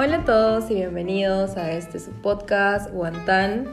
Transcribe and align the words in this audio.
Hola 0.00 0.18
a 0.18 0.24
todos 0.24 0.70
y 0.70 0.74
bienvenidos 0.74 1.56
a 1.56 1.72
este 1.72 1.98
su 1.98 2.12
podcast 2.12 2.88
Guantán. 2.92 3.66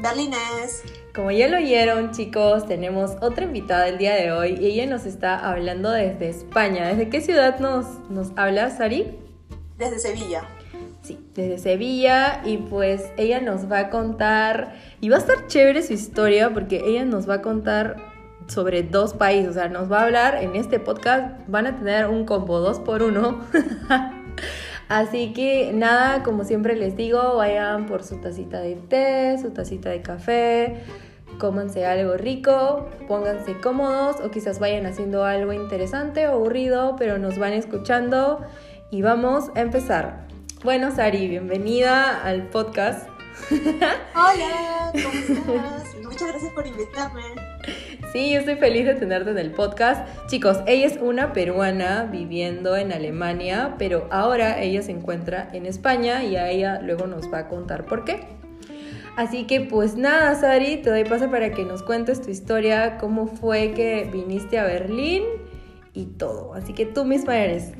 Berlines. 0.00 0.84
Como 1.12 1.32
ya 1.32 1.48
lo 1.48 1.56
oyeron 1.56 2.12
chicos, 2.12 2.68
tenemos 2.68 3.16
otra 3.20 3.46
invitada 3.46 3.88
el 3.88 3.98
día 3.98 4.14
de 4.14 4.30
hoy 4.30 4.56
y 4.60 4.66
ella 4.66 4.86
nos 4.86 5.06
está 5.06 5.36
hablando 5.36 5.90
desde 5.90 6.28
España. 6.28 6.86
¿Desde 6.86 7.08
qué 7.08 7.20
ciudad 7.20 7.58
nos, 7.58 7.84
nos 8.08 8.30
habla, 8.36 8.70
Sari? 8.70 9.18
Desde 9.76 9.98
Sevilla. 9.98 10.44
Sí, 11.02 11.18
desde 11.34 11.58
Sevilla 11.58 12.42
y 12.44 12.58
pues 12.58 13.10
ella 13.16 13.40
nos 13.40 13.68
va 13.68 13.80
a 13.80 13.90
contar, 13.90 14.76
y 15.00 15.08
va 15.08 15.16
a 15.16 15.18
estar 15.18 15.48
chévere 15.48 15.82
su 15.82 15.94
historia 15.94 16.54
porque 16.54 16.80
ella 16.86 17.04
nos 17.04 17.28
va 17.28 17.34
a 17.34 17.42
contar 17.42 17.96
sobre 18.46 18.84
dos 18.84 19.14
países, 19.14 19.50
o 19.50 19.52
sea, 19.54 19.66
nos 19.66 19.90
va 19.90 20.02
a 20.02 20.04
hablar 20.04 20.44
en 20.44 20.54
este 20.54 20.78
podcast, 20.78 21.34
van 21.48 21.66
a 21.66 21.76
tener 21.76 22.06
un 22.06 22.24
combo 22.24 22.60
dos 22.60 22.78
por 22.78 23.02
uno. 23.02 23.40
Así 24.92 25.32
que 25.32 25.72
nada, 25.72 26.22
como 26.22 26.44
siempre 26.44 26.76
les 26.76 26.96
digo, 26.96 27.36
vayan 27.36 27.86
por 27.86 28.04
su 28.04 28.20
tacita 28.20 28.60
de 28.60 28.74
té, 28.74 29.38
su 29.40 29.48
tacita 29.48 29.88
de 29.88 30.02
café, 30.02 30.82
cómanse 31.38 31.86
algo 31.86 32.18
rico, 32.18 32.90
pónganse 33.08 33.58
cómodos 33.58 34.16
o 34.22 34.30
quizás 34.30 34.58
vayan 34.58 34.84
haciendo 34.84 35.24
algo 35.24 35.54
interesante 35.54 36.28
o 36.28 36.32
aburrido, 36.32 36.96
pero 36.98 37.16
nos 37.16 37.38
van 37.38 37.54
escuchando 37.54 38.44
y 38.90 39.00
vamos 39.00 39.50
a 39.54 39.62
empezar. 39.62 40.26
Bueno, 40.62 40.94
Sari, 40.94 41.26
bienvenida 41.26 42.22
al 42.22 42.48
podcast. 42.48 43.08
Hola, 43.50 44.92
¿cómo 44.92 45.08
estás? 45.08 45.96
Muchas 46.02 46.28
gracias 46.28 46.52
por 46.52 46.66
invitarme. 46.66 47.51
Sí, 48.12 48.30
yo 48.30 48.40
estoy 48.40 48.56
feliz 48.56 48.84
de 48.84 48.94
tenerte 48.94 49.30
en 49.30 49.38
el 49.38 49.52
podcast. 49.52 50.06
Chicos, 50.26 50.58
ella 50.66 50.86
es 50.86 50.98
una 51.00 51.32
peruana 51.32 52.08
viviendo 52.10 52.76
en 52.76 52.92
Alemania, 52.92 53.76
pero 53.78 54.06
ahora 54.10 54.60
ella 54.60 54.82
se 54.82 54.92
encuentra 54.92 55.48
en 55.52 55.66
España 55.66 56.22
y 56.22 56.36
a 56.36 56.50
ella 56.50 56.80
luego 56.82 57.06
nos 57.06 57.32
va 57.32 57.38
a 57.38 57.48
contar 57.48 57.86
por 57.86 58.04
qué. 58.04 58.26
Así 59.16 59.44
que 59.44 59.60
pues 59.60 59.96
nada, 59.96 60.34
Sari, 60.34 60.78
te 60.78 60.90
doy 60.90 61.04
paso 61.04 61.30
para 61.30 61.52
que 61.52 61.64
nos 61.64 61.82
cuentes 61.82 62.22
tu 62.22 62.30
historia, 62.30 62.98
cómo 62.98 63.26
fue 63.26 63.72
que 63.72 64.08
viniste 64.10 64.58
a 64.58 64.64
Berlín 64.64 65.22
y 65.94 66.06
todo. 66.06 66.54
Así 66.54 66.72
que 66.72 66.86
tú 66.86 67.04
misma 67.04 67.38
eres. 67.38 67.72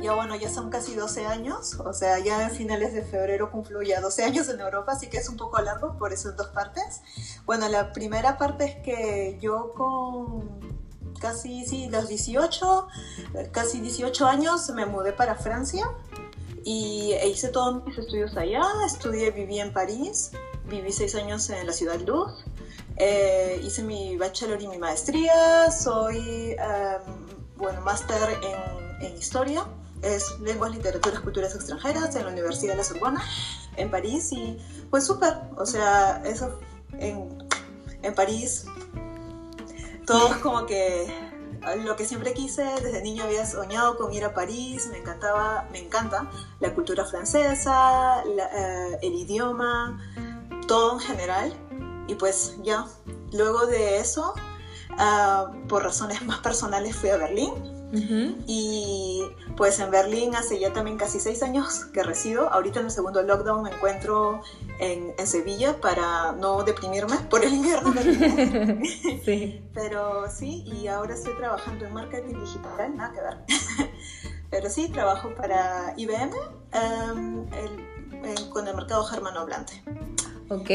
Ya 0.00 0.14
bueno, 0.14 0.36
ya 0.36 0.48
son 0.48 0.70
casi 0.70 0.94
12 0.94 1.26
años, 1.26 1.74
o 1.80 1.92
sea, 1.92 2.20
ya 2.20 2.46
a 2.46 2.50
finales 2.50 2.92
de 2.92 3.02
febrero 3.02 3.50
cumplo 3.50 3.82
ya 3.82 4.00
12 4.00 4.22
años 4.22 4.48
en 4.48 4.60
Europa, 4.60 4.92
así 4.92 5.08
que 5.08 5.16
es 5.18 5.28
un 5.28 5.36
poco 5.36 5.60
largo, 5.60 5.98
por 5.98 6.12
eso 6.12 6.30
en 6.30 6.36
dos 6.36 6.48
partes. 6.48 7.02
Bueno, 7.44 7.68
la 7.68 7.92
primera 7.92 8.38
parte 8.38 8.64
es 8.64 8.76
que 8.76 9.38
yo 9.40 9.72
con 9.74 10.78
casi, 11.18 11.66
sí, 11.66 11.88
los 11.88 12.06
18, 12.08 12.88
casi 13.50 13.80
18 13.80 14.26
años 14.26 14.70
me 14.70 14.86
mudé 14.86 15.12
para 15.12 15.34
Francia 15.34 15.90
y 16.64 17.12
e 17.14 17.28
hice 17.28 17.48
todos 17.48 17.84
mis 17.84 17.98
estudios 17.98 18.36
allá, 18.36 18.62
estudié, 18.86 19.32
viví 19.32 19.58
en 19.58 19.72
París, 19.72 20.30
viví 20.68 20.92
seis 20.92 21.16
años 21.16 21.50
en 21.50 21.66
la 21.66 21.72
ciudad 21.72 21.98
Luz, 22.06 22.44
eh, 22.98 23.60
hice 23.64 23.82
mi 23.82 24.16
bachelor 24.16 24.62
y 24.62 24.68
mi 24.68 24.78
maestría, 24.78 25.72
soy, 25.72 26.54
um, 26.54 27.56
bueno, 27.56 27.80
máster 27.80 28.38
en, 28.44 29.06
en 29.06 29.16
historia 29.16 29.66
es 30.02 30.38
Lenguas, 30.40 30.72
Literaturas, 30.72 31.20
Culturas 31.20 31.54
Extranjeras 31.54 32.14
en 32.16 32.24
la 32.24 32.32
Universidad 32.32 32.72
de 32.72 32.78
la 32.78 32.84
Sorbona, 32.84 33.22
en 33.76 33.90
París, 33.90 34.32
y 34.32 34.58
pues 34.90 35.06
súper, 35.06 35.34
o 35.56 35.66
sea, 35.66 36.22
eso 36.24 36.58
en, 36.92 37.46
en 38.02 38.14
París, 38.14 38.66
todo 40.06 40.28
es 40.28 40.36
como 40.38 40.66
que 40.66 41.12
lo 41.84 41.96
que 41.96 42.04
siempre 42.04 42.32
quise, 42.32 42.62
desde 42.82 43.02
niño 43.02 43.24
había 43.24 43.44
soñado 43.44 43.96
con 43.96 44.12
ir 44.12 44.24
a 44.24 44.32
París, 44.32 44.88
me 44.90 44.98
encantaba, 44.98 45.66
me 45.70 45.80
encanta 45.80 46.30
la 46.60 46.74
cultura 46.74 47.04
francesa, 47.04 48.22
eh, 48.24 48.98
el 49.02 49.14
idioma, 49.14 50.00
todo 50.66 50.94
en 50.94 51.00
general, 51.00 51.52
y 52.06 52.14
pues 52.14 52.56
ya, 52.62 52.86
luego 53.32 53.66
de 53.66 53.98
eso, 53.98 54.34
uh, 54.92 55.66
por 55.66 55.82
razones 55.82 56.24
más 56.24 56.38
personales 56.38 56.96
fui 56.96 57.10
a 57.10 57.16
Berlín, 57.16 57.77
y 57.92 59.22
pues 59.56 59.80
en 59.80 59.90
Berlín 59.90 60.34
hace 60.34 60.58
ya 60.58 60.72
también 60.72 60.98
casi 60.98 61.20
seis 61.20 61.42
años 61.42 61.86
que 61.86 62.02
resido. 62.02 62.52
Ahorita 62.52 62.80
en 62.80 62.86
el 62.86 62.92
segundo 62.92 63.22
lockdown 63.22 63.62
me 63.62 63.70
encuentro 63.70 64.42
en, 64.78 65.14
en 65.18 65.26
Sevilla 65.26 65.80
para 65.80 66.32
no 66.32 66.62
deprimirme 66.64 67.16
por 67.30 67.44
el 67.44 67.54
invierno. 67.54 67.92
sí. 69.24 69.62
Pero 69.72 70.30
sí, 70.30 70.64
y 70.66 70.86
ahora 70.88 71.14
estoy 71.14 71.34
trabajando 71.36 71.86
en 71.86 71.94
marketing 71.94 72.40
digital, 72.40 72.96
nada 72.96 73.12
que 73.12 73.20
ver. 73.20 73.90
Pero 74.50 74.70
sí, 74.70 74.88
trabajo 74.88 75.34
para 75.34 75.92
IBM 75.96 76.32
um, 76.32 77.46
el, 77.52 78.48
con 78.50 78.66
el 78.66 78.74
mercado 78.74 79.04
germanohablante. 79.04 79.82
Ok, 80.50 80.70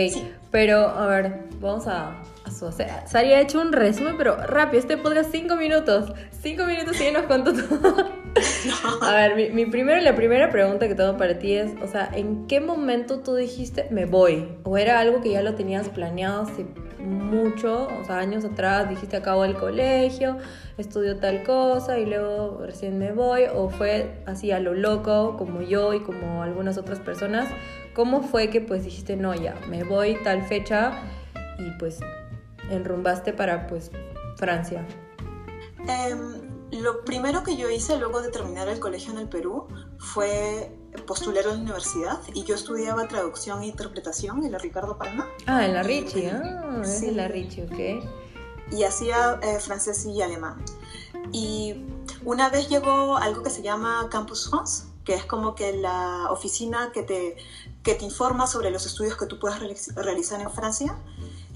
pero 0.52 0.88
a 0.88 1.08
ver, 1.08 1.50
vamos 1.60 1.88
a, 1.88 2.22
a 2.68 2.72
su 2.72 2.84
Sari 3.06 3.34
ha 3.34 3.42
hecho 3.42 3.62
un 3.62 3.72
resumen, 3.72 4.16
pero 4.18 4.38
rápido, 4.38 4.80
este 4.80 4.98
podcast 4.98 5.32
cinco 5.32 5.56
minutos. 5.56 6.14
Cinco 6.42 6.66
minutos 6.66 7.00
y 7.00 7.12
nos 7.12 7.24
contó 7.24 7.54
todo. 7.54 8.24
A 9.02 9.12
ver, 9.14 9.36
mi, 9.36 9.50
mi, 9.50 9.70
primero, 9.70 10.02
la 10.02 10.16
primera 10.16 10.50
pregunta 10.50 10.88
que 10.88 10.96
tengo 10.96 11.18
para 11.18 11.38
ti 11.38 11.54
es, 11.54 11.72
o 11.82 11.88
sea, 11.88 12.10
¿en 12.14 12.48
qué 12.48 12.60
momento 12.60 13.20
tú 13.20 13.36
dijiste 13.36 13.88
me 13.92 14.06
voy? 14.06 14.48
¿O 14.64 14.78
era 14.78 15.00
algo 15.00 15.22
que 15.22 15.32
ya 15.32 15.42
lo 15.42 15.54
tenías 15.56 15.90
planeado 15.90 16.44
hace 16.44 16.66
mucho, 17.00 17.88
o 18.00 18.06
sea, 18.06 18.20
años 18.20 18.46
atrás, 18.46 18.90
dijiste 18.90 19.18
acabo 19.18 19.46
el 19.46 19.56
colegio, 19.56 20.38
estudio 20.78 21.18
tal 21.18 21.44
cosa 21.44 22.00
y 22.00 22.06
luego 22.06 22.62
recién 22.66 22.98
me 22.98 23.12
voy? 23.12 23.44
¿O 23.54 23.70
fue 23.70 24.24
así 24.26 24.52
a 24.52 24.60
lo 24.60 24.74
loco, 24.74 25.36
como 25.38 25.62
yo 25.62 25.94
y 25.94 26.00
como 26.00 26.44
algunas 26.44 26.78
otras 26.78 27.00
personas? 27.00 27.50
¿Cómo 27.94 28.24
fue 28.24 28.50
que 28.50 28.62
pues 28.62 28.84
dijiste, 28.84 29.16
no, 29.16 29.36
ya, 29.36 29.56
me 29.70 29.84
voy 29.84 30.18
tal 30.24 30.44
fecha 30.44 30.94
y 31.60 31.70
pues 31.78 32.00
enrumbaste 32.70 33.34
para 33.34 33.68
pues 33.68 33.92
Francia? 34.38 34.86
Um, 35.80 36.54
lo 36.82 37.04
primero 37.06 37.44
que 37.44 37.56
yo 37.56 37.70
hice 37.70 37.98
luego 37.98 38.22
de 38.22 38.30
terminar 38.30 38.68
el 38.68 38.80
colegio 38.80 39.14
en 39.14 39.20
el 39.20 39.30
Perú 39.30 39.68
fue 40.00 40.76
postular 41.06 41.46
a 41.46 41.48
la 41.50 41.54
universidad 41.56 42.20
y 42.34 42.44
yo 42.44 42.56
estudiaba 42.56 43.08
traducción 43.08 43.62
e 43.62 43.68
interpretación 43.68 44.44
en 44.44 44.52
la 44.52 44.58
Ricardo 44.58 44.98
Palma. 44.98 45.28
Ah, 45.46 45.66
en 45.66 45.74
la 45.74 45.84
Ricci, 45.84 46.26
ah, 46.26 46.82
es 46.84 47.02
en 47.04 47.18
la 47.18 47.28
Ricci, 47.28 47.62
ok. 47.62 48.04
Y 48.72 48.84
hacía 48.84 49.40
eh, 49.44 49.60
francés 49.60 50.06
y 50.06 50.22
alemán. 50.22 50.64
Y 51.32 51.86
una 52.26 52.50
vez 52.50 52.70
llegó 52.70 53.18
algo 53.18 53.44
que 53.44 53.50
se 53.50 53.62
llama 53.62 54.08
Campus 54.10 54.50
France, 54.50 54.86
que 55.04 55.14
es 55.14 55.26
como 55.26 55.56
que 55.56 55.74
la 55.74 56.28
oficina 56.32 56.92
que 56.94 57.04
te, 57.04 57.36
que 57.84 57.96
te 57.96 58.06
informa 58.06 58.48
sobre 58.48 58.72
los 58.72 58.86
estudios 58.86 59.18
que 59.18 59.26
tú 59.26 59.40
puedes 59.40 59.60
realizar 59.96 60.42
en 60.42 60.50
Francia. 60.50 60.98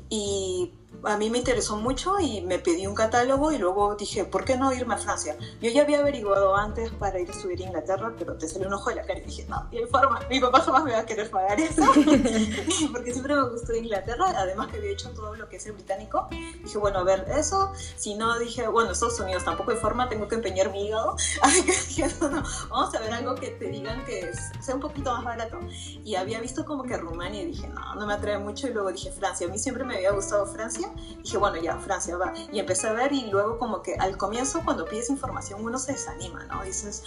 Y 0.10 0.74
a 1.04 1.18
mí 1.18 1.30
me 1.30 1.38
interesó 1.38 1.78
mucho 1.78 2.20
y 2.20 2.42
me 2.42 2.60
pedí 2.60 2.88
un 2.88 2.96
catálogo 2.96 3.52
y 3.52 3.58
luego 3.58 3.96
dije, 3.96 4.26
¿por 4.26 4.46
qué 4.46 4.58
no 4.58 4.74
irme 4.74 4.96
a 4.96 4.98
Francia? 4.98 5.38
Yo 5.62 5.70
ya 5.70 5.84
había 5.84 6.00
averiguado 6.00 6.56
antes 6.56 6.92
para 6.92 7.20
ir 7.20 7.30
a 7.30 7.32
estudiar 7.32 7.60
a 7.60 7.64
Inglaterra, 7.64 8.14
pero 8.18 8.38
te 8.38 8.48
salió 8.48 8.68
un 8.68 8.74
ojo 8.74 8.90
de 8.90 8.98
la 8.98 9.04
cara 9.04 9.20
y 9.20 9.24
dije, 9.24 9.46
no, 9.48 9.68
y 9.72 9.78
hay 9.78 9.86
forma, 9.86 10.20
mi 10.30 10.40
papá 10.40 10.62
jamás 10.62 10.84
me 10.84 10.94
va 10.94 11.00
a 11.00 11.06
querer 11.06 11.30
pagar 11.30 11.60
eso, 11.60 11.82
porque 12.92 13.12
siempre 13.12 13.36
me 13.36 13.50
gustó 13.50 13.74
Inglaterra, 13.74 14.34
además 14.36 14.68
que 14.68 14.78
había 14.78 14.92
hecho 14.92 15.10
todo 15.12 15.36
lo 15.36 15.48
que 15.48 15.58
es 15.58 15.66
el 15.68 15.74
británico. 15.74 16.28
Dije, 16.64 16.78
bueno, 16.78 17.00
a 17.00 17.04
ver, 17.04 17.26
eso, 17.38 17.72
si 17.96 18.16
no, 18.16 18.38
dije, 18.40 18.68
bueno, 18.68 18.92
Estados 18.92 19.20
Unidos 19.20 19.44
tampoco 19.46 19.72
hay 19.72 19.78
forma, 19.78 20.10
tengo 20.10 20.28
que 20.28 20.36
empeñar 20.36 20.72
mi 20.72 20.88
hígado, 20.88 21.16
así 21.42 21.64
que 21.64 21.72
dije, 21.72 22.08
no, 22.20 22.30
no, 22.30 22.44
vamos 22.70 22.94
a 22.94 23.00
ver 23.00 23.14
algo 23.14 23.36
que 23.36 23.50
te 23.52 23.70
digan 23.70 24.04
que 24.06 24.32
sea 24.62 24.76
un 24.76 24.82
poquito 24.82 25.14
más 25.14 25.24
barato. 25.24 25.60
Y 26.04 26.16
había 26.16 26.40
visto 26.42 26.66
como 26.66 26.84
que 26.84 26.98
Rumania 26.98 27.44
y 27.44 27.46
dije, 27.46 27.68
no, 27.68 27.96
no 27.96 28.06
me 28.06 28.14
atrae 28.14 28.38
mucho, 28.40 28.68
y 28.68 28.74
luego 28.74 28.92
dije 28.92 29.12
Francia, 29.12 29.48
a 29.48 29.50
mí 29.50 29.58
siempre 29.58 29.84
me 29.84 29.96
había 29.96 30.12
gustado 30.12 30.46
Francia, 30.48 30.77
dije, 31.24 31.38
bueno, 31.38 31.58
ya, 31.58 31.78
Francia 31.78 32.18
va. 32.18 32.34
Y 32.52 32.60
empecé 32.60 32.88
a 32.88 32.94
ver 32.94 33.12
y 33.14 33.30
luego 33.30 33.58
como 33.58 33.82
que 33.82 33.96
al 33.96 34.18
comienzo 34.18 34.62
cuando 34.64 34.86
pides 34.86 35.10
información 35.10 35.64
uno 35.64 35.78
se 35.78 35.94
desanima, 35.94 36.46
¿no? 36.46 36.64
Dices, 36.64 37.04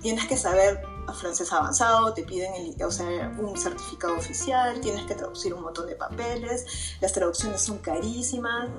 tienes 0.00 0.26
que 0.26 0.36
saber 0.36 0.82
francés 1.12 1.52
avanzado, 1.52 2.14
te 2.14 2.22
piden 2.22 2.54
el, 2.54 2.82
o 2.82 2.90
sea, 2.90 3.32
un 3.38 3.56
certificado 3.58 4.16
oficial, 4.16 4.80
tienes 4.80 5.04
que 5.04 5.14
traducir 5.14 5.52
un 5.52 5.62
montón 5.62 5.86
de 5.86 5.96
papeles, 5.96 6.96
las 7.00 7.12
traducciones 7.12 7.60
son 7.60 7.78
carísimas, 7.78 8.70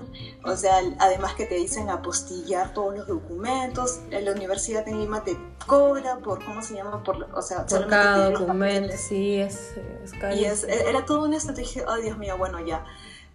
o 0.43 0.55
sea, 0.55 0.79
además 0.99 1.35
que 1.35 1.45
te 1.45 1.55
dicen 1.55 1.89
apostillar 1.89 2.73
todos 2.73 2.97
los 2.97 3.07
documentos, 3.07 3.99
la 4.09 4.31
universidad 4.31 4.87
en 4.87 4.99
Lima 4.99 5.23
te 5.23 5.37
cobra 5.67 6.17
por, 6.17 6.43
¿cómo 6.43 6.61
se 6.61 6.73
llama? 6.73 7.03
Por, 7.03 7.27
o 7.33 7.41
sea, 7.41 7.65
por 7.65 7.87
cada 7.87 8.31
documento, 8.31 8.95
sí, 8.97 9.35
es, 9.35 9.73
es 10.03 10.11
carísimo. 10.13 10.33
Y 10.33 10.45
es, 10.45 10.63
era 10.63 11.05
todo 11.05 11.25
una 11.25 11.37
estrategia, 11.37 11.85
oh 11.87 11.95
Dios 11.97 12.17
mío, 12.17 12.37
bueno, 12.37 12.59
ya 12.65 12.83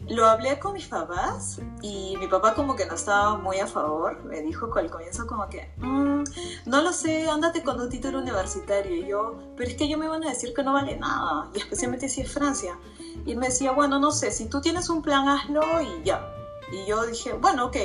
lo 0.08 0.26
hablé 0.26 0.58
con 0.58 0.72
mis 0.72 0.86
papás 0.86 1.60
y 1.82 2.16
mi 2.18 2.26
papá 2.26 2.54
como 2.54 2.74
que 2.74 2.86
no 2.86 2.94
estaba 2.94 3.36
muy 3.36 3.58
a 3.58 3.66
favor. 3.66 4.22
Me 4.24 4.40
dijo 4.42 4.72
al 4.74 4.90
comienzo 4.90 5.26
como 5.26 5.48
que, 5.48 5.72
mm, 5.76 6.24
no 6.66 6.80
lo 6.82 6.92
sé, 6.92 7.28
ándate 7.28 7.62
con 7.62 7.80
un 7.80 7.88
título 7.88 8.18
universitario. 8.18 8.96
Y 8.96 9.06
yo, 9.06 9.38
pero 9.56 9.70
es 9.70 9.76
que 9.76 9.84
ellos 9.84 10.00
me 10.00 10.08
van 10.08 10.24
a 10.24 10.30
decir 10.30 10.54
que 10.54 10.62
no 10.62 10.72
vale 10.72 10.96
nada, 10.96 11.50
y 11.54 11.58
especialmente 11.58 12.08
si 12.08 12.22
es 12.22 12.32
Francia. 12.32 12.78
Y 13.26 13.36
me 13.36 13.48
decía, 13.48 13.72
bueno, 13.72 13.98
no 13.98 14.10
sé, 14.10 14.30
si 14.30 14.48
tú 14.48 14.60
tienes 14.60 14.88
un 14.88 15.02
plan, 15.02 15.28
hazlo 15.28 15.62
y 15.82 16.02
ya. 16.04 16.26
Y 16.72 16.86
yo 16.86 17.04
dije, 17.06 17.32
bueno, 17.34 17.66
ok. 17.66 17.76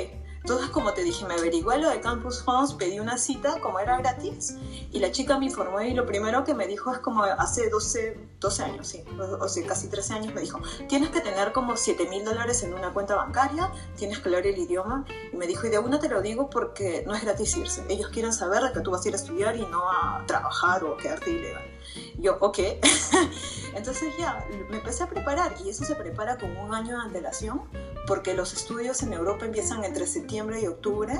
Entonces, 0.46 0.70
como 0.70 0.92
te 0.92 1.02
dije, 1.02 1.26
me 1.26 1.34
averigué 1.34 1.76
lo 1.78 1.90
de 1.90 2.00
Campus 2.00 2.44
France, 2.44 2.76
pedí 2.78 3.00
una 3.00 3.18
cita, 3.18 3.58
como 3.60 3.80
era 3.80 3.98
gratis, 3.98 4.54
y 4.92 5.00
la 5.00 5.10
chica 5.10 5.40
me 5.40 5.46
informó 5.46 5.80
y 5.80 5.92
lo 5.92 6.06
primero 6.06 6.44
que 6.44 6.54
me 6.54 6.68
dijo 6.68 6.92
es 6.92 7.00
como 7.00 7.24
hace 7.24 7.68
12, 7.68 8.16
12 8.38 8.62
años, 8.62 8.86
sí, 8.86 9.02
o, 9.18 9.48
sea, 9.48 9.66
casi 9.66 9.88
13 9.88 10.14
años, 10.14 10.34
me 10.34 10.42
dijo, 10.42 10.60
tienes 10.88 11.10
que 11.10 11.20
tener 11.20 11.50
como 11.50 11.76
7 11.76 12.08
mil 12.08 12.24
dólares 12.24 12.62
en 12.62 12.74
una 12.74 12.92
cuenta 12.92 13.16
bancaria, 13.16 13.72
tienes 13.96 14.20
que 14.20 14.28
hablar 14.28 14.46
el 14.46 14.56
idioma, 14.56 15.04
y 15.32 15.36
me 15.36 15.48
dijo, 15.48 15.66
y 15.66 15.70
de 15.70 15.80
una 15.80 15.98
te 15.98 16.08
lo 16.08 16.22
digo 16.22 16.48
porque 16.48 17.02
no 17.08 17.16
es 17.16 17.24
gratis 17.24 17.56
irse, 17.56 17.84
ellos 17.88 18.10
quieren 18.10 18.32
saber 18.32 18.62
de 18.62 18.72
que 18.72 18.78
tú 18.82 18.92
vas 18.92 19.04
a 19.04 19.08
ir 19.08 19.14
a 19.14 19.16
estudiar 19.16 19.56
y 19.56 19.66
no 19.66 19.90
a 19.90 20.22
trabajar 20.28 20.84
o 20.84 20.96
quedarte 20.96 21.28
ilegal. 21.28 21.75
Yo, 22.18 22.38
ok. 22.40 22.58
Entonces 23.74 24.14
ya, 24.18 24.46
me 24.70 24.78
empecé 24.78 25.02
a 25.02 25.08
preparar 25.08 25.54
y 25.64 25.68
eso 25.68 25.84
se 25.84 25.94
prepara 25.94 26.38
con 26.38 26.56
un 26.56 26.74
año 26.74 26.96
de 26.96 27.02
antelación 27.02 27.62
porque 28.06 28.34
los 28.34 28.54
estudios 28.54 29.02
en 29.02 29.12
Europa 29.12 29.44
empiezan 29.44 29.84
entre 29.84 30.06
septiembre 30.06 30.60
y 30.62 30.66
octubre 30.66 31.12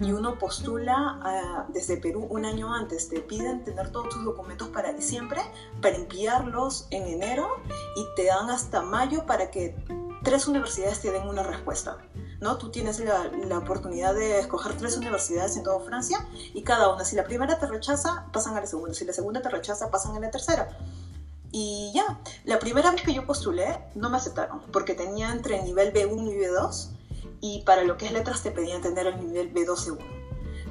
y 0.00 0.12
uno 0.12 0.38
postula 0.38 1.18
ah, 1.22 1.66
desde 1.70 1.96
Perú 1.96 2.26
un 2.30 2.44
año 2.44 2.72
antes. 2.72 3.08
Te 3.08 3.20
piden 3.20 3.64
tener 3.64 3.90
todos 3.90 4.10
tus 4.10 4.24
documentos 4.24 4.68
para 4.68 4.92
diciembre, 4.92 5.40
para 5.80 5.96
enviarlos 5.96 6.86
en 6.90 7.06
enero 7.08 7.48
y 7.96 8.04
te 8.14 8.26
dan 8.26 8.50
hasta 8.50 8.82
mayo 8.82 9.26
para 9.26 9.50
que 9.50 9.74
tres 10.22 10.46
universidades 10.46 11.00
te 11.00 11.10
den 11.10 11.26
una 11.26 11.42
respuesta. 11.42 11.98
Tú 12.58 12.70
tienes 12.70 13.00
la, 13.00 13.58
oportunidad 13.58 14.14
de 14.14 14.38
escoger 14.38 14.76
tres 14.76 14.96
universidades 14.96 15.56
en 15.56 15.62
toda 15.62 15.80
Francia 15.80 16.18
y 16.52 16.62
cada 16.62 16.92
una, 16.92 17.04
si 17.04 17.16
la 17.16 17.24
primera 17.24 17.58
te 17.58 17.66
rechaza, 17.66 18.26
pasan 18.32 18.56
a 18.56 18.60
la 18.60 18.66
segunda, 18.66 18.94
si 18.94 19.04
la 19.06 19.14
segunda 19.14 19.40
te 19.40 19.48
rechaza, 19.48 19.90
pasan 19.90 20.14
a 20.16 20.20
la 20.20 20.30
tercera. 20.30 20.76
Y 21.50 21.92
ya, 21.94 22.20
la 22.44 22.58
primera 22.58 22.90
vez 22.90 23.02
que 23.02 23.14
yo 23.14 23.26
postulé 23.26 23.78
no 23.94 24.10
me 24.10 24.18
aceptaron 24.18 24.60
porque 24.72 24.94
tenía 24.94 25.32
entre 25.32 25.62
nivel 25.62 25.92
B1 25.92 26.32
y 26.32 26.36
B2 26.36 26.88
y 27.40 27.62
para 27.62 27.84
lo 27.84 27.96
que 27.96 28.06
es 28.06 28.12
letras 28.12 28.42
te 28.42 28.50
pedían 28.50 28.82
tener 28.82 29.06
el 29.06 29.20
nivel 29.20 29.52
B2 29.54 29.92
1 29.92 30.23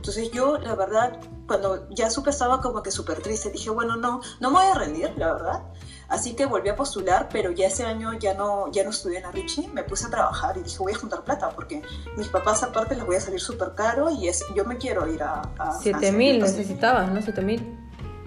Entonces 0.03 0.31
yo, 0.31 0.57
la 0.57 0.75
verdad, 0.75 1.17
cuando 1.47 1.88
ya 1.91 2.09
supe 2.09 2.29
estaba 2.29 2.59
como 2.59 2.83
que 2.83 2.91
súper 2.91 3.21
triste, 3.21 3.50
dije, 3.51 3.69
bueno, 3.69 3.95
no, 3.95 4.19
no 4.41 4.51
me 4.51 4.57
voy 4.57 4.65
a 4.65 4.73
rendir, 4.73 5.13
la 5.15 5.31
verdad. 5.31 5.63
Así 6.09 6.35
que 6.35 6.45
volví 6.45 6.67
a 6.67 6.75
postular, 6.75 7.29
pero 7.31 7.51
ya 7.51 7.67
ese 7.67 7.85
año 7.85 8.11
ya 8.19 8.33
no, 8.33 8.69
ya 8.69 8.83
no 8.83 8.89
estudié 8.89 9.19
en 9.19 9.23
la 9.23 9.31
Richie, 9.31 9.69
me 9.69 9.85
puse 9.85 10.07
a 10.07 10.09
trabajar 10.09 10.57
y 10.57 10.63
dije, 10.63 10.77
voy 10.79 10.91
a 10.91 10.97
juntar 10.97 11.23
plata, 11.23 11.51
porque 11.51 11.81
mis 12.17 12.27
papás 12.27 12.63
aparte 12.63 12.95
les 12.95 13.05
voy 13.05 13.15
a 13.15 13.21
salir 13.21 13.39
súper 13.39 13.75
caro 13.75 14.09
y 14.09 14.27
es, 14.27 14.44
yo 14.53 14.65
me 14.65 14.75
quiero 14.75 15.07
ir 15.07 15.23
a... 15.23 15.41
a 15.57 15.71
7 15.71 16.11
mil 16.11 16.39
necesitabas, 16.39 17.09
¿no? 17.09 17.21
7 17.21 17.41
mil. 17.41 17.79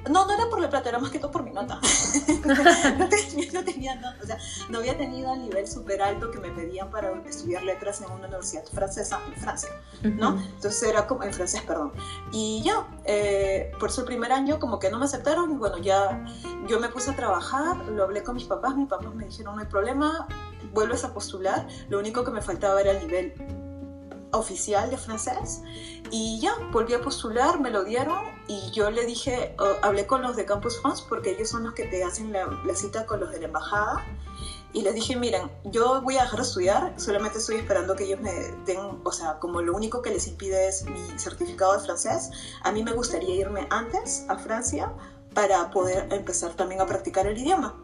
No, 0.08 0.26
no 0.26 0.34
era 0.34 0.48
por 0.48 0.60
la 0.60 0.70
plata, 0.70 0.88
era 0.88 0.98
más 0.98 1.10
que 1.10 1.18
todo 1.18 1.30
por 1.30 1.42
mi 1.42 1.50
nota. 1.50 1.80
no, 3.52 3.64
tenía, 3.64 3.96
no, 3.96 4.08
o 4.22 4.26
sea, 4.26 4.38
no 4.68 4.78
había 4.78 4.96
tenido 4.96 5.34
el 5.34 5.42
nivel 5.42 5.66
súper 5.66 6.02
alto 6.02 6.30
que 6.30 6.38
me 6.38 6.50
pedían 6.50 6.90
para 6.90 7.12
estudiar 7.26 7.62
letras 7.62 8.00
en 8.00 8.10
una 8.10 8.26
universidad 8.26 8.64
francesa 8.66 9.20
en 9.26 9.40
Francia, 9.40 9.70
¿no? 10.02 10.40
Entonces 10.40 10.82
era 10.82 11.06
como, 11.06 11.24
en 11.24 11.32
francés, 11.32 11.62
perdón. 11.66 11.92
Y 12.32 12.62
ya, 12.64 12.86
eh, 13.04 13.72
por 13.78 13.90
el 13.96 14.04
primer 14.04 14.32
año 14.32 14.58
como 14.58 14.78
que 14.78 14.90
no 14.90 14.98
me 14.98 15.06
aceptaron 15.06 15.50
y 15.52 15.54
bueno, 15.54 15.78
ya 15.78 16.24
yo 16.68 16.80
me 16.80 16.88
puse 16.88 17.10
a 17.10 17.16
trabajar, 17.16 17.76
lo 17.86 18.04
hablé 18.04 18.22
con 18.22 18.36
mis 18.36 18.44
papás, 18.44 18.76
mis 18.76 18.88
papás 18.88 19.14
me 19.14 19.24
dijeron 19.24 19.56
no 19.56 19.62
hay 19.62 19.68
problema, 19.68 20.26
vuelves 20.72 21.04
a 21.04 21.12
postular, 21.12 21.66
lo 21.88 21.98
único 21.98 22.24
que 22.24 22.30
me 22.30 22.42
faltaba 22.42 22.80
era 22.80 22.92
el 22.92 23.06
nivel 23.06 23.34
oficial 24.32 24.90
de 24.90 24.96
francés. 24.96 25.62
Y 26.10 26.40
ya, 26.40 26.54
volví 26.72 26.94
a 26.94 27.00
postular, 27.00 27.60
me 27.60 27.70
lo 27.70 27.84
dieron 27.84 28.18
y 28.46 28.70
yo 28.70 28.90
le 28.90 29.04
dije, 29.06 29.56
hablé 29.82 30.06
con 30.06 30.22
los 30.22 30.36
de 30.36 30.44
Campus 30.44 30.80
France 30.80 31.04
porque 31.08 31.32
ellos 31.32 31.48
son 31.48 31.64
los 31.64 31.74
que 31.74 31.84
te 31.84 32.04
hacen 32.04 32.32
la, 32.32 32.48
cita 32.74 33.06
con 33.06 33.20
los 33.20 33.30
de 33.30 33.40
la 33.40 33.46
embajada. 33.46 34.04
Y 34.72 34.82
les 34.82 34.94
dije, 34.94 35.16
miren, 35.16 35.50
yo 35.64 36.02
voy 36.02 36.18
a 36.18 36.22
dejar 36.22 36.40
de 36.40 36.44
estudiar, 36.44 36.94
solamente 37.00 37.38
estoy 37.38 37.56
esperando 37.56 37.96
que 37.96 38.04
ellos 38.04 38.20
me 38.20 38.32
den, 38.66 39.00
o 39.04 39.12
sea, 39.12 39.38
como 39.38 39.62
lo 39.62 39.74
único 39.74 40.02
que 40.02 40.10
les 40.10 40.26
impide 40.26 40.68
es 40.68 40.84
mi 40.84 41.18
certificado 41.18 41.72
de 41.72 41.80
francés, 41.80 42.30
a 42.62 42.72
mí 42.72 42.84
me 42.84 42.92
gustaría 42.92 43.34
irme 43.34 43.66
antes 43.70 44.26
a 44.28 44.36
Francia 44.36 44.92
para 45.32 45.70
poder 45.70 46.12
empezar 46.12 46.52
también 46.54 46.82
a 46.82 46.86
practicar 46.86 47.26
el 47.26 47.38
idioma. 47.38 47.74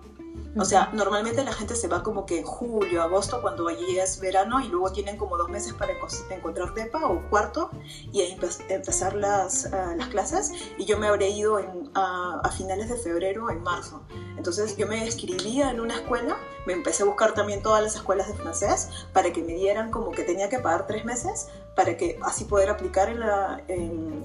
O 0.54 0.66
sea, 0.66 0.90
normalmente 0.92 1.42
la 1.44 1.52
gente 1.52 1.74
se 1.74 1.88
va 1.88 2.02
como 2.02 2.26
que 2.26 2.40
en 2.40 2.44
julio, 2.44 3.02
agosto, 3.02 3.40
cuando 3.40 3.68
allí 3.68 3.98
es 3.98 4.20
verano 4.20 4.60
y 4.60 4.68
luego 4.68 4.92
tienen 4.92 5.16
como 5.16 5.38
dos 5.38 5.48
meses 5.48 5.72
para 5.72 5.92
encontrar 6.30 6.74
DEPA 6.74 7.06
o 7.06 7.22
cuarto 7.30 7.70
y 8.12 8.20
empezar 8.68 9.14
las, 9.14 9.72
ah, 9.72 9.94
las, 9.96 10.08
clases. 10.08 10.52
Y 10.76 10.84
yo 10.84 10.98
me 10.98 11.06
habré 11.06 11.30
ido 11.30 11.58
a, 11.94 12.50
finales 12.54 12.90
de 12.90 12.96
febrero, 12.96 13.50
en 13.50 13.62
marzo. 13.62 14.02
Entonces 14.36 14.76
yo 14.76 14.86
me 14.86 15.02
inscribía 15.04 15.70
en 15.70 15.80
una 15.80 15.94
escuela, 15.94 16.36
me 16.66 16.74
empecé 16.74 17.02
a 17.02 17.06
buscar 17.06 17.32
también 17.32 17.62
todas 17.62 17.82
las 17.82 17.94
escuelas 17.94 18.28
de 18.28 18.34
francés 18.34 18.90
para 19.14 19.32
que 19.32 19.42
me 19.42 19.54
dieran 19.54 19.90
como 19.90 20.10
que 20.10 20.22
tenía 20.22 20.50
que 20.50 20.58
pagar 20.58 20.86
tres 20.86 21.06
meses 21.06 21.48
para 21.74 21.96
que 21.96 22.18
así 22.22 22.44
poder 22.44 22.68
aplicar 22.68 23.08
en 23.08 23.20
la... 23.20 23.62
En, 23.68 24.22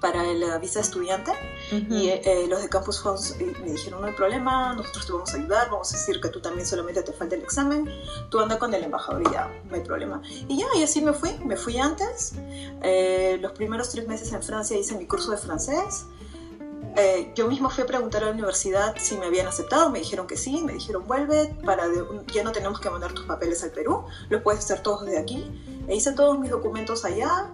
para 0.00 0.24
la 0.32 0.58
visa 0.58 0.80
estudiante 0.80 1.32
y 1.70 2.08
eh, 2.08 2.46
los 2.48 2.62
de 2.62 2.68
Campus 2.68 3.00
House 3.00 3.36
eh, 3.38 3.52
me 3.60 3.72
dijeron 3.72 4.00
no 4.00 4.06
hay 4.06 4.14
problema, 4.14 4.74
nosotros 4.74 5.06
te 5.06 5.12
vamos 5.12 5.34
a 5.34 5.36
ayudar, 5.36 5.70
vamos 5.70 5.92
a 5.92 5.96
decir 5.96 6.20
que 6.20 6.28
tú 6.30 6.40
también 6.40 6.66
solamente 6.66 7.02
te 7.02 7.12
falta 7.12 7.34
el 7.34 7.42
examen, 7.42 7.88
tú 8.30 8.40
anda 8.40 8.58
con 8.58 8.72
el 8.72 8.82
embajador 8.82 9.22
y 9.22 9.32
ya, 9.32 9.48
no 9.68 9.76
hay 9.76 9.82
problema. 9.82 10.22
Y 10.48 10.58
ya, 10.58 10.66
y 10.74 10.82
así 10.82 11.02
me 11.02 11.12
fui, 11.12 11.36
me 11.44 11.56
fui 11.56 11.78
antes, 11.78 12.32
eh, 12.82 13.38
los 13.40 13.52
primeros 13.52 13.90
tres 13.90 14.08
meses 14.08 14.32
en 14.32 14.42
Francia 14.42 14.76
hice 14.76 14.96
mi 14.96 15.06
curso 15.06 15.30
de 15.32 15.36
francés, 15.36 16.06
yo 17.34 17.46
mismo 17.46 17.70
fui 17.70 17.84
a 17.84 17.86
preguntar 17.86 18.22
a 18.22 18.26
la 18.26 18.32
universidad 18.32 18.94
si 18.98 19.16
me 19.16 19.26
habían 19.26 19.46
aceptado, 19.46 19.90
me 19.90 20.00
dijeron 20.00 20.26
que 20.26 20.36
sí, 20.36 20.62
me 20.62 20.72
dijeron 20.72 21.06
vuelve, 21.06 21.54
para 21.64 21.84
ya 22.32 22.42
no 22.42 22.52
tenemos 22.52 22.80
que 22.80 22.90
mandar 22.90 23.12
tus 23.12 23.24
papeles 23.26 23.62
al 23.62 23.70
Perú, 23.70 24.04
lo 24.28 24.42
puedes 24.42 24.64
hacer 24.64 24.82
todos 24.82 25.06
desde 25.06 25.18
aquí. 25.18 25.50
E 25.88 25.96
hice 25.96 26.12
todos 26.12 26.38
mis 26.38 26.50
documentos 26.50 27.04
allá, 27.04 27.50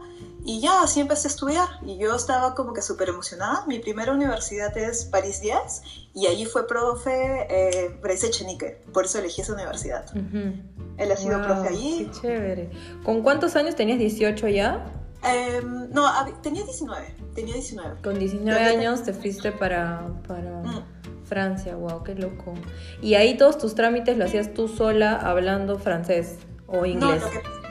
y 0.46 0.60
ya, 0.60 0.82
así 0.82 1.00
empecé 1.00 1.26
a 1.26 1.30
estudiar 1.30 1.68
y 1.84 1.98
yo 1.98 2.14
estaba 2.14 2.54
como 2.54 2.72
que 2.72 2.80
súper 2.80 3.08
emocionada. 3.08 3.64
Mi 3.66 3.80
primera 3.80 4.12
universidad 4.12 4.76
es 4.78 5.04
París 5.04 5.40
10 5.40 5.82
y 6.14 6.28
allí 6.28 6.46
fue 6.46 6.68
profe 6.68 7.46
eh, 7.50 7.98
Bryce 8.00 8.28
Echenique, 8.28 8.80
por 8.92 9.06
eso 9.06 9.18
elegí 9.18 9.40
esa 9.40 9.54
universidad. 9.54 10.06
Él 10.14 11.12
ha 11.12 11.16
sido 11.16 11.42
profe 11.42 11.68
allí. 11.68 12.08
Qué 12.12 12.20
chévere. 12.20 12.70
¿Con 13.02 13.22
cuántos 13.22 13.56
años 13.56 13.74
tenías 13.74 13.98
18 13.98 14.46
ya? 14.46 14.86
Em, 15.24 15.90
no, 15.90 16.08
tenía 16.42 16.62
19, 16.62 17.16
tenía 17.34 17.54
19. 17.54 18.02
Con 18.02 18.16
19 18.16 18.64
años 18.64 19.02
te 19.02 19.12
fuiste 19.12 19.50
para, 19.50 20.06
para 20.28 20.62
mm. 20.62 21.24
Francia, 21.24 21.74
wow, 21.74 22.04
qué 22.04 22.14
loco. 22.14 22.54
Y 23.02 23.14
ahí 23.14 23.36
todos 23.36 23.58
tus 23.58 23.74
trámites 23.74 24.16
lo 24.16 24.26
hacías 24.26 24.54
tú 24.54 24.68
sola 24.68 25.16
hablando 25.16 25.76
francés 25.80 26.36
o 26.68 26.86
inglés. 26.86 27.20
No, 27.20 27.65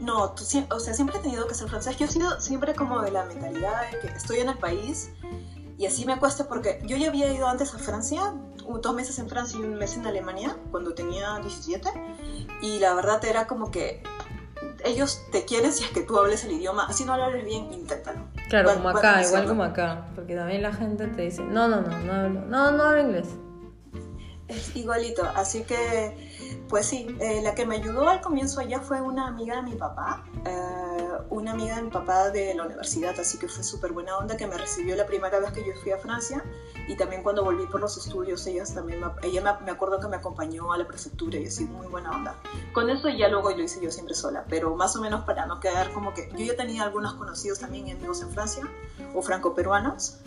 no, 0.00 0.34
o 0.34 0.80
sea, 0.80 0.94
siempre 0.94 1.18
he 1.18 1.20
tenido 1.20 1.46
que 1.46 1.54
ser 1.54 1.68
francés. 1.68 1.96
Yo 1.96 2.06
he 2.06 2.08
sido 2.08 2.40
siempre 2.40 2.74
como 2.74 3.00
de 3.00 3.10
la 3.10 3.24
mentalidad 3.24 3.90
de 3.90 3.98
que 4.00 4.06
estoy 4.08 4.40
en 4.40 4.48
el 4.48 4.58
país 4.58 5.10
y 5.78 5.86
así 5.86 6.04
me 6.04 6.18
cuesta 6.18 6.48
porque 6.48 6.80
yo 6.84 6.96
ya 6.96 7.08
había 7.08 7.32
ido 7.32 7.46
antes 7.46 7.74
a 7.74 7.78
Francia, 7.78 8.34
dos 8.80 8.94
meses 8.94 9.18
en 9.18 9.28
Francia 9.28 9.58
y 9.58 9.62
un 9.62 9.74
mes 9.74 9.96
en 9.96 10.06
Alemania 10.06 10.56
cuando 10.70 10.94
tenía 10.94 11.38
17 11.38 11.88
y 12.60 12.78
la 12.78 12.94
verdad 12.94 13.24
era 13.24 13.46
como 13.46 13.70
que 13.70 14.02
ellos 14.84 15.22
te 15.30 15.44
quieren 15.44 15.72
si 15.72 15.84
es 15.84 15.90
que 15.90 16.02
tú 16.02 16.18
hables 16.18 16.44
el 16.44 16.52
idioma, 16.52 16.86
así 16.86 17.04
no 17.04 17.14
hables 17.14 17.44
bien, 17.44 17.72
inténtalo. 17.72 18.20
Claro, 18.48 18.74
como 18.74 18.90
acá, 18.90 19.22
igual 19.22 19.46
como 19.46 19.62
acá, 19.62 20.08
porque 20.14 20.34
también 20.34 20.62
la 20.62 20.72
gente 20.72 21.06
te 21.08 21.22
dice, 21.22 21.42
no, 21.42 21.68
no, 21.68 21.80
no, 21.80 21.98
no 21.98 22.12
hablo, 22.12 22.40
no, 22.42 22.70
no 22.72 22.82
hablo 22.84 23.02
inglés. 23.02 23.28
Es 24.48 24.76
igualito, 24.76 25.24
así 25.34 25.62
que 25.62 26.31
pues 26.72 26.86
sí, 26.86 27.06
eh, 27.20 27.42
la 27.42 27.54
que 27.54 27.66
me 27.66 27.74
ayudó 27.74 28.08
al 28.08 28.22
comienzo 28.22 28.58
allá 28.58 28.80
fue 28.80 28.98
una 29.02 29.26
amiga 29.26 29.56
de 29.56 29.62
mi 29.62 29.74
papá, 29.74 30.24
eh, 30.46 31.08
una 31.28 31.50
amiga 31.50 31.76
de 31.76 31.82
mi 31.82 31.90
papá 31.90 32.30
de 32.30 32.54
la 32.54 32.64
universidad, 32.64 33.14
así 33.20 33.36
que 33.36 33.46
fue 33.46 33.62
súper 33.62 33.92
buena 33.92 34.16
onda 34.16 34.38
que 34.38 34.46
me 34.46 34.56
recibió 34.56 34.96
la 34.96 35.04
primera 35.04 35.38
vez 35.38 35.52
que 35.52 35.60
yo 35.66 35.74
fui 35.82 35.92
a 35.92 35.98
Francia 35.98 36.42
y 36.88 36.96
también 36.96 37.22
cuando 37.22 37.44
volví 37.44 37.66
por 37.66 37.82
los 37.82 37.98
estudios, 37.98 38.46
ella 38.46 38.64
también 38.72 39.00
me, 39.00 39.08
ella 39.22 39.58
me, 39.62 39.70
acuerdo 39.70 40.00
que 40.00 40.08
me 40.08 40.16
acompañó 40.16 40.72
a 40.72 40.78
la 40.78 40.86
prefectura 40.88 41.36
y 41.36 41.44
así, 41.44 41.66
muy 41.66 41.88
buena 41.88 42.10
onda. 42.10 42.36
Con 42.72 42.88
eso 42.88 43.10
ya 43.10 43.28
luego 43.28 43.50
lo 43.50 43.62
hice 43.62 43.78
yo 43.84 43.90
siempre 43.90 44.14
sola, 44.14 44.46
pero 44.48 44.74
más 44.74 44.96
o 44.96 45.02
menos 45.02 45.26
para 45.26 45.44
no 45.44 45.60
quedar 45.60 45.92
como 45.92 46.14
que 46.14 46.30
yo 46.30 46.46
ya 46.46 46.56
tenía 46.56 46.84
algunos 46.84 47.12
conocidos 47.16 47.58
también 47.58 47.94
amigos 47.94 48.22
en 48.22 48.30
Francia 48.30 48.66
o 49.14 49.20
franco-peruanos 49.20 50.22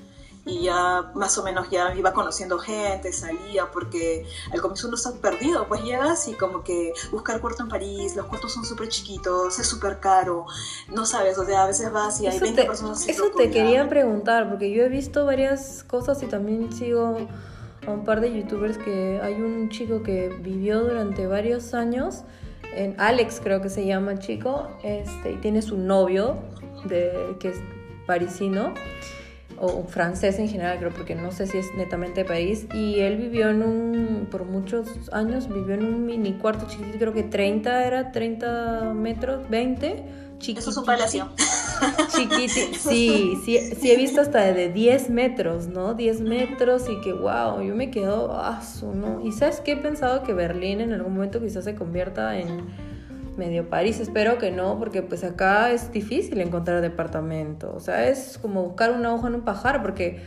y 0.46 0.62
ya 0.64 1.12
más 1.16 1.38
o 1.40 1.44
menos 1.44 1.70
ya 1.72 1.94
iba 1.96 2.14
conociendo 2.14 2.60
gente, 2.60 3.12
salía, 3.12 3.72
porque 3.72 4.26
al 4.52 4.62
comienzo 4.62 4.88
uno 4.88 4.96
está 4.96 5.12
perdido, 5.14 5.68
pues 5.68 5.84
llegas 5.84 6.28
y 6.28 6.34
como 6.34 6.64
que 6.64 6.94
buscar 7.12 7.42
cuarto 7.42 7.64
en 7.64 7.70
París, 7.70 8.16
los 8.16 8.28
cuartos 8.28 8.54
son 8.54 8.64
súper 8.64 8.90
chiquitos, 8.90 9.58
es 9.58 9.68
súper 9.68 10.00
caro, 10.00 10.46
no 10.94 11.06
sabes, 11.06 11.38
o 11.40 11.46
sea, 11.46 11.64
a 11.64 11.68
veces 11.68 11.92
vas 11.92 12.22
y 12.22 12.28
hay 12.28 12.40
20 12.40 12.64
personas. 12.66 13.08
Eso 13.08 13.32
te 13.36 13.50
quería 13.50 13.90
preguntar, 13.90 14.48
porque 14.50 14.72
yo 14.72 14.84
he 14.84 14.90
visto 14.90 15.26
varias 15.26 15.84
cosas 15.84 16.22
y 16.22 16.28
también 16.28 16.72
sigo 16.72 17.18
a 17.88 17.92
un 17.92 18.04
par 18.04 18.22
de 18.22 18.32
youtubers 18.32 18.78
que 18.78 19.20
hay 19.24 19.42
un 19.42 19.70
chico 19.70 20.04
que 20.04 20.30
vivió 20.30 20.82
durante 20.82 21.26
varios 21.26 21.74
años, 21.74 22.24
en 22.76 23.00
Alex 23.00 23.40
creo 23.42 23.62
que 23.62 23.70
se 23.70 23.86
llama 23.86 24.12
el 24.12 24.20
chico, 24.20 24.68
este, 24.84 25.32
y 25.32 25.36
tiene 25.38 25.64
su 25.64 25.78
novio, 25.78 26.38
de, 26.84 27.36
que 27.40 27.50
es 27.50 27.58
parisino 28.06 28.74
o 29.58 29.84
francés 29.84 30.40
en 30.40 30.50
general, 30.50 30.78
creo, 30.80 30.92
porque 30.92 31.16
no 31.16 31.32
sé 31.32 31.48
si 31.48 31.58
es 31.58 31.68
netamente 31.76 32.26
país. 32.26 32.68
Y 32.74 33.00
él 33.00 33.18
vivió 33.18 33.50
en 33.50 33.64
un, 33.64 34.28
por 34.30 34.46
muchos 34.46 34.88
años, 35.12 35.48
vivió 35.48 35.76
en 35.76 35.86
un 35.86 36.06
mini 36.06 36.34
cuarto 36.34 36.68
chiquitito, 36.68 36.98
creo 36.98 37.14
que 37.14 37.24
30 37.24 37.86
era, 37.86 38.12
30 38.12 38.94
metros, 38.94 39.50
20, 39.50 40.04
Eso 40.48 40.70
es 40.70 40.78
un 40.78 40.86
palacio. 40.86 41.30
Chiquiti, 42.16 42.48
sí, 42.80 43.34
sí, 43.44 43.60
sí 43.80 43.92
he 43.92 43.98
visto 43.98 44.22
hasta 44.22 44.54
de 44.54 44.70
10 44.70 45.10
metros, 45.10 45.68
¿no? 45.68 45.94
10 45.94 46.22
metros 46.22 46.84
y 46.90 47.02
que, 47.02 47.14
wow, 47.14 47.62
yo 47.62 47.76
me 47.76 47.92
quedo, 47.92 48.32
ah, 48.34 48.62
¿no? 48.94 49.26
Y 49.26 49.32
¿sabes 49.32 49.60
qué? 49.60 49.74
He 49.74 49.78
pensado 49.78 50.24
que 50.24 50.34
Berlín 50.34 50.82
en 50.82 50.94
algún 50.94 51.14
momento 51.14 51.42
quizás 51.42 51.66
se 51.66 51.76
convierta 51.76 52.38
en 52.38 52.66
medio 53.38 53.70
París, 53.70 54.00
espero 54.00 54.38
que 54.38 54.52
no, 54.52 54.78
porque 54.80 55.02
pues 55.02 55.24
acá 55.24 55.72
es 55.72 55.92
difícil 55.92 56.40
encontrar 56.42 56.82
departamento, 56.82 57.74
o 57.76 57.80
sea, 57.80 58.08
es 58.08 58.38
como 58.42 58.64
buscar 58.64 58.92
una 58.92 59.14
hoja 59.14 59.28
en 59.28 59.36
un 59.36 59.42
pajar, 59.42 59.82
porque 59.82 60.22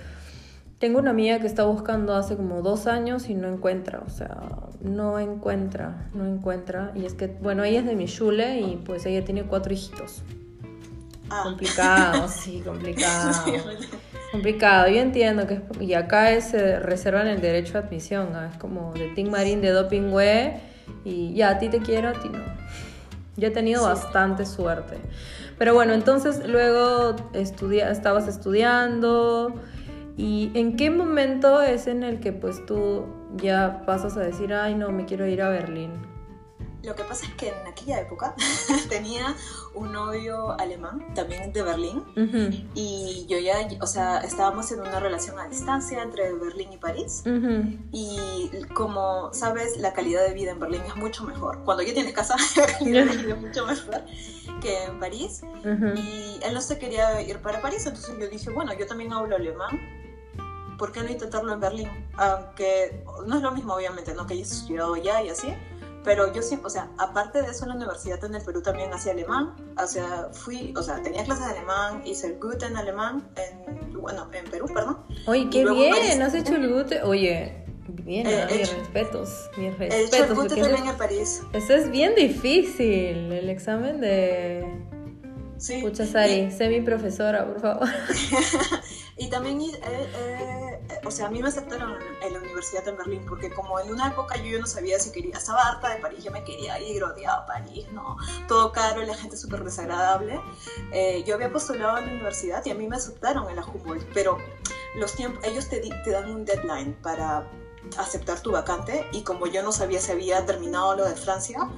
tengo 0.78 0.98
una 1.00 1.10
amiga 1.10 1.40
que 1.40 1.46
está 1.46 1.64
buscando 1.64 2.14
hace 2.14 2.36
como 2.36 2.62
dos 2.62 2.86
años 2.86 3.28
y 3.28 3.34
no 3.34 3.48
encuentra, 3.48 4.02
o 4.06 4.10
sea, 4.10 4.38
no 4.80 5.18
encuentra, 5.18 6.08
no 6.14 6.26
encuentra, 6.26 6.92
y 6.94 7.04
es 7.04 7.14
que, 7.14 7.26
bueno, 7.26 7.64
ella 7.64 7.80
es 7.80 7.86
de 7.86 7.96
Michule 7.96 8.60
y 8.60 8.76
pues 8.76 9.04
ella 9.06 9.24
tiene 9.24 9.42
cuatro 9.44 9.72
hijitos. 9.72 10.22
Ah. 11.30 11.42
Complicado, 11.44 12.28
sí, 12.28 12.62
complicado. 12.64 13.52
complicado, 14.32 14.88
yo 14.88 15.00
entiendo 15.00 15.46
que 15.46 15.54
es, 15.54 15.62
y 15.80 15.94
acá 15.94 16.30
es, 16.32 16.44
se 16.44 16.78
reservan 16.78 17.26
el 17.26 17.40
derecho 17.40 17.78
a 17.78 17.82
admisión, 17.82 18.28
es 18.50 18.56
como 18.58 18.92
de 18.94 19.08
Ting 19.08 19.30
Marín 19.30 19.60
de 19.60 19.70
Dopingüe 19.70 20.60
y 21.04 21.34
ya, 21.34 21.50
a 21.50 21.58
ti 21.58 21.68
te 21.68 21.80
quiero, 21.80 22.08
a 22.08 22.12
ti 22.12 22.28
no. 22.28 22.38
Yo 23.38 23.48
he 23.48 23.50
tenido 23.50 23.84
bastante 23.84 24.44
suerte. 24.44 24.98
Pero 25.58 25.72
bueno, 25.72 25.94
entonces 25.94 26.46
luego 26.46 27.16
estabas 27.32 28.28
estudiando 28.28 29.54
y 30.16 30.50
en 30.54 30.76
qué 30.76 30.90
momento 30.90 31.62
es 31.62 31.86
en 31.86 32.02
el 32.02 32.18
que 32.18 32.32
pues 32.32 32.66
tú 32.66 33.06
ya 33.36 33.84
pasas 33.86 34.16
a 34.16 34.20
decir, 34.20 34.52
ay 34.52 34.74
no, 34.74 34.90
me 34.90 35.06
quiero 35.06 35.26
ir 35.26 35.40
a 35.40 35.48
Berlín. 35.48 35.92
Lo 36.82 36.94
que 36.94 37.02
pasa 37.02 37.26
es 37.26 37.34
que 37.34 37.48
en 37.48 37.66
aquella 37.66 38.00
época 38.00 38.34
tenía 38.88 39.34
un 39.74 39.92
novio 39.92 40.52
alemán, 40.60 41.12
también 41.14 41.52
de 41.52 41.62
Berlín, 41.62 42.04
y 42.74 43.26
yo 43.28 43.38
ya, 43.38 43.56
o 43.80 43.86
sea, 43.86 44.18
estábamos 44.20 44.70
en 44.70 44.80
una 44.80 45.00
relación 45.00 45.38
a 45.38 45.48
distancia 45.48 46.02
entre 46.02 46.32
Berlín 46.34 46.72
y 46.72 46.76
París, 46.76 47.24
y 47.92 48.50
como 48.74 49.32
sabes, 49.32 49.76
la 49.78 49.92
calidad 49.92 50.26
de 50.26 50.34
vida 50.34 50.52
en 50.52 50.60
Berlín 50.60 50.82
es 50.86 50.96
mucho 50.96 51.24
mejor. 51.24 51.64
Cuando 51.64 51.82
ya 51.82 51.92
tienes 51.92 52.12
casa, 52.12 52.36
la 52.56 52.66
calidad 52.66 53.06
de 53.06 53.16
vida 53.16 53.34
es 53.34 53.40
mucho 53.40 53.66
mejor 53.66 54.02
que 54.60 54.84
en 54.84 55.00
París, 55.00 55.42
y 55.64 56.38
él 56.42 56.54
no 56.54 56.60
se 56.60 56.78
quería 56.78 57.20
ir 57.22 57.38
para 57.40 57.60
París, 57.60 57.86
entonces 57.86 58.14
yo 58.18 58.28
dije, 58.28 58.50
bueno, 58.50 58.72
yo 58.72 58.86
también 58.86 59.12
hablo 59.12 59.34
alemán, 59.34 59.80
¿por 60.78 60.92
qué 60.92 61.02
no 61.02 61.10
intentarlo 61.10 61.52
en 61.52 61.60
Berlín? 61.60 61.90
Aunque 62.16 63.04
no 63.26 63.36
es 63.36 63.42
lo 63.42 63.50
mismo, 63.50 63.74
obviamente, 63.74 64.14
¿no? 64.14 64.26
Que 64.26 64.34
hayas 64.34 64.52
estudiado 64.52 64.96
ya 64.96 65.22
y 65.22 65.28
así, 65.28 65.52
pero 66.04 66.32
yo 66.32 66.42
siempre, 66.42 66.66
o 66.66 66.70
sea, 66.70 66.90
aparte 66.98 67.42
de 67.42 67.50
eso 67.50 67.64
en 67.64 67.70
la 67.70 67.76
universidad 67.76 68.22
en 68.24 68.34
el 68.34 68.42
Perú 68.42 68.62
también 68.62 68.92
hacía 68.92 69.12
alemán, 69.12 69.54
o 69.76 69.86
sea, 69.86 70.28
fui, 70.32 70.72
o 70.76 70.82
sea, 70.82 71.02
tenía 71.02 71.24
clases 71.24 71.46
de 71.46 71.52
alemán, 71.52 72.02
hice 72.04 72.28
el 72.28 72.38
Goethe 72.38 72.66
en 72.66 72.76
alemán, 72.76 73.28
en, 73.36 73.92
bueno, 74.00 74.28
en 74.32 74.50
Perú, 74.50 74.66
perdón. 74.72 74.98
Oye, 75.26 75.48
qué 75.50 75.64
bien, 75.64 76.22
has 76.22 76.34
hecho 76.34 76.54
el 76.56 76.72
Goethe, 76.72 77.02
oye, 77.02 77.64
bien, 77.88 78.26
eh, 78.26 78.46
mis 78.50 78.72
respetos, 78.72 79.50
mis 79.56 79.76
respetos. 79.78 79.94
He 79.94 80.04
hecho 80.04 80.24
el 80.24 80.34
Goethe 80.34 80.56
también 80.56 80.86
en 80.86 80.96
París. 80.96 81.42
Eso 81.52 81.74
es 81.74 81.90
bien 81.90 82.14
difícil, 82.14 83.32
el 83.32 83.48
examen 83.50 84.00
de... 84.00 84.86
Sí. 85.58 85.82
Sari, 85.92 86.52
sé 86.52 86.68
mi 86.68 86.80
profesora, 86.82 87.44
por 87.44 87.60
favor. 87.60 87.88
y 89.18 89.28
también... 89.28 89.60
Eh, 89.60 89.74
eh, 89.82 90.58
o 91.04 91.10
sea, 91.10 91.26
a 91.26 91.30
mí 91.30 91.42
me 91.42 91.48
aceptaron 91.48 91.96
en 92.22 92.32
la 92.32 92.38
universidad 92.38 92.86
en 92.88 92.96
Berlín, 92.96 93.24
porque 93.28 93.50
como 93.50 93.78
en 93.78 93.90
una 93.90 94.08
época 94.08 94.36
yo, 94.36 94.58
no 94.58 94.66
sabía 94.66 94.98
si 94.98 95.10
quería, 95.10 95.36
estaba 95.36 95.62
harta 95.62 95.90
de 95.90 96.00
París, 96.00 96.24
yo 96.24 96.30
me 96.30 96.44
quería 96.44 96.80
ir, 96.80 97.02
odiaba 97.02 97.46
París, 97.46 97.86
¿no? 97.92 98.16
Todo 98.46 98.72
caro 98.72 99.02
la 99.02 99.14
gente 99.14 99.36
súper 99.36 99.64
desagradable. 99.64 100.40
Eh, 100.92 101.24
yo 101.26 101.34
había 101.34 101.52
postulado 101.52 101.98
en 101.98 102.06
la 102.06 102.12
universidad 102.12 102.64
y 102.64 102.70
a 102.70 102.74
mí 102.74 102.86
me 102.86 102.96
aceptaron 102.96 103.48
en 103.50 103.56
la 103.56 103.64
Humboldt, 103.64 104.06
pero 104.14 104.38
los 104.96 105.14
tiempos, 105.14 105.44
ellos 105.44 105.68
te, 105.68 105.80
te 105.80 106.10
dan 106.10 106.30
un 106.30 106.44
deadline 106.44 106.94
para 107.02 107.48
aceptar 107.96 108.40
tu 108.40 108.52
vacante 108.52 109.06
y 109.12 109.22
como 109.22 109.46
yo 109.46 109.62
no 109.62 109.72
sabía 109.72 110.00
si 110.00 110.12
había 110.12 110.44
terminado 110.44 110.96
lo 110.96 111.04
de 111.04 111.14
Francia, 111.14 111.70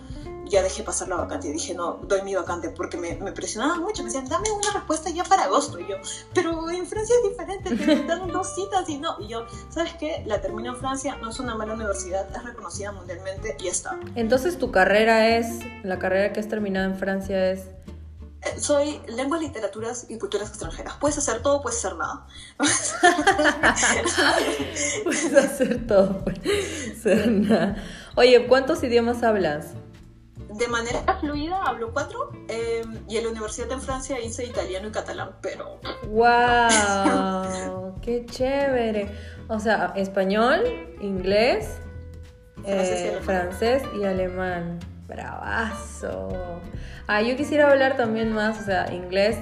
ya 0.50 0.62
dejé 0.62 0.82
pasar 0.82 1.08
la 1.08 1.16
vacante. 1.16 1.48
Y 1.48 1.52
dije, 1.52 1.74
no, 1.74 2.00
doy 2.02 2.22
mi 2.22 2.34
vacante 2.34 2.70
porque 2.70 2.96
me, 2.96 3.16
me 3.16 3.32
presionaba 3.32 3.76
mucho. 3.76 4.02
Me 4.02 4.08
decían, 4.08 4.28
dame 4.28 4.50
una 4.50 4.72
respuesta 4.72 5.08
ya 5.10 5.24
para 5.24 5.44
agosto. 5.44 5.78
Y 5.78 5.88
yo, 5.88 5.96
pero 6.34 6.68
en 6.70 6.86
Francia 6.86 7.14
es 7.22 7.30
diferente, 7.30 7.76
te 7.76 8.04
dan 8.06 8.28
dos 8.28 8.54
citas 8.54 8.88
y 8.88 8.98
no. 8.98 9.16
Y 9.20 9.28
yo, 9.28 9.46
¿sabes 9.70 9.94
qué? 9.94 10.22
La 10.26 10.40
termino 10.40 10.72
en 10.72 10.76
Francia, 10.76 11.16
no 11.16 11.30
es 11.30 11.38
una 11.40 11.54
mala 11.54 11.74
universidad, 11.74 12.28
es 12.34 12.44
reconocida 12.44 12.92
mundialmente 12.92 13.56
y 13.60 13.64
ya 13.64 13.70
está. 13.70 13.98
Entonces, 14.14 14.58
tu 14.58 14.70
carrera 14.70 15.36
es, 15.36 15.46
la 15.82 15.98
carrera 15.98 16.32
que 16.32 16.40
has 16.40 16.48
terminado 16.48 16.86
en 16.86 16.98
Francia 16.98 17.52
es 17.52 17.62
eh, 18.42 18.58
soy 18.58 19.02
lenguas, 19.06 19.42
literaturas 19.42 20.06
y 20.08 20.18
culturas 20.18 20.48
extranjeras. 20.48 20.94
Puedes 20.98 21.18
hacer 21.18 21.42
todo, 21.42 21.60
puedes 21.60 21.78
hacer 21.78 21.96
nada. 21.96 22.26
puedes 25.04 25.34
hacer 25.34 25.86
todo, 25.86 26.24
puedes 26.24 26.96
hacer 26.98 27.30
nada. 27.30 27.76
Oye, 28.16 28.46
¿cuántos 28.46 28.82
idiomas 28.82 29.22
hablas? 29.22 29.74
De 30.60 30.68
manera 30.68 31.00
fluida 31.20 31.62
hablo 31.64 31.90
cuatro 31.90 32.30
em, 32.48 33.02
y 33.08 33.16
en 33.16 33.24
la 33.24 33.30
universidad 33.30 33.72
en 33.72 33.80
Francia 33.80 34.20
hice 34.20 34.44
italiano 34.44 34.88
y 34.88 34.92
catalán, 34.92 35.30
pero... 35.40 35.80
¡Wow! 36.06 37.94
¡Qué 38.02 38.26
chévere! 38.26 39.10
O 39.48 39.58
sea, 39.58 39.94
español, 39.96 40.62
inglés, 41.00 41.78
francés, 43.22 43.82
y, 43.98 44.02
eh, 44.02 44.08
alemán. 44.08 44.78
Bravazo. 45.08 46.28
Ah, 47.08 47.22
yo 47.22 47.36
quisiera 47.36 47.70
hablar 47.70 47.96
también 47.96 48.32
más, 48.32 48.60
o 48.60 48.64
sea, 48.64 48.92
inglés, 48.92 49.38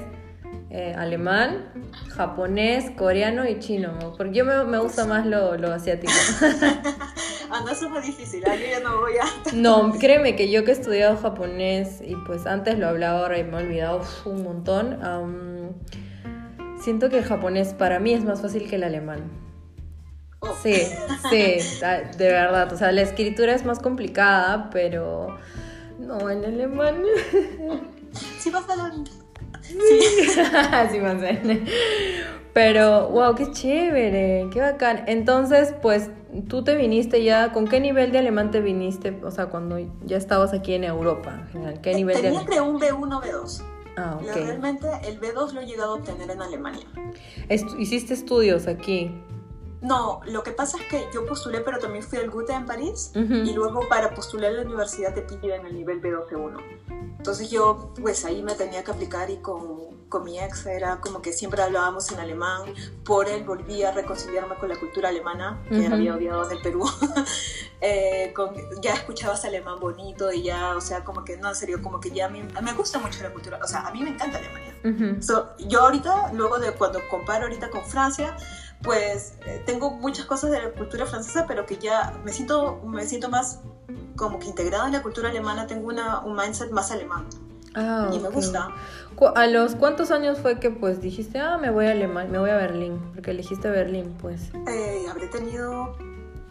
eh, 0.71 0.95
alemán, 0.97 1.91
japonés, 2.11 2.91
coreano 2.97 3.47
y 3.47 3.59
chino, 3.59 4.15
porque 4.17 4.35
yo 4.35 4.45
me, 4.45 4.65
me 4.65 4.79
gusta 4.79 5.05
más 5.05 5.27
lo, 5.27 5.57
lo 5.57 5.73
asiático. 5.73 6.13
ah, 7.51 7.63
no, 7.65 7.71
eso 7.71 7.89
difícil, 8.01 8.43
¿eh? 8.47 8.59
yo 8.61 8.79
ya 8.79 8.81
no 8.81 9.01
voy 9.01 9.13
a... 9.17 9.25
no, 9.55 9.93
créeme 9.99 10.37
que 10.37 10.51
yo 10.51 10.65
que 10.65 10.73
he 10.73 10.75
estudiado 10.75 11.17
japonés 11.17 12.01
y 12.01 12.15
pues 12.27 12.47
antes 12.47 12.79
lo 12.79 12.89
hablaba 12.89 13.21
ahora 13.21 13.39
y 13.39 13.45
me 13.45 13.59
he 13.59 13.63
olvidado 13.65 14.03
un 14.25 14.43
montón, 14.43 15.77
siento 16.81 17.11
que 17.11 17.19
el 17.19 17.25
japonés 17.25 17.75
para 17.75 17.99
mí 17.99 18.13
es 18.13 18.25
más 18.25 18.41
fácil 18.41 18.69
que 18.69 18.77
el 18.77 18.85
alemán. 18.85 19.31
Oh. 20.41 20.55
Sí, 20.63 20.75
sí, 21.31 21.57
de 21.81 22.29
verdad, 22.29 22.73
o 22.73 22.77
sea, 22.77 22.93
la 22.93 23.03
escritura 23.03 23.55
es 23.55 23.65
más 23.65 23.81
complicada, 23.81 24.71
pero 24.71 25.37
no, 25.99 26.31
en 26.31 26.45
alemán... 26.45 27.03
sí 28.39 28.51
pasa 28.51 28.77
lo 28.77 28.85
Sí, 29.69 29.75
sí 30.91 31.01
más 31.01 31.21
Pero, 32.59 33.09
wow, 33.11 33.37
qué 33.37 33.53
chévere, 33.53 34.49
qué 34.53 34.61
bacán. 34.61 35.05
Entonces, 35.07 35.77
pues, 35.81 36.11
tú 36.49 36.65
te 36.65 36.75
viniste 36.75 37.23
ya, 37.23 37.53
¿con 37.53 37.69
qué 37.69 37.79
nivel 37.79 38.11
de 38.11 38.19
alemán 38.19 38.51
te 38.51 38.61
viniste? 38.61 39.17
O 39.23 39.31
sea, 39.31 39.47
cuando 39.47 39.79
ya 40.05 40.17
estabas 40.17 40.53
aquí 40.53 40.75
en 40.75 40.83
Europa, 40.83 41.47
¿qué 41.83 41.95
nivel 41.95 42.21
Tenía 42.21 42.43
de... 42.43 42.61
un 42.61 42.81
B1, 42.81 43.23
B2. 43.23 43.63
Ah, 43.97 44.19
ok. 44.21 44.35
Realmente 44.35 44.89
el 45.05 45.21
B2 45.21 45.53
lo 45.53 45.61
he 45.61 45.67
llegado 45.67 45.93
a 45.93 45.95
obtener 45.99 46.33
en 46.33 46.43
Alemania. 46.43 46.85
¿Hiciste 47.49 48.15
estudios 48.15 48.67
aquí? 48.67 49.13
No, 49.81 50.21
lo 50.27 50.43
que 50.43 50.53
pasa 50.53 50.77
es 50.79 50.85
que 50.87 51.09
yo 51.13 51.25
postulé, 51.27 51.61
pero 51.61 51.79
también 51.79 52.03
fui 52.03 52.19
al 52.19 52.31
Goethe 52.31 52.53
en 52.53 52.67
París 52.67 53.13
y 53.15 53.53
luego 53.53 53.89
para 53.89 54.15
postular 54.15 54.51
a 54.51 54.55
la 54.55 54.63
universidad 54.63 55.15
te 55.15 55.23
piden 55.23 55.67
el 55.67 55.75
nivel 55.75 56.03
B12-1. 56.03 56.61
Entonces 57.19 57.51
yo 57.51 57.93
pues 58.01 58.25
ahí 58.25 58.43
me 58.43 58.55
tenía 58.55 58.83
que 58.85 58.91
aplicar 58.91 59.29
y 59.29 59.39
con, 59.39 60.09
con, 60.09 60.25
mi 60.25 60.39
ex 60.39 60.67
era 60.67 61.01
como 61.01 61.21
que 61.21 61.33
siempre 61.33 61.63
hablábamos 61.63 62.11
en 62.13 62.21
alemán, 62.21 62.63
por 63.05 63.29
él 63.29 63.45
volví 63.45 63.83
a 63.83 63.91
reconciliarme 63.91 64.55
con 64.57 64.69
la 64.69 64.77
cultura 64.77 65.09
alemana 65.09 65.63
que 65.69 65.87
había 65.87 66.15
odiado 66.15 66.49
en 66.49 66.57
el 66.57 66.63
Perú. 66.63 66.89
eh, 67.81 68.33
con, 68.35 68.55
ya 68.81 68.95
escuchabas 68.95 69.45
alemán 69.45 69.79
bonito 69.81 70.33
y 70.33 70.43
ya, 70.43 70.77
o 70.77 70.81
sea, 70.81 71.05
como 71.05 71.25
que 71.25 71.37
no, 71.37 71.49
en 71.49 71.55
serio, 71.55 71.83
como 71.83 72.01
que 72.01 72.11
ya 72.11 72.29
me, 72.29 72.45
me 72.45 72.73
gusta 72.73 72.99
mucho 72.99 73.23
la 73.23 73.33
cultura, 73.33 73.59
o 73.63 73.67
sea, 73.67 73.87
a 73.87 73.93
mí 73.93 74.03
me 74.03 74.11
encanta 74.11 74.39
Alemania. 74.39 74.75
yo 75.67 75.81
ahorita, 75.81 76.33
luego 76.35 76.59
de 76.59 76.73
cuando 76.73 77.01
comparo 77.09 77.45
ahorita 77.45 77.69
con 77.71 77.85
Francia, 77.85 78.37
pues 78.83 79.35
eh, 79.47 79.63
tengo 79.67 79.91
muchas 79.91 80.27
cosas 80.27 80.51
de 80.51 80.63
la 80.63 80.71
cultura 80.71 81.07
francesa, 81.07 81.47
pero 81.47 81.67
que 81.67 81.77
ya 81.77 82.19
me 82.25 82.33
siento, 82.33 82.81
me 82.85 83.05
siento 83.07 83.29
más 83.29 83.61
como 84.17 84.39
que 84.39 84.47
integrada 84.47 84.87
en 84.87 84.93
la 84.93 85.03
cultura 85.03 85.31
alemana, 85.31 85.67
tengo 85.67 85.89
una, 85.89 86.21
un 86.21 86.37
mindset 86.37 86.71
más 86.71 86.91
alemán. 86.91 87.27
Ah, 87.75 88.11
y 88.13 88.19
me 88.19 88.29
gusta. 88.29 88.71
¿A 89.35 89.47
los 89.47 89.75
cuántos 89.75 90.11
años 90.11 90.39
fue 90.39 90.59
que 90.59 90.71
pues 90.71 91.01
dijiste, 91.01 91.39
ah, 91.39 91.59
me 91.59 91.71
voy 91.71 91.87
a 91.87 91.93
Alemania, 91.93 92.31
me 92.31 92.39
voy 92.39 92.51
a 92.51 92.57
Berlín? 92.57 93.01
Porque 93.15 93.33
elegiste 93.33 93.69
Berlín, 93.69 94.17
pues. 94.21 94.51
Eh, 94.69 95.05
habré 95.11 95.27
tenido 95.29 95.97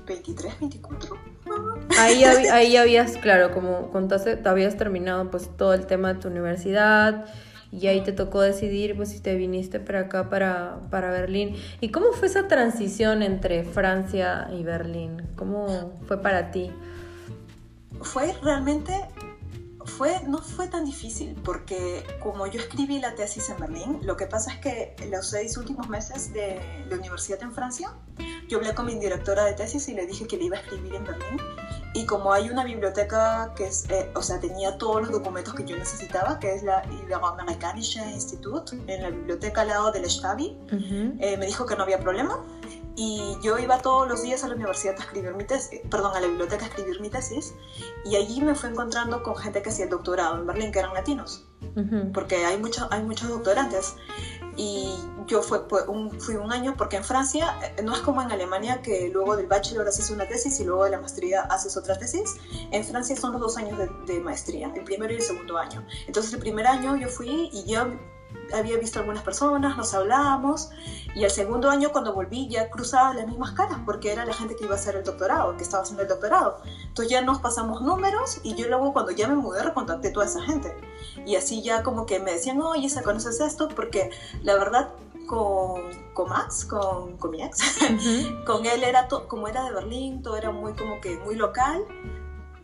23, 0.06 0.60
24. 0.60 1.18
Ahí, 1.98 2.26
ahí 2.26 2.76
habías, 2.76 3.18
claro, 3.18 3.54
como 3.54 3.90
contaste, 3.90 4.36
te 4.36 4.50
habías 4.50 4.76
terminado 4.76 5.32
pues 5.32 5.50
todo 5.56 5.74
el 5.74 5.88
tema 5.88 6.14
de 6.14 6.20
tu 6.20 6.28
universidad 6.28 7.26
y 7.72 7.88
ahí 7.88 8.02
te 8.02 8.12
tocó 8.12 8.42
decidir 8.42 8.96
pues 8.96 9.10
si 9.10 9.20
te 9.20 9.36
viniste 9.36 9.80
para 9.80 10.02
acá, 10.02 10.30
para, 10.30 10.80
para 10.90 11.12
Berlín. 11.12 11.56
¿Y 11.82 11.90
cómo 11.90 12.12
fue 12.14 12.28
esa 12.28 12.48
transición 12.48 13.24
entre 13.24 13.64
Francia 13.64 14.50
y 14.52 14.64
Berlín? 14.64 15.24
¿Cómo 15.36 15.94
fue 16.08 16.22
para 16.22 16.52
ti? 16.52 16.72
Fue 18.02 18.34
realmente 18.42 18.94
fue, 19.88 20.22
no 20.28 20.40
fue 20.40 20.68
tan 20.68 20.86
difícil 20.86 21.36
porque 21.44 22.04
como 22.20 22.46
yo 22.48 22.60
escribí 22.60 23.00
la 23.00 23.16
tesis 23.16 23.50
en 23.50 23.60
Berlín, 23.60 24.00
lo 24.04 24.18
que 24.18 24.28
pasa 24.28 24.52
es 24.54 24.60
que 24.60 24.96
los 25.10 25.30
seis 25.30 25.58
últimos 25.58 25.88
meses 25.90 26.34
de 26.34 26.60
la 26.90 26.98
universidad 26.98 27.42
en 27.42 27.54
Francia, 27.54 27.94
yo 28.48 28.58
hablé 28.58 28.76
con 28.76 28.86
mi 28.86 28.96
directora 28.96 29.46
de 29.46 29.54
tesis 29.54 29.88
y 29.90 29.94
le 29.94 30.06
dije 30.06 30.28
que 30.28 30.38
le 30.38 30.46
iba 30.46 30.58
a 30.58 30.60
escribir 30.60 30.96
en 30.96 31.04
Berlín. 31.06 31.40
Y 31.98 32.06
como 32.06 32.32
hay 32.32 32.51
una 32.51 32.63
biblioteca 32.63 33.54
que 33.56 33.66
es, 33.66 33.89
eh, 33.89 34.12
o 34.13 34.22
sea, 34.22 34.39
tenía 34.39 34.77
todos 34.77 35.01
los 35.01 35.12
documentos 35.12 35.56
que 35.56 35.66
yo 35.66 35.75
necesitaba, 35.75 36.38
que 36.38 36.54
es 36.54 36.62
la 36.62 36.86
Ibero-Amerikanische 36.86 38.12
Institut, 38.12 38.74
en 38.86 39.01
la 39.01 39.10
biblioteca 39.10 39.62
al 39.62 39.70
lado 39.70 39.92
del 39.92 40.08
Stabi, 40.08 40.56
eh, 41.20 41.38
me 41.38 41.48
dijo 41.48 41.66
que 41.66 41.75
no 41.75 41.82
había 41.82 42.00
problema 42.00 42.46
y 42.96 43.36
yo 43.42 43.58
iba 43.58 43.80
todos 43.80 44.08
los 44.08 44.22
días 44.22 44.44
a 44.44 44.48
la 44.48 44.54
universidad 44.54 44.94
a 45.00 45.01
escribir 45.01 45.34
mi 45.34 45.44
tesis, 45.44 45.82
perdón, 45.89 46.16
a 46.16 46.20
la 46.20 46.27
biblioteca 46.27 46.66
a 46.66 46.68
escribir 46.68 47.01
mi 47.01 47.10
tesis, 47.10 47.56
y 48.06 48.16
allí 48.16 48.42
me 48.42 48.54
fui 48.54 48.70
encontrando 48.70 49.24
con 49.24 49.36
gente 49.36 49.63
que 49.63 49.70
hacía 49.70 49.86
el 49.86 49.89
doctorado 49.89 50.38
en 50.38 50.46
Berlín, 50.46 50.72
que 50.72 50.77
eran 50.77 50.94
latinos, 50.94 51.48
porque 52.13 52.46
hay, 52.46 52.60
mucho, 52.60 52.88
hay 52.92 53.01
muchos 53.01 53.27
doctorantes. 53.30 53.96
Y 54.56 54.96
yo 55.28 55.42
fui 55.44 56.36
un 56.36 56.52
año, 56.52 56.76
porque 56.78 56.98
en 56.98 57.04
Francia 57.04 57.60
eh, 57.62 57.82
no 57.84 57.94
es 57.94 58.02
como 58.02 58.22
en 58.22 58.32
Alemania, 58.32 58.82
que 58.82 59.10
luego 59.10 59.36
del 59.36 59.48
bachelor 59.48 59.88
haces 59.88 60.10
una 60.10 60.28
tesis 60.28 60.60
y 60.60 60.64
luego 60.64 60.86
de 60.86 60.92
la 60.92 61.00
maestría 61.00 61.42
haces 61.42 61.76
otra 61.78 61.98
tesis. 61.98 62.36
En 62.72 62.84
Francia 62.84 63.16
son 63.16 63.34
los 63.34 63.42
dos 63.42 63.58
años 63.58 63.78
de, 64.08 64.20
maestría, 64.20 64.72
el 64.76 64.84
primero 64.84 65.14
y 65.14 65.18
el 65.18 65.22
segundo 65.22 65.58
año. 65.58 65.86
Entonces 66.08 66.34
el 66.34 66.40
primer 66.40 66.66
año 66.68 66.96
yo 66.96 67.08
fui 67.08 67.50
y 67.52 67.66
yo 67.66 67.88
había 68.54 68.78
visto 68.78 69.00
algunas 69.00 69.24
personas, 69.24 69.78
nos 69.78 69.94
hablábamos 69.94 70.70
y 71.16 71.24
el 71.24 71.32
segundo 71.32 71.70
año 71.70 71.92
cuando 71.92 72.14
volví 72.14 72.48
ya 72.48 72.70
cruzaba 72.70 73.14
las 73.14 73.28
mismas 73.28 73.52
caras 73.52 73.80
porque 73.86 74.12
era 74.12 74.26
la 74.26 74.34
gente 74.34 74.56
que 74.56 74.66
iba 74.66 74.76
a 74.76 74.78
hacer 74.78 74.96
el 74.96 75.04
doctorado, 75.04 75.56
que 75.58 75.64
estaba 75.64 75.84
haciendo 75.84 76.04
el 76.04 76.10
doctorado. 76.10 76.62
Entonces 76.88 77.12
ya 77.12 77.22
nos 77.22 77.40
pasamos 77.40 77.82
números 77.82 78.40
y 78.44 78.56
yo 78.56 78.68
luego 78.68 78.94
cuando 78.94 79.12
ya 79.12 79.28
me 79.28 79.36
mudé 79.36 79.64
recontacté 79.64 80.12
toda 80.12 80.26
esa 80.26 80.42
gente. 80.42 80.76
Y 81.26 81.36
así 81.36 81.62
ya 81.62 81.84
como 81.84 82.06
que 82.06 82.20
me 82.20 82.34
decían, 82.34 82.62
oye, 82.62 82.90
¿se 82.90 83.02
conoces 83.04 83.40
esto? 83.40 83.68
Porque 83.70 84.12
la 84.44 84.56
verdad 84.56 84.90
con, 85.28 85.82
con 86.14 86.30
Max, 86.30 86.66
con, 86.66 87.18
con 87.18 87.32
mi 87.32 87.44
ex, 87.44 87.78
con 88.46 88.66
él 88.66 88.84
era, 88.84 89.08
como 89.28 89.48
era 89.48 89.64
de 89.66 89.72
Berlín, 89.72 90.24
todo 90.24 90.38
era 90.38 90.52
muy 90.52 90.74
como 90.74 91.00
que 91.00 91.18
muy 91.20 91.36
local 91.36 91.86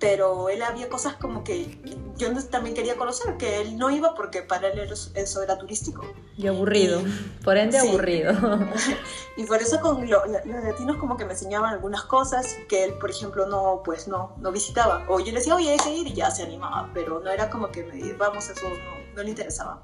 pero 0.04 0.50
él 0.50 0.62
había 0.62 0.90
cosas 0.90 1.16
como 1.16 1.46
que 1.46 1.80
yo 2.18 2.28
también 2.50 2.76
quería 2.76 2.98
conocer, 2.98 3.38
que 3.38 3.62
él 3.62 3.78
no 3.78 3.90
iba 3.90 4.14
porque 4.16 4.42
para 4.42 4.68
él 4.68 4.92
eso 5.16 5.42
era 5.42 5.58
turístico. 5.58 6.06
Y 6.36 6.48
aburrido, 6.48 7.02
por 7.42 7.56
ende 7.56 7.80
aburrido. 7.80 8.34
y 9.38 9.46
por 9.46 9.62
eso 9.62 9.80
con 9.80 10.10
los 10.10 10.22
latinos 10.46 10.98
como 10.98 11.16
que 11.16 11.24
me 11.24 11.32
enseñaban 11.32 11.74
algunas 11.74 12.04
cosas 12.04 12.58
que 12.68 12.84
él, 12.84 12.96
por 12.96 13.12
ejemplo, 13.12 13.46
no, 13.46 13.82
pues 13.86 14.10
no, 14.10 14.36
no 14.40 14.52
visitaba. 14.52 15.06
O 15.08 15.22
yo 15.22 15.28
le 15.28 15.38
decía, 15.38 15.56
oye, 15.56 15.72
hay 15.72 15.78
que 15.78 15.96
ir 15.96 16.06
y 16.06 16.14
ya 16.14 16.30
se 16.32 16.44
animaba, 16.44 16.92
pero 16.94 17.22
no 17.22 17.32
era 17.32 17.50
como 17.50 17.72
que 17.72 17.86
me 17.86 18.12
vamos, 18.12 18.50
eso 18.50 18.68
no, 18.68 19.16
no 19.16 19.24
le 19.24 19.30
interesaba. 19.30 19.84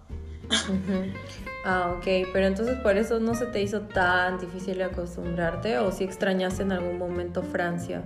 Ah, 1.66 1.94
ok, 1.98 2.30
pero 2.32 2.48
entonces 2.48 2.78
por 2.80 2.98
eso 2.98 3.20
no 3.20 3.36
se 3.36 3.46
te 3.48 3.62
hizo 3.62 3.82
tan 3.82 4.39
difícil 4.39 4.82
acostumbrarte 4.82 5.78
o 5.78 5.92
si 5.92 6.06
extrañaste 6.06 6.63
en 6.63 6.72
algún 6.72 6.98
momento 6.98 7.44
Francia. 7.44 8.04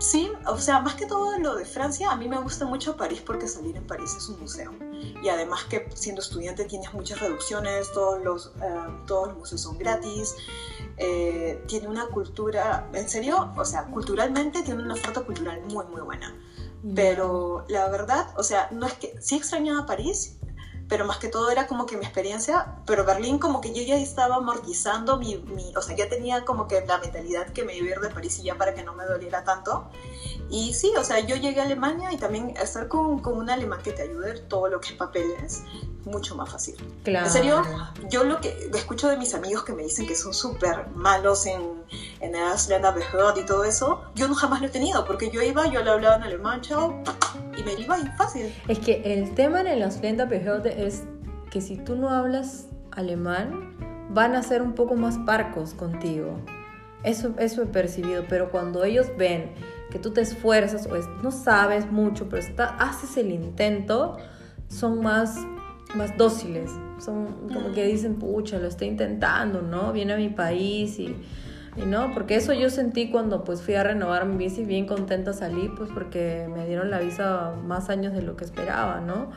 Sí, 0.00 0.32
o 0.46 0.56
sea, 0.56 0.80
más 0.80 0.94
que 0.94 1.04
todo 1.04 1.38
lo 1.38 1.56
de 1.56 1.66
Francia, 1.66 2.10
a 2.10 2.16
mí 2.16 2.26
me 2.26 2.40
gusta 2.40 2.64
mucho 2.64 2.96
París 2.96 3.22
porque 3.24 3.46
salir 3.46 3.76
en 3.76 3.86
París 3.86 4.14
es 4.16 4.30
un 4.30 4.40
museo. 4.40 4.72
Y 5.22 5.28
además 5.28 5.64
que 5.64 5.90
siendo 5.94 6.22
estudiante 6.22 6.64
tienes 6.64 6.94
muchas 6.94 7.20
reducciones, 7.20 7.92
todos 7.92 8.22
los, 8.24 8.46
eh, 8.62 9.02
todos 9.06 9.28
los 9.28 9.36
museos 9.36 9.60
son 9.60 9.76
gratis, 9.76 10.34
eh, 10.96 11.62
tiene 11.66 11.86
una 11.86 12.06
cultura, 12.06 12.88
en 12.94 13.06
serio, 13.10 13.52
o 13.54 13.64
sea, 13.66 13.84
culturalmente 13.84 14.62
tiene 14.62 14.82
una 14.82 14.94
oferta 14.94 15.20
cultural 15.20 15.60
muy, 15.70 15.84
muy 15.86 16.00
buena. 16.00 16.34
Pero 16.94 17.66
la 17.68 17.90
verdad, 17.90 18.28
o 18.38 18.42
sea, 18.42 18.68
no 18.70 18.86
es 18.86 18.94
que 18.94 19.20
sí 19.20 19.36
extrañaba 19.36 19.84
París, 19.84 20.38
pero 20.90 21.04
más 21.06 21.18
que 21.18 21.28
todo 21.28 21.50
era 21.50 21.68
como 21.68 21.86
que 21.86 21.96
mi 21.96 22.04
experiencia, 22.04 22.74
pero 22.84 23.04
Berlín 23.04 23.38
como 23.38 23.60
que 23.60 23.72
yo 23.72 23.80
ya 23.82 23.96
estaba 23.96 24.34
amortizando 24.36 25.16
mi, 25.18 25.36
mi, 25.36 25.72
o 25.76 25.80
sea, 25.80 25.96
ya 25.96 26.08
tenía 26.08 26.44
como 26.44 26.66
que 26.66 26.84
la 26.84 26.98
mentalidad 26.98 27.46
que 27.50 27.64
me 27.64 27.76
iba 27.76 27.86
a 27.86 27.90
ir 27.90 28.00
de 28.00 28.10
París 28.10 28.40
y 28.40 28.42
ya 28.42 28.56
para 28.56 28.74
que 28.74 28.82
no 28.82 28.92
me 28.94 29.04
doliera 29.04 29.44
tanto. 29.44 29.88
Y 30.50 30.74
sí, 30.74 30.92
o 30.98 31.04
sea, 31.04 31.20
yo 31.20 31.36
llegué 31.36 31.60
a 31.60 31.64
Alemania 31.64 32.12
y 32.12 32.16
también 32.16 32.50
estar 32.60 32.88
con, 32.88 33.20
con 33.20 33.38
un 33.38 33.48
alemán 33.48 33.80
que 33.84 33.92
te 33.92 34.02
ayude 34.02 34.40
todo 34.40 34.68
lo 34.68 34.80
que 34.80 34.88
es 34.88 34.94
papeles, 34.94 35.62
mucho 36.04 36.34
más 36.34 36.50
fácil. 36.50 36.74
Claro. 37.04 37.26
En 37.26 37.32
serio, 37.32 37.62
yo 38.08 38.24
lo 38.24 38.40
que 38.40 38.68
escucho 38.74 39.08
de 39.08 39.16
mis 39.16 39.32
amigos 39.34 39.62
que 39.62 39.72
me 39.72 39.84
dicen 39.84 40.08
que 40.08 40.16
son 40.16 40.34
súper 40.34 40.88
malos 40.88 41.46
en, 41.46 41.84
en 42.18 42.34
y 42.34 43.42
todo 43.44 43.64
eso, 43.64 44.02
yo 44.16 44.26
no 44.26 44.34
jamás 44.34 44.60
lo 44.60 44.66
he 44.66 44.70
tenido, 44.70 45.04
porque 45.04 45.30
yo 45.30 45.40
iba, 45.40 45.68
yo 45.68 45.84
le 45.84 45.90
hablaba 45.90 46.16
en 46.16 46.24
alemán, 46.24 46.62
chao, 46.62 47.00
y 47.58 47.62
me 47.62 48.10
fácil. 48.16 48.52
Es 48.68 48.78
que 48.78 49.02
el 49.04 49.34
tema 49.34 49.60
en 49.60 49.80
las 49.80 50.00
Behörde 50.00 50.86
es 50.86 51.04
que 51.50 51.60
si 51.60 51.76
tú 51.76 51.96
no 51.96 52.10
hablas 52.10 52.68
alemán, 52.92 53.76
van 54.10 54.34
a 54.34 54.42
ser 54.42 54.62
un 54.62 54.74
poco 54.74 54.94
más 54.96 55.18
parcos 55.18 55.74
contigo. 55.74 56.38
Eso, 57.02 57.34
eso 57.38 57.62
he 57.62 57.66
percibido, 57.66 58.24
pero 58.28 58.50
cuando 58.50 58.84
ellos 58.84 59.06
ven 59.16 59.52
que 59.90 59.98
tú 59.98 60.12
te 60.12 60.20
esfuerzas 60.20 60.86
o 60.86 60.96
no 61.22 61.30
sabes 61.30 61.90
mucho, 61.90 62.28
pero 62.28 62.42
está, 62.42 62.76
haces 62.76 63.16
el 63.16 63.30
intento, 63.30 64.18
son 64.68 65.00
más, 65.00 65.36
más 65.94 66.16
dóciles. 66.16 66.70
Son 66.98 67.48
como 67.52 67.72
que 67.72 67.86
dicen, 67.86 68.16
pucha, 68.16 68.58
lo 68.58 68.68
estoy 68.68 68.88
intentando, 68.88 69.62
¿no? 69.62 69.92
Viene 69.92 70.12
a 70.12 70.16
mi 70.16 70.28
país 70.28 70.98
y 70.98 71.16
no, 71.76 72.12
porque 72.12 72.34
eso 72.34 72.52
yo 72.52 72.68
sentí 72.70 73.10
cuando 73.10 73.44
pues 73.44 73.62
fui 73.62 73.74
a 73.74 73.82
renovar 73.82 74.26
mi 74.26 74.36
bici, 74.36 74.64
bien 74.64 74.86
contenta 74.86 75.32
salí, 75.32 75.68
pues 75.76 75.90
porque 75.92 76.48
me 76.52 76.66
dieron 76.66 76.90
la 76.90 76.98
visa 76.98 77.54
más 77.64 77.90
años 77.90 78.12
de 78.12 78.22
lo 78.22 78.36
que 78.36 78.44
esperaba, 78.44 79.00
¿no? 79.00 79.30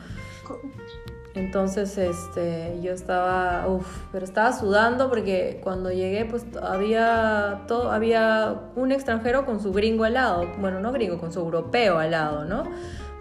Entonces, 1.35 1.97
este, 1.97 2.79
yo 2.83 2.91
estaba, 2.91 3.67
uff, 3.67 3.87
pero 4.11 4.23
estaba 4.23 4.53
sudando 4.53 5.09
porque 5.09 5.59
cuando 5.63 5.91
llegué, 5.91 6.25
pues 6.25 6.45
había 6.61 7.61
todo, 7.67 7.91
había 7.91 8.55
un 8.75 8.91
extranjero 8.91 9.43
con 9.45 9.59
su 9.59 9.73
gringo 9.73 10.03
al 10.03 10.13
lado, 10.13 10.45
bueno, 10.59 10.79
no 10.79 10.91
gringo, 10.91 11.17
con 11.17 11.33
su 11.33 11.39
europeo 11.39 11.97
al 11.97 12.11
lado, 12.11 12.45
¿no? 12.45 12.65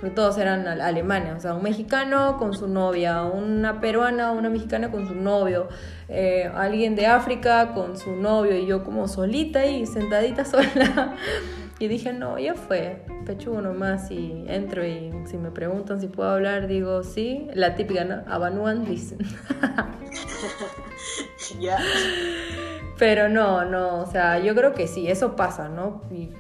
Porque 0.03 0.17
todos 0.17 0.37
eran 0.37 0.67
alemanes, 0.67 1.37
o 1.37 1.39
sea, 1.41 1.55
un 1.55 1.63
mexicano 1.63 2.37
con 2.37 2.55
su 2.55 2.67
novia, 2.67 3.23
una 3.23 3.81
peruana, 3.81 4.33
una 4.33 4.51
mexicana 4.51 4.91
con 4.91 5.07
su 5.07 5.15
novio, 5.15 5.69
eh, 6.09 6.51
alguien 6.57 6.97
de 6.97 7.07
África 7.07 7.73
con 7.73 7.97
su 7.97 8.17
novio 8.17 8.57
y 8.57 8.67
yo 8.67 8.83
como 8.83 9.07
solita 9.07 9.65
y 9.65 9.87
sentadita 9.87 10.45
sola. 10.45 11.15
Y 11.79 11.87
dije, 11.87 12.13
no, 12.13 12.37
ya 12.37 12.55
fue, 12.55 13.05
pechugo 13.25 13.61
nomás 13.61 14.11
y 14.11 14.45
entro 14.49 14.85
y 14.85 15.13
si 15.27 15.37
me 15.37 15.53
preguntan 15.53 16.01
si 16.01 16.09
puedo 16.09 16.31
hablar, 16.31 16.67
digo, 16.67 17.05
sí, 17.05 17.47
la 17.55 17.77
típica, 17.77 18.03
¿no? 18.05 18.25
Abanuan 18.27 18.85
dicen. 18.85 19.19
Ya. 21.61 21.79
Pero 22.99 23.29
no, 23.29 23.65
no, 23.65 24.01
o 24.01 24.07
sea, 24.07 24.39
yo 24.39 24.55
creo 24.55 24.75
que 24.75 24.87
sí, 24.87 25.09
eso 25.09 25.35
pasa, 25.35 25.69
¿no? 25.69 26.03
Y, 26.11 26.31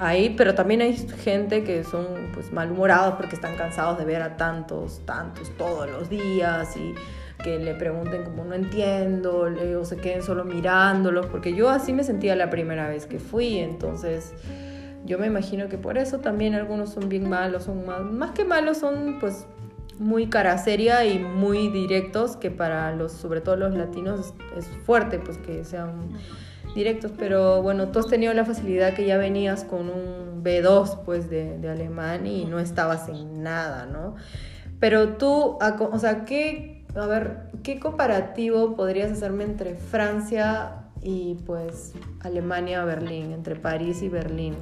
ahí, 0.00 0.34
pero 0.36 0.54
también 0.54 0.82
hay 0.82 0.96
gente 0.96 1.62
que 1.62 1.84
son 1.84 2.06
pues 2.34 2.52
malhumorados 2.52 3.14
porque 3.14 3.36
están 3.36 3.56
cansados 3.56 3.96
de 3.98 4.04
ver 4.04 4.22
a 4.22 4.36
tantos, 4.36 5.00
tantos 5.06 5.50
todos 5.56 5.88
los 5.88 6.10
días 6.10 6.76
y 6.76 6.94
que 7.42 7.58
le 7.58 7.74
pregunten 7.74 8.24
como 8.24 8.44
no 8.44 8.54
entiendo 8.54 9.46
o 9.78 9.84
se 9.84 9.96
queden 9.96 10.22
solo 10.22 10.44
mirándolos, 10.44 11.26
porque 11.26 11.54
yo 11.54 11.68
así 11.68 11.92
me 11.92 12.02
sentía 12.02 12.34
la 12.34 12.50
primera 12.50 12.88
vez 12.88 13.06
que 13.06 13.18
fui, 13.18 13.58
entonces 13.58 14.32
yo 15.04 15.18
me 15.18 15.26
imagino 15.26 15.68
que 15.68 15.76
por 15.76 15.98
eso 15.98 16.18
también 16.18 16.54
algunos 16.54 16.90
son 16.90 17.08
bien 17.08 17.28
malos, 17.28 17.64
son 17.64 17.84
más, 17.86 18.00
más 18.00 18.30
que 18.32 18.44
malos 18.44 18.78
son 18.78 19.18
pues 19.20 19.46
muy 19.98 20.26
cara 20.28 20.58
seria 20.58 21.04
y 21.04 21.18
muy 21.18 21.68
directos, 21.68 22.36
que 22.36 22.50
para 22.50 22.94
los, 22.94 23.12
sobre 23.12 23.40
todo 23.40 23.56
los 23.56 23.74
latinos, 23.74 24.34
es, 24.56 24.66
fuerte 24.84 25.18
pues 25.18 25.38
que 25.38 25.64
sean 25.64 26.08
directos, 26.74 27.12
pero 27.16 27.62
bueno, 27.62 27.88
tú 27.88 28.00
has 28.00 28.08
tenido 28.08 28.34
la 28.34 28.44
facilidad 28.44 28.94
que 28.94 29.06
ya 29.06 29.16
venías 29.16 29.64
con 29.64 29.88
un 29.88 30.42
B2 30.42 31.04
pues 31.04 31.30
de, 31.30 31.58
de 31.58 31.70
alemán 31.70 32.26
y 32.26 32.44
no 32.44 32.58
estabas 32.58 33.08
en 33.08 33.42
nada, 33.42 33.86
¿no? 33.86 34.16
Pero 34.80 35.16
tú, 35.16 35.56
o 35.58 35.98
sea, 35.98 36.24
¿qué, 36.24 36.84
a 36.94 37.06
ver, 37.06 37.50
¿qué 37.62 37.80
comparativo 37.80 38.76
podrías 38.76 39.10
hacerme 39.10 39.44
entre 39.44 39.76
Francia 39.76 40.84
y 41.00 41.36
pues 41.46 41.92
Alemania, 42.20 42.84
Berlín, 42.84 43.32
entre 43.32 43.56
París 43.56 44.02
y 44.02 44.08
Berlín? 44.08 44.56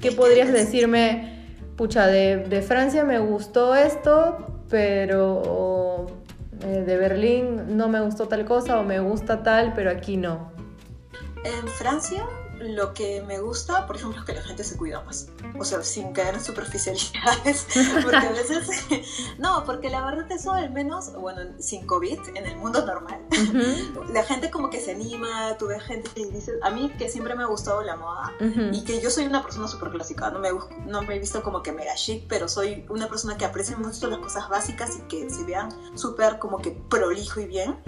¿Qué 0.00 0.12
podrías 0.12 0.52
decirme, 0.52 1.44
pucha, 1.76 2.06
de, 2.06 2.62
Francia 2.62 3.04
me 3.04 3.18
gustó 3.18 3.74
esto, 3.74 4.57
pero 4.68 6.06
eh, 6.62 6.82
de 6.86 6.96
Berlín 6.96 7.76
no 7.76 7.88
me 7.88 8.00
gustó 8.00 8.28
tal 8.28 8.44
cosa 8.44 8.78
o 8.78 8.84
me 8.84 9.00
gusta 9.00 9.42
tal, 9.42 9.72
pero 9.74 9.90
aquí 9.90 10.16
no? 10.16 10.52
En 11.44 11.68
Francia 11.68 12.24
lo 12.60 12.94
que 12.94 13.22
me 13.22 13.40
gusta, 13.40 13.86
por 13.86 13.96
ejemplo, 13.96 14.20
es 14.20 14.26
que 14.26 14.34
la 14.34 14.42
gente 14.42 14.64
se 14.64 14.76
cuida 14.76 15.02
más. 15.02 15.28
O 15.58 15.64
sea, 15.64 15.82
sin 15.82 16.12
caer 16.12 16.34
en 16.34 16.44
superficialidades. 16.44 17.66
Porque 18.02 18.16
a 18.16 18.30
veces. 18.30 18.86
no, 19.38 19.64
porque 19.64 19.90
la 19.90 20.04
verdad, 20.04 20.30
eso 20.30 20.52
al 20.52 20.70
menos, 20.70 21.12
bueno, 21.14 21.40
sin 21.58 21.86
COVID, 21.86 22.18
en 22.34 22.46
el 22.46 22.56
mundo 22.56 22.84
normal, 22.84 23.20
la 24.12 24.22
gente 24.24 24.50
como 24.50 24.70
que 24.70 24.80
se 24.80 24.92
anima. 24.92 25.56
Tú 25.58 25.66
ves 25.66 25.82
gente 25.82 26.10
que 26.14 26.26
dice. 26.26 26.52
A 26.62 26.70
mí, 26.70 26.92
que 26.98 27.08
siempre 27.08 27.34
me 27.34 27.42
ha 27.42 27.46
gustado 27.46 27.82
la 27.82 27.96
moda 27.96 28.32
y 28.72 28.84
que 28.84 29.00
yo 29.00 29.10
soy 29.10 29.26
una 29.26 29.42
persona 29.42 29.68
súper 29.68 29.90
clásica. 29.90 30.30
No 30.30 30.38
me, 30.38 30.50
no 30.86 31.02
me 31.02 31.16
he 31.16 31.18
visto 31.18 31.42
como 31.42 31.62
que 31.62 31.72
mega 31.72 31.94
chic, 31.94 32.26
pero 32.28 32.48
soy 32.48 32.84
una 32.88 33.08
persona 33.08 33.36
que 33.36 33.44
aprecia 33.44 33.76
mucho 33.76 34.08
las 34.08 34.18
cosas 34.18 34.48
básicas 34.48 34.98
y 34.98 35.02
que 35.02 35.30
se 35.30 35.44
vean 35.44 35.70
súper 35.96 36.38
como 36.38 36.58
que 36.58 36.70
prolijo 36.88 37.40
y 37.40 37.46
bien. 37.46 37.78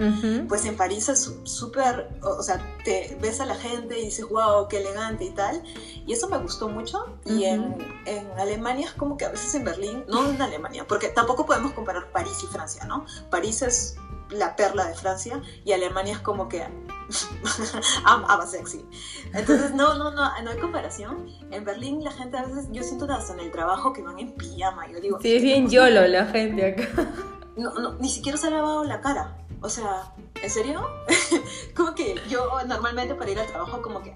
Pues 0.47 0.65
en 0.65 0.77
París 0.77 1.09
es 1.09 1.33
súper. 1.43 2.09
O 2.21 2.43
sea, 2.43 2.61
te 2.83 3.17
ves 3.21 3.39
a 3.39 3.45
la 3.45 3.55
gente 3.55 3.99
y 3.99 4.05
dices, 4.05 4.27
wow, 4.27 4.60
qué 4.67 4.79
elegante 4.79 5.25
y 5.25 5.31
tal. 5.31 5.61
Y 6.05 6.13
eso 6.13 6.29
me 6.29 6.37
gustó 6.37 6.69
mucho. 6.69 7.17
Y 7.25 7.45
en, 7.45 7.75
en, 8.05 8.31
Alemania 8.39 8.87
es 8.87 8.93
como 8.93 9.17
que 9.17 9.25
a 9.25 9.29
veces 9.29 9.53
en 9.55 9.63
Berlín, 9.63 10.03
no 10.07 10.29
en 10.29 10.41
Alemania, 10.41 10.85
porque 10.87 11.09
tampoco 11.09 11.45
podemos 11.45 11.73
comparar 11.73 12.11
París 12.11 12.37
y 12.43 12.47
Francia, 12.47 12.85
¿no? 12.85 13.05
París 13.29 13.61
es 13.61 13.97
la 14.31 14.55
perla 14.55 14.87
de 14.87 14.95
Francia 14.95 15.41
y 15.65 15.73
Alemania 15.73 16.13
es 16.13 16.19
como 16.19 16.47
que 16.47 16.63
ama 18.05 18.45
sexy. 18.45 18.85
Entonces, 19.33 19.73
no, 19.73 19.97
no, 19.97 20.11
no, 20.11 20.41
no 20.41 20.49
hay 20.49 20.57
comparación. 20.59 21.27
En 21.51 21.65
Berlín 21.65 22.03
la 22.03 22.11
gente 22.11 22.37
a 22.37 22.45
veces, 22.45 22.67
yo 22.71 22.83
siento 22.83 23.05
hasta 23.11 23.33
en 23.33 23.41
el 23.41 23.51
trabajo 23.51 23.93
que 23.93 24.01
van 24.01 24.19
en 24.19 24.33
pijama. 24.33 24.89
Yo 24.89 24.99
digo, 24.99 25.19
sí, 25.21 25.35
es 25.35 25.43
bien 25.43 25.69
yolo 25.69 26.07
la 26.07 26.25
gente 26.25 26.71
acá. 26.71 27.11
No, 27.57 27.73
no, 27.73 27.93
ni 27.95 28.09
siquiera 28.09 28.37
se 28.37 28.47
ha 28.47 28.51
lavado 28.51 28.83
la 28.85 29.01
cara. 29.01 29.37
O 29.61 29.69
sea, 29.69 30.11
¿en 30.41 30.49
serio? 30.49 30.87
como 31.75 31.93
que 31.93 32.19
yo 32.27 32.49
normalmente 32.65 33.13
para 33.13 33.29
ir 33.29 33.39
al 33.39 33.45
trabajo 33.45 33.81
como 33.81 34.01
que... 34.01 34.15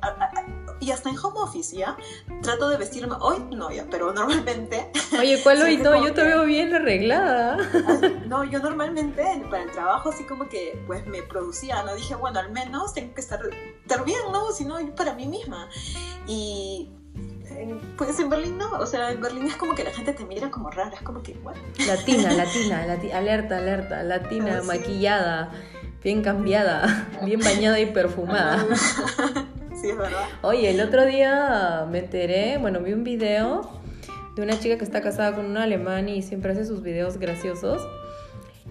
y 0.80 0.90
hasta 0.90 1.10
en 1.10 1.18
home 1.20 1.40
office, 1.40 1.78
¿ya? 1.78 1.96
Trato 2.42 2.68
de 2.68 2.78
vestirme... 2.78 3.16
Hoy 3.20 3.46
no, 3.52 3.70
ya, 3.70 3.86
pero 3.90 4.12
normalmente... 4.12 4.92
Oye, 5.20 5.40
¿cuál 5.44 5.62
hoy 5.62 5.78
no? 5.78 6.04
Yo 6.04 6.14
te 6.14 6.24
veo 6.24 6.46
bien 6.46 6.74
arreglada. 6.74 7.58
no, 8.28 8.44
yo 8.44 8.58
normalmente 8.60 9.24
para 9.50 9.64
el 9.64 9.72
trabajo 9.72 10.10
así 10.10 10.24
como 10.24 10.50
que 10.50 10.82
pues 10.88 11.06
me 11.06 11.22
producía, 11.22 11.84
¿no? 11.84 11.94
Dije, 11.94 12.16
bueno, 12.16 12.40
al 12.40 12.52
menos 12.52 12.96
tengo 12.96 13.14
que 13.14 13.22
estar, 13.22 13.40
estar 13.82 14.04
bien, 14.04 14.22
¿no? 14.32 14.52
Si 14.52 14.66
no, 14.66 14.78
para 14.96 15.14
mí 15.14 15.28
misma. 15.28 15.70
Y 16.26 16.90
pues 17.98 18.20
en 18.20 18.30
Berlín 18.30 18.58
no, 18.58 18.72
o 18.72 18.86
sea, 18.86 19.12
en 19.12 19.22
Berlín 19.22 19.46
es 19.46 19.56
como 19.56 19.76
que 19.76 19.84
la 19.84 19.92
gente 19.92 20.14
te 20.14 20.26
mira 20.26 20.50
como 20.50 20.70
rara, 20.70 20.92
es 20.96 21.02
como 21.02 21.22
que, 21.22 21.34
bueno. 21.34 21.60
Latina, 21.88 22.34
latina, 22.36 22.84
alerta, 23.14 23.58
alerta, 23.58 24.04
latina, 24.04 24.60
ah, 24.62 24.66
maquillada, 24.66 25.52
bien 26.04 26.22
cambiada, 26.22 27.08
bien 27.24 27.40
bañada 27.40 27.80
y 27.80 27.88
perfumada. 27.88 28.66
sí, 29.82 29.90
es 29.90 29.98
verdad. 29.98 30.28
Oye, 30.42 30.72
el 30.72 30.82
otro 30.82 31.06
día 31.06 31.86
me 31.90 32.00
enteré, 32.00 32.58
bueno, 32.58 32.80
vi 32.80 32.94
un 32.94 33.04
video 33.04 33.70
de 34.36 34.42
una 34.42 34.60
chica 34.60 34.78
que 34.78 34.84
está 34.84 35.02
casada 35.02 35.34
con 35.34 35.46
un 35.46 35.58
alemán 35.58 36.10
y 36.10 36.22
siempre 36.22 36.52
hace 36.52 36.66
sus 36.66 36.82
videos 36.82 37.18
graciosos. 37.18 37.82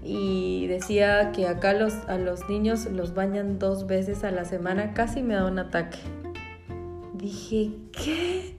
Y 0.07 0.67
decía 0.67 1.33
que 1.33 1.47
acá 1.47 1.73
los, 1.73 1.95
a 2.09 2.19
los 2.19 2.47
niños 2.51 2.85
los 2.87 3.15
bañan 3.15 3.59
dos 3.59 3.87
veces 3.87 4.23
a 4.23 4.31
la 4.31 4.45
semana, 4.45 4.93
casi 4.93 5.23
me 5.23 5.35
da 5.35 5.47
un 5.47 5.59
ataque. 5.59 5.99
Dije, 7.15 7.71
¿qué? 7.93 8.55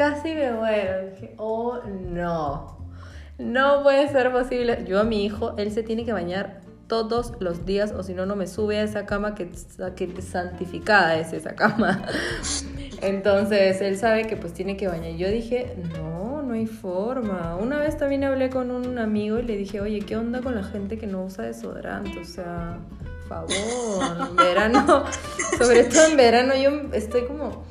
Casi 0.00 0.34
me 0.34 0.50
muero. 0.50 1.10
Dije, 1.10 1.34
oh 1.36 1.78
no, 1.84 2.78
no 3.36 3.82
puede 3.82 4.08
ser 4.08 4.32
posible. 4.32 4.82
Yo 4.88 4.98
a 4.98 5.04
mi 5.04 5.26
hijo, 5.26 5.54
él 5.58 5.70
se 5.70 5.82
tiene 5.82 6.06
que 6.06 6.12
bañar 6.14 6.62
todos 6.86 7.34
los 7.38 7.66
días 7.66 7.92
o 7.92 8.02
si 8.02 8.14
no, 8.14 8.24
no 8.24 8.34
me 8.34 8.46
sube 8.46 8.78
a 8.78 8.82
esa 8.82 9.04
cama 9.04 9.34
que, 9.34 9.50
que 9.50 10.22
santificada 10.22 11.18
es 11.18 11.34
esa 11.34 11.54
cama. 11.54 12.02
Entonces 13.02 13.82
él 13.82 13.98
sabe 13.98 14.26
que 14.26 14.38
pues 14.38 14.54
tiene 14.54 14.78
que 14.78 14.88
bañar. 14.88 15.16
Yo 15.16 15.28
dije, 15.28 15.76
no, 15.98 16.40
no 16.40 16.54
hay 16.54 16.66
forma. 16.66 17.56
Una 17.56 17.78
vez 17.78 17.98
también 17.98 18.24
hablé 18.24 18.48
con 18.48 18.70
un 18.70 18.98
amigo 18.98 19.38
y 19.38 19.42
le 19.42 19.58
dije, 19.58 19.82
oye, 19.82 20.00
¿qué 20.00 20.16
onda 20.16 20.40
con 20.40 20.54
la 20.54 20.64
gente 20.64 20.96
que 20.96 21.06
no 21.06 21.26
usa 21.26 21.44
desodorante? 21.44 22.18
O 22.18 22.24
sea, 22.24 22.78
favor, 23.28 24.28
en 24.30 24.36
verano, 24.36 25.04
sobre 25.58 25.84
todo 25.84 26.06
en 26.06 26.16
verano 26.16 26.54
yo 26.56 26.70
estoy 26.94 27.26
como 27.26 27.64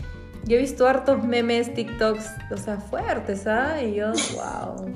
yo 0.50 0.58
he 0.58 0.62
visto 0.62 0.88
hartos 0.88 1.24
memes, 1.24 1.72
TikToks, 1.76 2.28
o 2.52 2.58
sea, 2.58 2.78
fuertes, 2.78 3.46
¿ah? 3.46 3.84
Y 3.84 3.94
yo, 3.94 4.12
wow. 4.34 4.92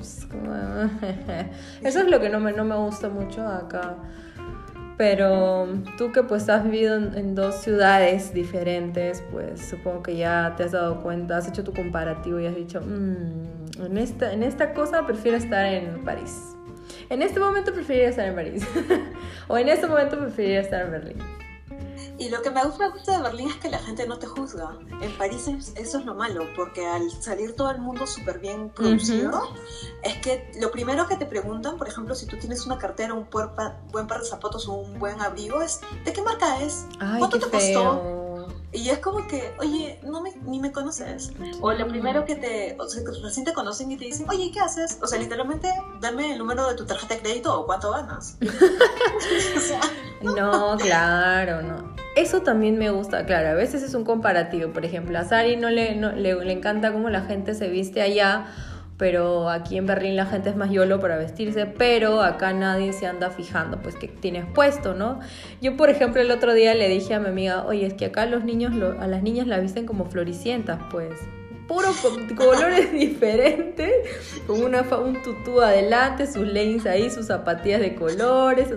Eso 1.82 2.00
es 2.00 2.08
lo 2.08 2.20
que 2.20 2.28
no 2.28 2.40
me, 2.40 2.52
no 2.52 2.64
me 2.64 2.74
gusta 2.74 3.08
mucho 3.08 3.46
acá. 3.46 3.94
Pero 4.96 5.68
tú 5.96 6.10
que 6.10 6.24
pues 6.24 6.48
has 6.48 6.64
vivido 6.64 6.96
en, 6.96 7.36
dos 7.36 7.54
ciudades 7.62 8.34
diferentes, 8.34 9.22
pues 9.30 9.64
supongo 9.64 10.02
que 10.02 10.16
ya 10.16 10.54
te 10.56 10.64
has 10.64 10.72
dado 10.72 11.04
cuenta, 11.04 11.36
has 11.36 11.46
hecho 11.46 11.62
tu 11.62 11.72
comparativo 11.72 12.40
y 12.40 12.46
has 12.46 12.56
dicho, 12.56 12.80
mm, 12.80 13.84
en, 13.86 13.98
esta, 13.98 14.32
en 14.32 14.42
esta 14.42 14.74
cosa 14.74 15.06
prefiero 15.06 15.36
estar 15.36 15.66
en 15.66 16.04
París. 16.04 16.36
En 17.10 17.22
este 17.22 17.38
momento 17.38 17.72
preferiría 17.72 18.08
estar 18.08 18.26
en 18.26 18.34
París. 18.34 18.66
o 19.48 19.56
en 19.56 19.68
este 19.68 19.86
momento 19.86 20.18
preferiría 20.18 20.60
estar 20.60 20.84
en 20.84 20.90
Berlín. 20.90 21.43
Y 22.18 22.28
lo 22.28 22.42
que 22.42 22.50
me 22.50 22.64
gusta, 22.64 22.90
de 22.90 23.22
Berlín 23.22 23.48
es 23.48 23.56
que 23.56 23.68
la 23.68 23.78
gente 23.78 24.06
no 24.06 24.18
te 24.18 24.26
juzga. 24.26 24.78
En 25.00 25.16
París 25.18 25.48
eso 25.48 25.98
es 25.98 26.04
lo 26.04 26.14
malo, 26.14 26.46
porque 26.54 26.86
al 26.86 27.10
salir 27.10 27.56
todo 27.56 27.70
el 27.70 27.80
mundo 27.80 28.06
súper 28.06 28.38
bien 28.38 28.70
producido, 28.70 29.54
es 30.02 30.14
que 30.18 30.52
lo 30.60 30.70
primero 30.70 31.08
que 31.08 31.16
te 31.16 31.26
preguntan, 31.26 31.76
por 31.76 31.88
ejemplo, 31.88 32.14
si 32.14 32.26
tú 32.26 32.38
tienes 32.38 32.66
una 32.66 32.78
cartera, 32.78 33.14
un 33.14 33.28
buen 33.30 34.06
par 34.06 34.20
de 34.20 34.26
zapatos 34.26 34.68
o 34.68 34.74
un 34.74 34.98
buen 34.98 35.20
abrigo, 35.20 35.60
es 35.60 35.80
¿de 36.04 36.12
qué 36.12 36.22
marca 36.22 36.60
es? 36.62 36.86
¿Cuánto 37.18 37.38
te 37.38 37.50
costó? 37.50 38.23
Y 38.74 38.90
es 38.90 38.98
como 38.98 39.26
que, 39.28 39.54
oye, 39.60 40.00
no 40.02 40.20
me, 40.20 40.32
ni 40.44 40.58
me 40.58 40.72
conoces. 40.72 41.32
O 41.60 41.72
lo 41.72 41.86
primero 41.86 42.24
que 42.24 42.34
te, 42.34 42.76
o 42.78 42.88
sea, 42.88 43.02
recién 43.22 43.46
te 43.46 43.52
conocen 43.52 43.92
y 43.92 43.96
te 43.96 44.06
dicen, 44.06 44.26
oye, 44.28 44.50
¿qué 44.52 44.58
haces? 44.58 44.98
O 45.00 45.06
sea, 45.06 45.18
literalmente, 45.18 45.68
dame 46.00 46.32
el 46.32 46.38
número 46.38 46.68
de 46.68 46.74
tu 46.74 46.84
tarjeta 46.84 47.14
de 47.14 47.20
crédito 47.20 47.60
o 47.60 47.66
cuánto 47.66 47.92
ganas. 47.92 48.36
no, 50.22 50.76
claro, 50.76 51.62
no. 51.62 51.94
Eso 52.16 52.42
también 52.42 52.76
me 52.76 52.90
gusta, 52.90 53.26
claro, 53.26 53.50
a 53.50 53.54
veces 53.54 53.82
es 53.82 53.94
un 53.94 54.04
comparativo. 54.04 54.72
Por 54.72 54.84
ejemplo, 54.84 55.18
a 55.18 55.24
Sari 55.24 55.56
no 55.56 55.70
le, 55.70 55.94
no, 55.94 56.12
le, 56.12 56.34
le 56.44 56.52
encanta 56.52 56.92
cómo 56.92 57.10
la 57.10 57.22
gente 57.22 57.54
se 57.54 57.68
viste 57.68 58.02
allá 58.02 58.46
pero 58.96 59.50
aquí 59.50 59.76
en 59.76 59.86
Berlín 59.86 60.16
la 60.16 60.26
gente 60.26 60.50
es 60.50 60.56
más 60.56 60.70
yolo 60.70 61.00
para 61.00 61.16
vestirse, 61.16 61.66
pero 61.66 62.22
acá 62.22 62.52
nadie 62.52 62.92
se 62.92 63.06
anda 63.06 63.30
fijando, 63.30 63.80
pues 63.80 63.96
que 63.96 64.08
tienes 64.08 64.44
puesto, 64.54 64.94
¿no? 64.94 65.20
Yo, 65.60 65.76
por 65.76 65.90
ejemplo, 65.90 66.20
el 66.20 66.30
otro 66.30 66.54
día 66.54 66.74
le 66.74 66.88
dije 66.88 67.14
a 67.14 67.20
mi 67.20 67.28
amiga, 67.28 67.64
oye, 67.66 67.86
es 67.86 67.94
que 67.94 68.06
acá 68.06 68.26
los 68.26 68.44
niños, 68.44 68.72
a 69.00 69.06
las 69.06 69.22
niñas 69.22 69.46
la 69.46 69.58
visten 69.58 69.86
como 69.86 70.06
floricientas, 70.06 70.78
pues 70.90 71.12
puro 71.66 71.88
colores 72.36 72.92
diferentes, 72.92 73.90
con 74.46 74.62
una, 74.62 74.82
un 74.82 75.22
tutú 75.22 75.60
adelante, 75.60 76.26
sus 76.26 76.46
leggings 76.46 76.86
ahí, 76.86 77.10
sus 77.10 77.26
zapatillas 77.26 77.80
de 77.80 77.94
colores, 77.94 78.68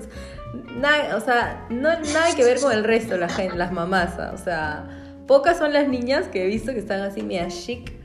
nada, 0.75 1.15
o 1.15 1.21
sea, 1.21 1.65
no 1.69 1.89
nada 1.89 2.35
que 2.35 2.43
ver 2.43 2.59
con 2.59 2.71
el 2.71 2.83
resto, 2.83 3.17
la 3.17 3.29
gente, 3.29 3.55
las 3.55 3.71
mamás, 3.71 4.17
o 4.33 4.37
sea, 4.37 4.87
pocas 5.27 5.57
son 5.57 5.73
las 5.73 5.87
niñas 5.87 6.27
que 6.27 6.43
he 6.43 6.47
visto 6.47 6.71
que 6.73 6.79
están 6.79 7.01
así 7.01 7.21
media 7.21 7.47
chic, 7.49 7.96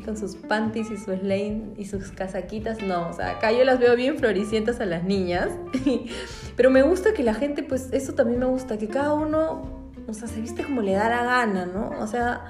con 0.00 0.16
sus 0.16 0.36
panties 0.36 0.90
y 0.92 0.96
sus 0.96 1.20
lane 1.22 1.74
y 1.76 1.86
sus 1.86 2.12
casaquitas, 2.12 2.80
no, 2.80 3.08
o 3.08 3.12
sea, 3.12 3.32
acá 3.32 3.50
yo 3.50 3.64
las 3.64 3.80
veo 3.80 3.96
bien 3.96 4.18
floricientas 4.18 4.78
a 4.78 4.86
las 4.86 5.02
niñas, 5.02 5.48
pero 6.56 6.70
me 6.70 6.82
gusta 6.82 7.12
que 7.12 7.24
la 7.24 7.34
gente, 7.34 7.64
pues 7.64 7.88
eso 7.92 8.14
también 8.14 8.38
me 8.38 8.46
gusta, 8.46 8.78
que 8.78 8.86
cada 8.86 9.12
uno, 9.14 9.90
o 10.06 10.14
sea, 10.14 10.28
se 10.28 10.40
viste 10.40 10.62
como 10.62 10.80
le 10.82 10.92
da 10.92 11.08
la 11.08 11.24
gana, 11.24 11.66
¿no? 11.66 11.90
O 11.98 12.06
sea, 12.06 12.44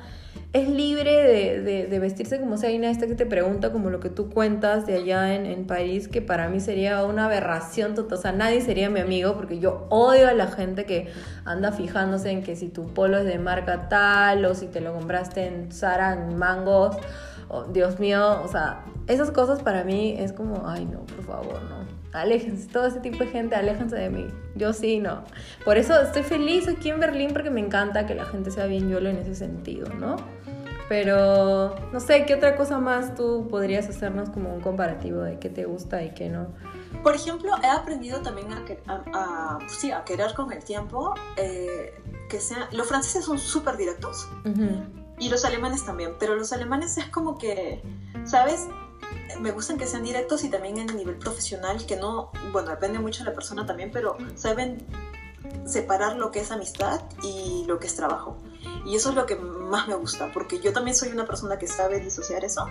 es 0.52 0.68
libre 0.68 1.60
de, 1.60 1.98
vestirse 2.00 2.40
como 2.40 2.56
sea. 2.56 2.76
Una 2.76 2.90
esta 2.90 3.06
que 3.06 3.14
te 3.14 3.26
pregunta 3.26 3.70
como 3.70 3.88
lo 3.90 4.00
que 4.00 4.08
tú 4.08 4.30
cuentas 4.30 4.84
de 4.84 4.96
allá 4.96 5.34
en, 5.34 5.46
en, 5.46 5.66
París, 5.66 6.08
que 6.08 6.22
para 6.22 6.48
mí 6.48 6.58
sería 6.58 7.04
una 7.04 7.26
aberración 7.26 7.94
total. 7.94 8.18
O 8.18 8.20
sea, 8.20 8.32
nadie 8.32 8.60
sería 8.60 8.90
mi 8.90 8.98
amigo 8.98 9.34
porque 9.34 9.60
yo 9.60 9.86
odio 9.90 10.28
a 10.28 10.32
la 10.32 10.48
gente 10.48 10.86
que 10.86 11.08
anda 11.44 11.70
fijándose 11.70 12.30
en 12.30 12.42
que 12.42 12.56
si 12.56 12.68
tu 12.68 12.92
polo 12.92 13.18
es 13.18 13.26
de 13.26 13.38
marca 13.38 13.88
tal 13.88 14.44
o 14.44 14.54
si 14.54 14.66
te 14.66 14.80
lo 14.80 14.92
compraste 14.92 15.46
en 15.46 15.70
Zara 15.70 16.14
en 16.14 16.36
mangos 16.36 16.96
Dios 17.72 17.98
mío, 17.98 18.40
o 18.42 18.48
sea, 18.48 18.84
esas 19.06 19.30
cosas 19.30 19.62
para 19.62 19.84
mí 19.84 20.14
es 20.18 20.32
como, 20.32 20.68
ay 20.68 20.84
no, 20.86 21.00
por 21.00 21.24
favor, 21.24 21.62
no. 21.64 21.80
Aléjense, 22.12 22.68
todo 22.68 22.86
ese 22.86 23.00
tipo 23.00 23.18
de 23.18 23.26
gente, 23.26 23.54
aléjense 23.54 23.96
de 23.96 24.10
mí. 24.10 24.26
Yo 24.56 24.72
sí, 24.72 24.98
no. 24.98 25.22
Por 25.64 25.76
eso 25.76 26.00
estoy 26.00 26.22
feliz 26.22 26.66
aquí 26.68 26.90
en 26.90 26.98
Berlín 26.98 27.30
porque 27.32 27.50
me 27.50 27.60
encanta 27.60 28.06
que 28.06 28.14
la 28.14 28.24
gente 28.24 28.50
sea 28.50 28.66
bien 28.66 28.88
yolo 28.88 29.08
en 29.10 29.16
ese 29.16 29.34
sentido, 29.34 29.88
¿no? 29.94 30.16
Pero 30.88 31.76
no 31.92 32.00
sé, 32.00 32.26
¿qué 32.26 32.34
otra 32.34 32.56
cosa 32.56 32.80
más 32.80 33.14
tú 33.14 33.46
podrías 33.48 33.88
hacernos 33.88 34.28
como 34.30 34.52
un 34.52 34.60
comparativo 34.60 35.20
de 35.22 35.38
qué 35.38 35.48
te 35.48 35.64
gusta 35.64 36.02
y 36.02 36.10
qué 36.10 36.28
no? 36.28 36.48
Por 37.04 37.14
ejemplo, 37.14 37.52
he 37.62 37.68
aprendido 37.68 38.20
también 38.22 38.48
a, 38.52 39.58
pues 39.60 39.72
sí, 39.72 39.92
a 39.92 40.02
querer 40.04 40.34
con 40.34 40.52
el 40.52 40.64
tiempo 40.64 41.14
eh, 41.36 41.94
que 42.28 42.40
sea... 42.40 42.68
Los 42.72 42.88
franceses 42.88 43.24
son 43.24 43.38
súper 43.38 43.76
directos. 43.76 44.28
Y 45.20 45.28
los 45.28 45.44
alemanes 45.44 45.84
también, 45.84 46.16
pero 46.18 46.34
los 46.34 46.52
alemanes 46.52 46.96
es 46.98 47.08
como 47.08 47.38
que, 47.38 47.82
¿sabes? 48.24 48.66
Me 49.38 49.52
gustan 49.52 49.78
que 49.78 49.86
sean 49.86 50.02
directos 50.02 50.42
y 50.44 50.48
también 50.48 50.78
en 50.78 50.88
el 50.88 50.96
nivel 50.96 51.16
profesional, 51.16 51.84
que 51.86 51.96
no, 51.96 52.32
bueno, 52.52 52.70
depende 52.70 52.98
mucho 52.98 53.22
de 53.22 53.30
la 53.30 53.34
persona 53.34 53.66
también, 53.66 53.90
pero 53.92 54.16
saben 54.34 54.86
separar 55.66 56.16
lo 56.16 56.30
que 56.30 56.40
es 56.40 56.50
amistad 56.50 57.02
y 57.22 57.64
lo 57.66 57.78
que 57.78 57.86
es 57.86 57.94
trabajo. 57.94 58.38
Y 58.84 58.96
eso 58.96 59.10
es 59.10 59.14
lo 59.14 59.26
que 59.26 59.36
más 59.36 59.88
me 59.88 59.94
gusta, 59.94 60.30
porque 60.32 60.60
yo 60.60 60.72
también 60.72 60.96
soy 60.96 61.10
una 61.10 61.24
persona 61.24 61.58
que 61.58 61.66
sabe 61.66 62.00
disociar 62.00 62.44
eso 62.44 62.66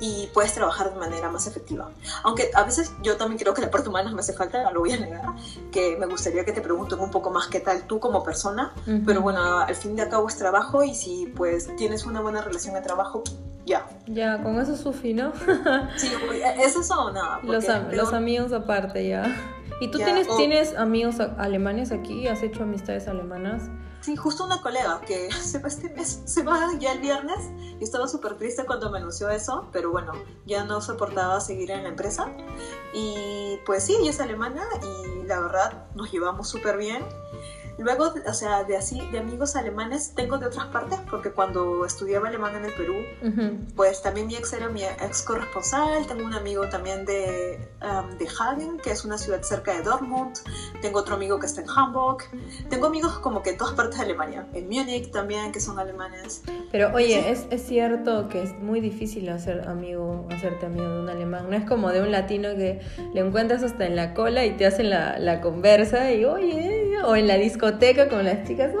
y 0.00 0.28
puedes 0.34 0.52
trabajar 0.52 0.92
de 0.92 0.98
manera 0.98 1.30
más 1.30 1.46
efectiva. 1.46 1.90
Aunque 2.24 2.50
a 2.54 2.64
veces 2.64 2.92
yo 3.02 3.16
también 3.16 3.38
creo 3.38 3.54
que 3.54 3.62
la 3.62 3.70
parte 3.70 3.88
humana 3.88 4.10
me 4.10 4.20
hace 4.20 4.32
falta, 4.32 4.62
no 4.62 4.72
lo 4.72 4.80
voy 4.80 4.92
a 4.92 4.98
negar, 4.98 5.26
que 5.70 5.96
me 5.96 6.06
gustaría 6.06 6.44
que 6.44 6.52
te 6.52 6.60
pregunten 6.60 6.98
un 6.98 7.10
poco 7.10 7.30
más 7.30 7.46
qué 7.48 7.60
tal 7.60 7.86
tú 7.86 8.00
como 8.00 8.24
persona, 8.24 8.72
pero 9.06 9.20
bueno, 9.20 9.60
al 9.60 9.74
fin 9.74 9.94
de 9.96 10.08
cabo 10.08 10.28
es 10.28 10.36
trabajo 10.36 10.82
y 10.82 10.94
si 10.94 11.32
pues 11.36 11.74
tienes 11.76 12.04
una 12.04 12.20
buena 12.20 12.42
relación 12.42 12.74
de 12.74 12.80
trabajo, 12.80 13.22
ya. 13.66 13.86
Ya, 14.06 14.42
con 14.42 14.60
eso 14.60 14.74
es 14.74 14.84
¿no? 15.14 15.32
sí, 15.96 16.10
es 16.58 16.76
eso 16.76 17.00
o 17.00 17.10
nada. 17.10 17.40
Los, 17.42 17.64
los 17.92 18.12
amigos 18.12 18.52
aparte, 18.52 19.08
ya. 19.08 19.34
¿Y 19.80 19.88
tú 19.90 19.98
tienes, 19.98 20.28
tienes 20.36 20.76
amigos 20.76 21.16
alemanes 21.38 21.92
aquí? 21.92 22.28
¿Has 22.28 22.42
hecho 22.42 22.62
amistades 22.62 23.08
alemanas? 23.08 23.70
Sí, 24.04 24.16
justo 24.16 24.44
una 24.44 24.60
colega 24.60 25.00
que 25.00 25.32
se 25.32 25.58
va 25.60 25.68
este 25.68 25.88
mes, 25.88 26.20
se 26.26 26.42
va 26.42 26.78
ya 26.78 26.92
el 26.92 26.98
viernes 26.98 27.38
y 27.80 27.82
estaba 27.82 28.06
súper 28.06 28.36
triste 28.36 28.66
cuando 28.66 28.90
me 28.90 28.98
anunció 28.98 29.30
eso, 29.30 29.66
pero 29.72 29.92
bueno, 29.92 30.12
ya 30.44 30.62
no 30.64 30.82
soportaba 30.82 31.40
seguir 31.40 31.70
en 31.70 31.84
la 31.84 31.88
empresa. 31.88 32.30
Y 32.92 33.58
pues 33.64 33.84
sí, 33.84 33.96
ella 33.98 34.10
es 34.10 34.20
alemana 34.20 34.62
y 34.82 35.22
la 35.22 35.40
verdad 35.40 35.86
nos 35.94 36.12
llevamos 36.12 36.50
súper 36.50 36.76
bien. 36.76 37.02
Luego, 37.78 38.14
o 38.26 38.32
sea, 38.32 38.64
de 38.64 38.76
así, 38.76 39.00
de 39.10 39.18
amigos 39.18 39.56
alemanes 39.56 40.14
tengo 40.14 40.38
de 40.38 40.46
otras 40.46 40.66
partes, 40.66 40.98
porque 41.10 41.30
cuando 41.30 41.84
estudiaba 41.84 42.28
alemán 42.28 42.54
en 42.56 42.64
el 42.66 42.72
Perú, 42.74 42.94
pues 43.74 44.02
también 44.02 44.26
mi 44.26 44.36
ex 44.36 44.52
era 44.52 44.68
mi 44.68 44.84
ex 44.84 45.22
corresponsal, 45.22 46.06
tengo 46.06 46.24
un 46.24 46.34
amigo 46.34 46.68
también 46.68 47.04
de, 47.04 47.68
um, 47.82 48.16
de 48.16 48.28
Hagen, 48.28 48.78
que 48.78 48.90
es 48.90 49.04
una 49.04 49.18
ciudad 49.18 49.42
cerca 49.42 49.74
de 49.74 49.82
Dortmund, 49.82 50.36
tengo 50.82 51.00
otro 51.00 51.16
amigo 51.16 51.38
que 51.40 51.46
está 51.46 51.62
en 51.62 51.68
Hamburg, 51.68 52.18
tengo 52.70 52.86
amigos 52.86 53.18
como 53.18 53.42
que 53.42 53.50
en 53.50 53.58
todas 53.58 53.74
partes 53.74 53.98
de 53.98 54.04
Alemania, 54.04 54.46
en 54.52 54.68
Múnich 54.68 55.10
también, 55.10 55.52
que 55.52 55.60
son 55.60 55.78
alemanes. 55.78 56.42
Pero 56.70 56.92
oye, 56.94 57.30
es, 57.30 57.46
es, 57.50 57.64
cierto 57.64 58.28
que 58.28 58.42
es 58.42 58.52
muy 58.60 58.80
difícil 58.80 59.28
hacer 59.28 59.66
amigo, 59.68 60.26
hacerte 60.30 60.66
amigo 60.66 60.88
de 60.88 61.00
un 61.00 61.08
alemán, 61.08 61.50
no 61.50 61.56
es 61.56 61.64
como 61.64 61.90
de 61.90 62.02
un 62.02 62.12
latino 62.12 62.50
que 62.50 62.80
le 63.12 63.20
encuentras 63.20 63.62
hasta 63.62 63.86
en 63.86 63.96
la 63.96 64.14
cola 64.14 64.44
y 64.44 64.56
te 64.56 64.66
hacen 64.66 64.90
la, 64.90 65.18
la 65.18 65.40
conversa 65.40 66.12
y 66.12 66.24
oye, 66.24 66.98
o 67.04 67.16
en 67.16 67.26
la 67.26 67.34
disco 67.34 67.63
con 68.08 68.24
las 68.24 68.46
chicas, 68.46 68.72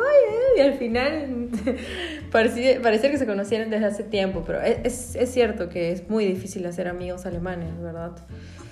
y 0.56 0.60
al 0.60 0.74
final 0.74 1.48
parecía, 2.30 2.80
parecía 2.80 3.10
que 3.10 3.18
se 3.18 3.26
conocieran 3.26 3.70
desde 3.70 3.86
hace 3.86 4.04
tiempo, 4.04 4.44
pero 4.46 4.60
es, 4.60 5.14
es 5.16 5.30
cierto 5.30 5.68
que 5.68 5.92
es 5.92 6.08
muy 6.08 6.24
difícil 6.26 6.66
hacer 6.66 6.88
amigos 6.88 7.26
alemanes, 7.26 7.80
¿verdad? 7.80 8.12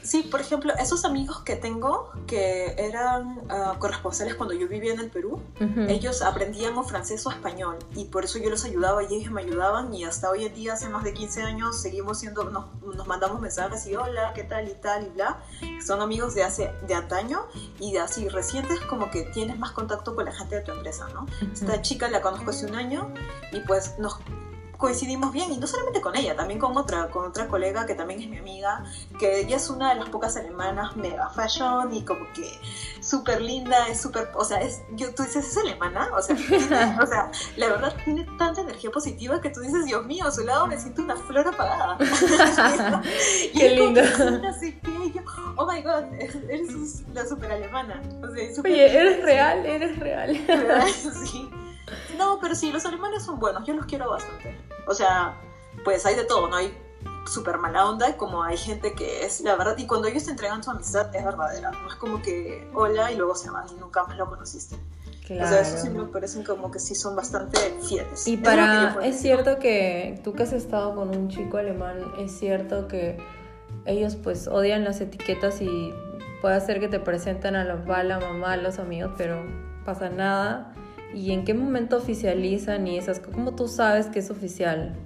Sí, 0.02 0.24
por 0.24 0.40
ejemplo, 0.40 0.72
esos 0.78 1.04
amigos 1.04 1.42
que 1.42 1.56
tengo 1.56 2.10
que 2.26 2.74
eran 2.76 3.38
uh, 3.38 3.78
corresponsales 3.78 4.34
cuando 4.34 4.54
yo 4.54 4.66
vivía 4.68 4.92
en 4.92 5.00
el 5.00 5.10
Perú, 5.10 5.40
ellos 5.88 6.22
aprendían 6.22 6.76
o 6.76 6.82
francés 6.82 7.24
o 7.26 7.30
español 7.30 7.78
y 7.94 8.06
por 8.06 8.24
eso 8.24 8.38
yo 8.38 8.50
los 8.50 8.64
ayudaba 8.64 9.02
y 9.04 9.14
ellos 9.14 9.32
me 9.32 9.42
ayudaban 9.42 9.94
y 9.94 10.04
hasta 10.04 10.30
hoy 10.30 10.44
en 10.44 10.54
día, 10.54 10.74
hace 10.74 10.88
más 10.88 11.04
de 11.04 11.14
15 11.14 11.42
años, 11.42 11.80
seguimos 11.80 12.18
siendo, 12.18 12.44
nos, 12.44 12.66
nos 12.82 13.06
mandamos 13.06 13.40
mensajes 13.40 13.86
y 13.86 13.94
hola, 13.94 14.32
¿qué 14.34 14.44
tal 14.44 14.68
y 14.68 14.74
tal 14.74 15.06
y 15.06 15.10
bla. 15.10 15.42
Son 15.84 16.00
amigos 16.00 16.34
de 16.34 16.42
hace, 16.42 16.72
de 16.86 16.94
antaño 16.94 17.46
y 17.78 17.92
de 17.92 18.00
así 18.00 18.28
recientes 18.28 18.80
como 18.80 19.10
que 19.10 19.22
tienes 19.32 19.58
más 19.58 19.70
contacto 19.72 20.14
con 20.14 20.24
la 20.24 20.32
gente 20.32 20.56
de 20.56 20.62
tu 20.62 20.72
empresa, 20.72 21.08
¿no? 21.14 21.26
Esta 21.52 21.80
chica 21.80 22.08
la 22.08 22.20
conozco 22.22 22.50
hace 22.50 22.66
un 22.66 22.74
año 22.74 23.12
y 23.52 23.60
pues 23.60 23.98
nos 23.98 24.18
coincidimos 24.82 25.32
bien, 25.32 25.52
y 25.52 25.58
no 25.58 25.68
solamente 25.68 26.00
con 26.00 26.16
ella, 26.16 26.34
también 26.34 26.58
con 26.58 26.76
otra, 26.76 27.08
con 27.08 27.24
otra 27.24 27.46
colega 27.46 27.86
que 27.86 27.94
también 27.94 28.20
es 28.20 28.28
mi 28.28 28.38
amiga, 28.38 28.84
que 29.16 29.38
ella 29.38 29.56
es 29.56 29.70
una 29.70 29.90
de 29.90 30.00
las 30.00 30.08
pocas 30.08 30.36
alemanas 30.36 30.96
mega 30.96 31.30
fashion 31.30 31.94
y 31.94 32.04
como 32.04 32.26
que 32.32 32.50
súper 33.00 33.40
linda, 33.40 33.86
es 33.86 34.00
súper, 34.00 34.30
o 34.34 34.44
sea, 34.44 34.60
es, 34.60 34.82
yo, 34.96 35.14
tú 35.14 35.22
dices, 35.22 35.46
es 35.46 35.56
alemana, 35.56 36.10
o 36.16 36.20
sea, 36.20 36.34
o 37.00 37.06
sea, 37.06 37.30
la 37.56 37.68
verdad 37.68 37.94
tiene 38.04 38.26
tanta 38.36 38.62
energía 38.62 38.90
positiva 38.90 39.40
que 39.40 39.50
tú 39.50 39.60
dices, 39.60 39.84
Dios 39.84 40.04
mío, 40.04 40.26
a 40.26 40.32
su 40.32 40.42
lado 40.42 40.66
me 40.66 40.76
siento 40.76 41.02
una 41.02 41.14
flor 41.14 41.46
apagada. 41.46 41.96
y 43.52 43.56
Qué 43.56 43.76
lindo. 43.76 44.00
Así 44.48 44.72
que 44.80 45.12
yo, 45.14 45.22
oh 45.54 45.64
my 45.64 45.80
god, 45.80 46.12
eres 46.18 47.04
la 47.14 47.24
súper 47.24 47.52
alemana. 47.52 48.02
O 48.20 48.34
sea, 48.34 48.52
super 48.52 48.72
Oye, 48.72 48.98
eres 48.98 49.22
real, 49.22 49.64
eres 49.64 49.96
real. 50.00 50.36
sí. 51.24 51.48
No, 52.16 52.38
pero 52.40 52.54
sí, 52.54 52.70
los 52.72 52.84
alemanes 52.84 53.24
son 53.24 53.38
buenos, 53.38 53.66
yo 53.66 53.74
los 53.74 53.86
quiero 53.86 54.10
bastante. 54.10 54.56
O 54.86 54.94
sea, 54.94 55.40
pues 55.84 56.04
hay 56.06 56.14
de 56.14 56.24
todo, 56.24 56.48
¿no? 56.48 56.56
Hay 56.56 56.76
súper 57.26 57.58
mala 57.58 57.88
onda, 57.88 58.16
como 58.16 58.42
hay 58.42 58.56
gente 58.56 58.92
que 58.94 59.24
es 59.24 59.40
la 59.40 59.56
verdad, 59.56 59.76
y 59.78 59.86
cuando 59.86 60.08
ellos 60.08 60.24
te 60.24 60.30
entregan 60.32 60.62
su 60.62 60.70
amistad 60.70 61.14
es 61.14 61.24
verdadera, 61.24 61.70
no 61.70 61.88
es 61.88 61.94
como 61.94 62.20
que 62.20 62.68
hola 62.74 63.12
y 63.12 63.16
luego 63.16 63.34
se 63.34 63.50
van 63.50 63.66
y 63.68 63.74
nunca 63.74 64.04
más 64.04 64.16
lo 64.16 64.28
conociste. 64.28 64.76
Claro. 65.26 65.44
O 65.44 65.48
sea, 65.48 65.60
eso 65.60 65.78
sí 65.78 65.88
me 65.88 66.04
parecen 66.04 66.42
como 66.42 66.70
que 66.70 66.80
sí 66.80 66.94
son 66.94 67.14
bastante 67.14 67.58
fieles. 67.88 68.26
Y 68.26 68.36
para, 68.36 68.98
es, 69.04 69.20
cierto 69.20 69.58
que 69.60 70.20
tú 70.24 70.32
que 70.32 70.42
has 70.42 70.52
estado 70.52 70.96
con 70.96 71.16
un 71.16 71.28
chico 71.28 71.58
alemán, 71.58 72.12
es 72.18 72.32
cierto 72.32 72.88
que 72.88 73.24
ellos 73.86 74.16
pues 74.16 74.48
odian 74.48 74.84
las 74.84 75.00
etiquetas 75.00 75.60
y 75.60 75.94
puede 76.40 76.60
ser 76.60 76.80
que 76.80 76.88
te 76.88 76.98
presenten 76.98 77.54
a 77.54 77.64
la 77.64 77.76
papá, 77.76 78.02
la 78.02 78.18
mamá, 78.18 78.54
a 78.54 78.56
los 78.56 78.80
amigos, 78.80 79.12
pero 79.16 79.40
pasa 79.84 80.08
nada 80.10 80.74
y 81.14 81.32
en 81.32 81.44
qué 81.44 81.54
momento 81.54 81.96
oficializan 81.96 82.86
y 82.86 82.98
esas 82.98 83.20
cómo 83.20 83.54
tú 83.54 83.68
sabes 83.68 84.06
que 84.06 84.18
es 84.18 84.30
oficial 84.30 84.96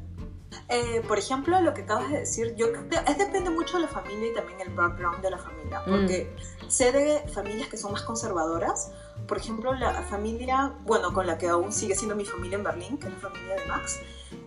eh, 0.69 1.03
por 1.07 1.19
ejemplo, 1.19 1.61
lo 1.61 1.75
que 1.75 1.83
acabas 1.83 2.11
de 2.11 2.21
decir, 2.21 2.55
yo 2.57 2.66
es 2.66 3.19
depende 3.19 3.51
mucho 3.51 3.77
de 3.77 3.85
la 3.85 3.88
familia 3.88 4.33
y 4.33 4.35
también 4.35 4.61
el 4.61 4.71
background 4.71 5.23
de 5.23 5.31
la 5.31 5.38
familia, 5.38 5.81
mm. 5.81 5.90
porque 5.90 6.35
sé 6.69 6.92
de 6.92 7.21
familias 7.29 7.69
que 7.69 7.77
son 7.77 7.92
más 7.92 8.03
conservadoras. 8.03 8.90
Por 9.29 9.38
ejemplo, 9.38 9.75
la 9.75 9.92
familia, 10.03 10.73
bueno, 10.85 11.12
con 11.12 11.27
la 11.27 11.38
que 11.38 11.49
aún 11.49 11.73
sigue 11.73 11.95
siendo 11.95 12.16
mi 12.16 12.25
familia 12.25 12.59
en 12.59 12.64
Berlín, 12.64 12.99
que 12.99 13.07
es 13.07 13.12
la 13.12 13.19
familia 13.19 13.55
de 13.55 13.66
Max, 13.66 14.01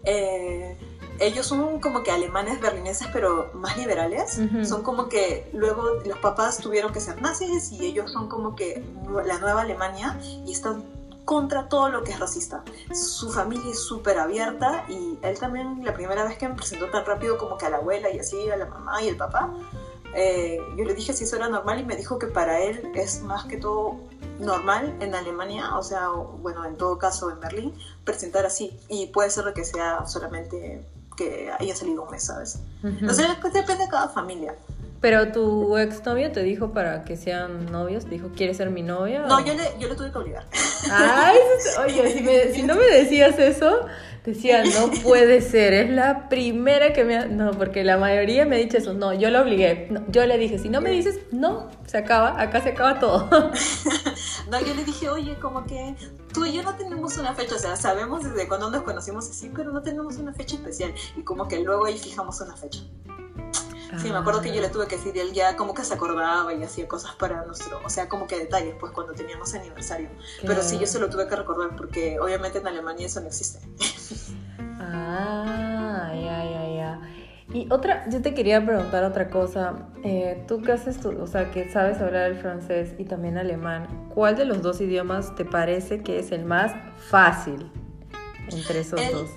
eh, 0.04 0.78
ellos 1.20 1.46
son 1.46 1.80
como 1.80 2.04
que 2.04 2.12
alemanes 2.12 2.60
berlineses, 2.62 3.08
pero 3.12 3.52
más 3.54 3.78
liberales. 3.78 4.40
Son 4.64 4.84
como 4.84 5.10
que 5.10 5.50
luego 5.54 5.84
los 6.06 6.18
papás 6.20 6.60
tuvieron 6.60 6.94
que 6.94 7.02
ser 7.02 7.22
nazis 7.22 7.72
y 7.74 7.86
ellos 7.86 8.12
son 8.12 8.30
como 8.30 8.56
que 8.56 8.84
la 9.26 9.38
nueva 9.40 9.62
Alemania 9.62 10.18
y 10.46 10.52
están 10.52 10.99
contra 11.30 11.70
todo 11.70 11.90
lo 11.90 12.04
que 12.04 12.12
es 12.12 12.20
racista. 12.20 12.64
Su 12.92 13.32
familia 13.32 13.70
es 13.70 13.84
súper 13.84 14.18
abierta 14.18 14.86
y 14.90 15.20
él 15.22 15.38
también, 15.38 15.86
la 15.86 15.94
primera 15.94 16.24
vez 16.24 16.40
que 16.40 16.50
me 16.50 16.56
presentó 16.56 16.90
tan 16.90 17.06
rápido 17.06 17.38
como 17.38 17.56
que 17.56 17.68
a 17.68 17.70
la 17.70 17.78
abuela 17.78 18.10
y 18.10 18.18
así, 18.18 18.50
a 18.50 18.58
la 18.58 18.66
mamá 18.66 19.00
y 19.04 19.10
el 19.10 19.16
papá, 19.16 19.54
eh, 20.16 20.58
yo 20.76 20.84
le 20.86 20.96
dije 20.96 21.14
si 21.14 21.26
eso 21.26 21.36
era 21.36 21.48
normal 21.48 21.82
y 21.82 21.86
me 21.86 21.96
dijo 21.96 22.18
que 22.18 22.26
para 22.26 22.62
él 22.62 22.92
es 22.96 23.22
más 23.22 23.46
que 23.46 23.58
todo 23.58 23.98
normal 24.40 24.98
en 25.02 25.14
Alemania, 25.14 25.78
o 25.78 25.84
sea, 25.84 26.10
bueno, 26.10 26.66
en 26.66 26.78
todo 26.78 26.98
caso 26.98 27.30
en 27.30 27.40
Berlín, 27.40 27.76
presentar 28.04 28.48
así. 28.48 28.76
Y 28.88 29.06
puede 29.06 29.30
ser 29.30 29.54
que 29.54 29.64
sea 29.64 30.08
solamente 30.08 30.84
que 31.16 31.52
haya 31.60 31.76
salido 31.76 32.06
un 32.06 32.10
mes, 32.10 32.24
¿sabes? 32.24 32.58
O 33.08 33.14
sea, 33.14 33.40
depende 33.54 33.84
de 33.84 33.88
cada 33.88 34.10
familia. 34.10 34.56
Pero 35.02 35.32
tu 35.32 35.78
exnovio 35.78 36.32
te 36.32 36.44
dijo 36.44 36.74
para 36.74 37.06
que 37.06 37.16
sean 37.16 37.72
novios, 37.72 38.10
dijo, 38.10 38.32
¿quieres 38.36 38.58
ser 38.58 38.70
mi 38.70 38.82
novia? 38.82 39.26
No, 39.28 39.44
yo 39.46 39.54
le, 39.54 39.64
yo 39.80 39.88
le 39.88 39.96
tuve 39.96 40.12
que 40.12 40.18
obligar. 40.18 40.46
Ay, 40.92 41.38
oye, 41.86 42.12
si, 42.12 42.54
si 42.56 42.64
no 42.64 42.76
me 42.76 42.86
decías 42.86 43.40
eso, 43.40 43.86
decía, 44.26 44.64
no 44.64 44.92
puede 45.04 45.42
ser, 45.42 45.74
es 45.74 45.90
la 45.90 46.28
primera 46.28 46.94
que 46.94 47.04
me 47.04 47.18
ha... 47.18 47.26
No, 47.26 47.52
porque 47.52 47.84
la 47.84 47.98
mayoría 47.98 48.46
me 48.46 48.58
ha 48.58 48.60
dicho 48.60 48.78
eso, 48.78 48.94
no, 48.94 49.14
yo 49.14 49.30
lo 49.30 49.42
obligué. 49.42 49.90
yo 50.10 50.26
le 50.26 50.38
dije, 50.38 50.60
si 50.60 50.70
no 50.70 50.82
me 50.82 50.92
dices, 50.92 51.20
no, 51.32 51.70
se 51.86 51.98
acaba, 51.98 52.40
acá 52.42 52.62
se 52.62 52.70
acaba 52.70 53.00
todo. 53.00 53.30
no, 54.52 54.60
yo 54.60 54.74
le 54.74 54.84
dije, 54.84 55.10
oye, 55.10 55.36
como 55.40 55.66
que 55.66 55.96
tú 56.34 56.46
y 56.46 56.54
yo 56.54 56.64
no 56.64 56.76
tenemos 56.76 57.18
una 57.18 57.34
fecha, 57.34 57.56
o 57.56 57.60
sea, 57.60 57.76
sabemos 57.76 58.24
desde 58.24 58.48
cuando 58.48 58.70
nos 58.70 58.84
conocimos 58.84 59.30
así, 59.30 59.50
pero 59.56 59.72
no 59.72 59.82
tenemos 59.82 60.18
una 60.18 60.34
fecha 60.34 60.56
especial. 60.56 60.94
Y 61.16 61.24
como 61.24 61.48
que 61.48 61.60
luego 61.60 61.86
ahí 61.86 61.98
fijamos 61.98 62.42
una 62.42 62.56
fecha. 62.56 62.82
Sí, 63.98 64.10
me 64.12 64.18
acuerdo 64.18 64.42
que 64.42 64.54
yo 64.54 64.62
le 64.62 64.70
tuve 64.70 64.88
que 64.88 64.98
decir 64.98 65.18
él 65.18 65.34
ya 65.34 65.56
como 65.56 65.74
que 65.74 65.84
se 65.84 65.94
acordaba 65.94 66.54
y 66.54 66.64
hacía 66.64 66.88
cosas 66.88 67.16
para 67.16 67.44
nuestro, 67.46 67.80
o 67.84 67.90
sea, 67.90 68.08
como 68.08 68.28
que 68.28 68.38
detalles, 68.38 68.76
pues 68.80 68.92
cuando 68.92 69.14
teníamos 69.14 69.54
aniversario. 69.54 70.10
Pero 70.46 70.62
sí, 70.62 70.78
yo 70.78 70.86
se 70.86 71.00
lo 71.00 71.10
tuve 71.10 71.28
que 71.28 71.36
recordar 71.36 71.76
porque 71.76 72.20
obviamente 72.20 72.60
en 72.60 72.68
Alemania 72.68 73.08
eso 73.08 73.20
no 73.22 73.28
existe. 73.28 73.60
Ah, 74.82 76.12
ya, 76.14 76.44
ya, 76.44 76.76
ya. 76.76 77.02
Y 77.54 77.68
otra, 77.72 78.08
yo 78.10 78.22
te 78.22 78.34
quería 78.34 78.66
preguntar 78.66 79.04
otra 79.04 79.30
cosa. 79.30 79.88
Eh, 80.04 80.44
tú 80.48 80.62
qué 80.62 80.72
haces 80.72 81.00
tú, 81.00 81.20
o 81.20 81.28
sea, 81.28 81.52
que 81.52 81.70
sabes 81.70 82.00
hablar 82.00 82.32
el 82.32 82.38
francés 82.38 82.96
y 82.98 83.06
también 83.06 83.38
alemán, 83.38 84.10
¿cuál 84.14 84.36
de 84.36 84.46
los 84.46 84.62
dos 84.62 84.82
idiomas 84.82 85.36
te 85.36 85.46
parece 85.46 86.02
que 86.02 86.20
es 86.20 86.32
el 86.32 86.46
más 86.46 86.74
fácil 86.98 87.72
entre 88.52 88.80
esos 88.80 89.00
dos? 89.12 89.30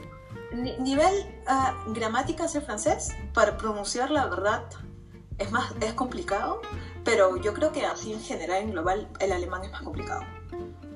Nivel 0.54 1.12
uh, 1.48 1.92
gramática 1.92 2.46
el 2.52 2.62
francés, 2.62 3.10
para 3.32 3.56
pronunciar 3.56 4.10
la 4.10 4.26
verdad 4.26 4.64
es, 5.38 5.50
más, 5.50 5.72
es 5.80 5.92
complicado, 5.94 6.60
pero 7.04 7.36
yo 7.38 7.54
creo 7.54 7.72
que 7.72 7.84
así 7.84 8.12
en 8.12 8.20
general, 8.20 8.62
en 8.62 8.70
global, 8.72 9.08
el 9.20 9.32
alemán 9.32 9.64
es 9.64 9.72
más 9.72 9.82
complicado. 9.82 10.22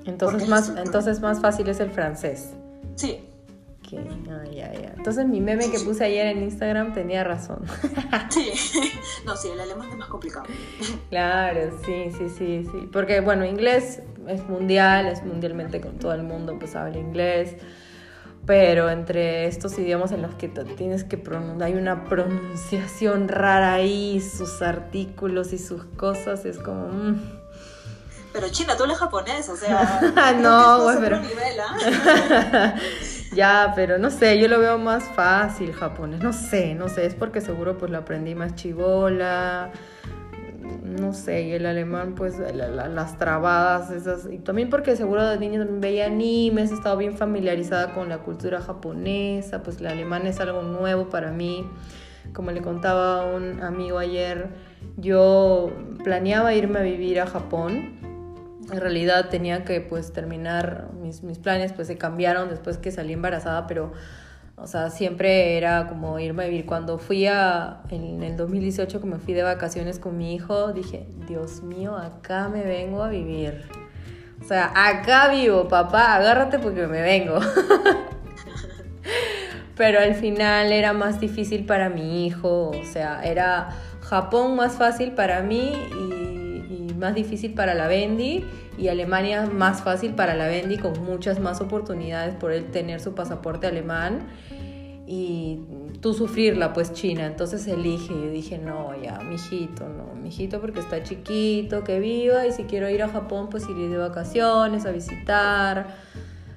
Entonces, 0.05 0.47
más, 0.47 0.69
entonces 0.69 1.19
más 1.19 1.41
fácil 1.41 1.67
es 1.67 1.79
el 1.79 1.91
francés. 1.91 2.53
Sí. 2.95 3.27
Ok, 3.79 3.99
ah, 4.29 4.43
ya, 4.45 4.73
ya. 4.73 4.93
Entonces 4.97 5.25
mi 5.27 5.39
meme 5.39 5.69
que 5.69 5.79
puse 5.79 6.03
ayer 6.03 6.27
en 6.27 6.43
Instagram 6.43 6.93
tenía 6.93 7.23
razón. 7.23 7.63
Sí, 8.29 8.51
no, 9.25 9.35
sí, 9.35 9.49
el 9.49 9.59
alemán 9.59 9.89
es 9.89 9.97
más 9.97 10.09
complicado. 10.09 10.45
Claro, 11.09 11.77
sí, 11.85 12.11
sí, 12.17 12.29
sí, 12.29 12.67
sí. 12.69 12.89
Porque 12.91 13.21
bueno, 13.21 13.45
inglés 13.45 14.01
es 14.27 14.47
mundial, 14.47 15.07
es 15.07 15.23
mundialmente 15.23 15.79
con 15.81 15.97
todo 15.97 16.13
el 16.13 16.23
mundo, 16.23 16.57
pues 16.59 16.75
habla 16.75 16.97
inglés. 16.97 17.55
Pero 18.47 18.89
entre 18.89 19.45
estos 19.45 19.77
idiomas 19.77 20.13
en 20.13 20.21
los 20.21 20.33
que 20.35 20.47
tienes 20.47 21.03
que 21.03 21.17
pronunciar, 21.17 21.63
hay 21.63 21.73
una 21.73 22.05
pronunciación 22.05 23.27
rara 23.27 23.73
ahí, 23.73 24.21
sus 24.21 24.61
artículos 24.61 25.51
y 25.51 25.57
sus 25.57 25.83
cosas, 25.83 26.45
es 26.45 26.57
como... 26.57 26.87
Mm. 26.87 27.31
Pero 28.31 28.47
China, 28.49 28.77
tú 28.77 28.85
eres 28.85 28.97
japonés, 28.97 29.49
o 29.49 29.57
sea... 29.57 30.35
no, 30.41 30.83
güey, 30.83 30.97
pero... 31.01 31.19
¿ah? 31.61 32.75
ya, 33.35 33.73
pero 33.75 33.97
no 33.97 34.09
sé, 34.09 34.39
yo 34.39 34.47
lo 34.47 34.59
veo 34.59 34.77
más 34.77 35.03
fácil 35.03 35.73
japonés, 35.73 36.23
no 36.23 36.31
sé, 36.31 36.73
no 36.73 36.87
sé, 36.87 37.05
es 37.05 37.15
porque 37.15 37.41
seguro 37.41 37.77
pues 37.77 37.91
lo 37.91 37.97
aprendí 37.97 38.33
más 38.33 38.55
chivola 38.55 39.71
no 40.87 41.13
sé, 41.13 41.55
el 41.55 41.65
alemán, 41.65 42.15
pues 42.15 42.35
las 42.39 43.17
trabadas, 43.17 43.91
esas, 43.91 44.27
y 44.31 44.39
también 44.39 44.69
porque 44.69 44.95
seguro 44.95 45.27
de 45.27 45.37
niño 45.37 45.59
también 45.59 45.81
veía 45.81 46.05
animes, 46.05 46.71
he 46.71 46.75
estado 46.75 46.97
bien 46.97 47.17
familiarizada 47.17 47.93
con 47.93 48.09
la 48.09 48.19
cultura 48.19 48.61
japonesa, 48.61 49.63
pues 49.63 49.79
el 49.79 49.87
alemán 49.87 50.25
es 50.27 50.39
algo 50.39 50.61
nuevo 50.63 51.09
para 51.09 51.31
mí. 51.31 51.65
Como 52.33 52.51
le 52.51 52.61
contaba 52.61 53.21
a 53.21 53.35
un 53.35 53.61
amigo 53.61 53.99
ayer, 53.99 54.49
yo 54.97 55.71
planeaba 56.03 56.53
irme 56.53 56.79
a 56.79 56.83
vivir 56.83 57.19
a 57.19 57.27
Japón. 57.27 57.97
En 58.71 58.81
realidad 58.81 59.29
tenía 59.29 59.63
que 59.63 59.79
pues 59.81 60.11
terminar 60.11 60.89
mis, 61.01 61.23
mis 61.23 61.39
planes, 61.39 61.71
pues 61.73 61.87
se 61.87 61.97
cambiaron 61.97 62.49
después 62.49 62.77
que 62.77 62.91
salí 62.91 63.13
embarazada, 63.13 63.65
pero 63.67 63.93
o 64.59 64.65
sea, 64.65 64.89
siempre 64.89 65.55
era 65.55 65.87
como 65.87 66.19
irme 66.19 66.43
a 66.43 66.47
vivir. 66.47 66.65
Cuando 66.65 66.97
fui 66.97 67.27
a, 67.27 67.83
en 67.89 68.23
el 68.23 68.35
2018, 68.35 68.99
que 68.99 69.05
me 69.05 69.19
fui 69.19 69.35
de 69.35 69.43
vacaciones 69.43 69.99
con 69.99 70.17
mi 70.17 70.33
hijo, 70.33 70.73
dije, 70.73 71.05
Dios 71.27 71.61
mío, 71.61 71.95
acá 71.95 72.49
me 72.49 72.63
vengo 72.63 73.03
a 73.03 73.09
vivir. 73.09 73.69
O 74.41 74.43
sea, 74.43 74.73
acá 74.75 75.29
vivo, 75.29 75.67
papá, 75.67 76.15
agárrate 76.15 76.57
porque 76.57 76.87
me 76.87 77.03
vengo. 77.03 77.35
Pero 79.77 79.99
al 79.99 80.15
final 80.15 80.71
era 80.71 80.91
más 80.91 81.19
difícil 81.19 81.67
para 81.67 81.89
mi 81.89 82.25
hijo, 82.25 82.71
o 82.71 82.83
sea, 82.83 83.23
era 83.23 83.69
Japón 84.01 84.55
más 84.55 84.73
fácil 84.73 85.11
para 85.11 85.43
mí 85.43 85.71
y, 85.91 86.26
más 86.97 87.15
difícil 87.15 87.53
para 87.53 87.73
la 87.73 87.87
Bendy 87.87 88.43
y 88.77 88.87
Alemania 88.89 89.45
más 89.45 89.81
fácil 89.81 90.13
para 90.13 90.35
la 90.35 90.47
Bendy 90.47 90.77
con 90.77 91.03
muchas 91.03 91.39
más 91.39 91.61
oportunidades 91.61 92.35
por 92.35 92.51
él 92.51 92.65
tener 92.71 92.99
su 92.99 93.15
pasaporte 93.15 93.67
alemán 93.67 94.27
y 95.09 95.61
tú 96.01 96.13
sufrirla, 96.13 96.73
pues 96.73 96.91
China. 96.93 97.25
Entonces 97.25 97.65
elige. 97.67 98.13
Yo 98.13 98.29
dije, 98.29 98.57
no, 98.57 98.91
ya, 99.01 99.19
mijito, 99.19 99.87
no, 99.87 100.13
mijito, 100.21 100.59
porque 100.59 100.81
está 100.81 101.01
chiquito, 101.01 101.83
que 101.85 101.99
viva. 101.99 102.45
Y 102.45 102.51
si 102.51 102.65
quiero 102.65 102.89
ir 102.89 103.01
a 103.01 103.07
Japón, 103.07 103.47
pues 103.49 103.67
iré 103.69 103.87
de 103.87 103.97
vacaciones, 103.97 104.85
a 104.85 104.91
visitar. 104.91 105.95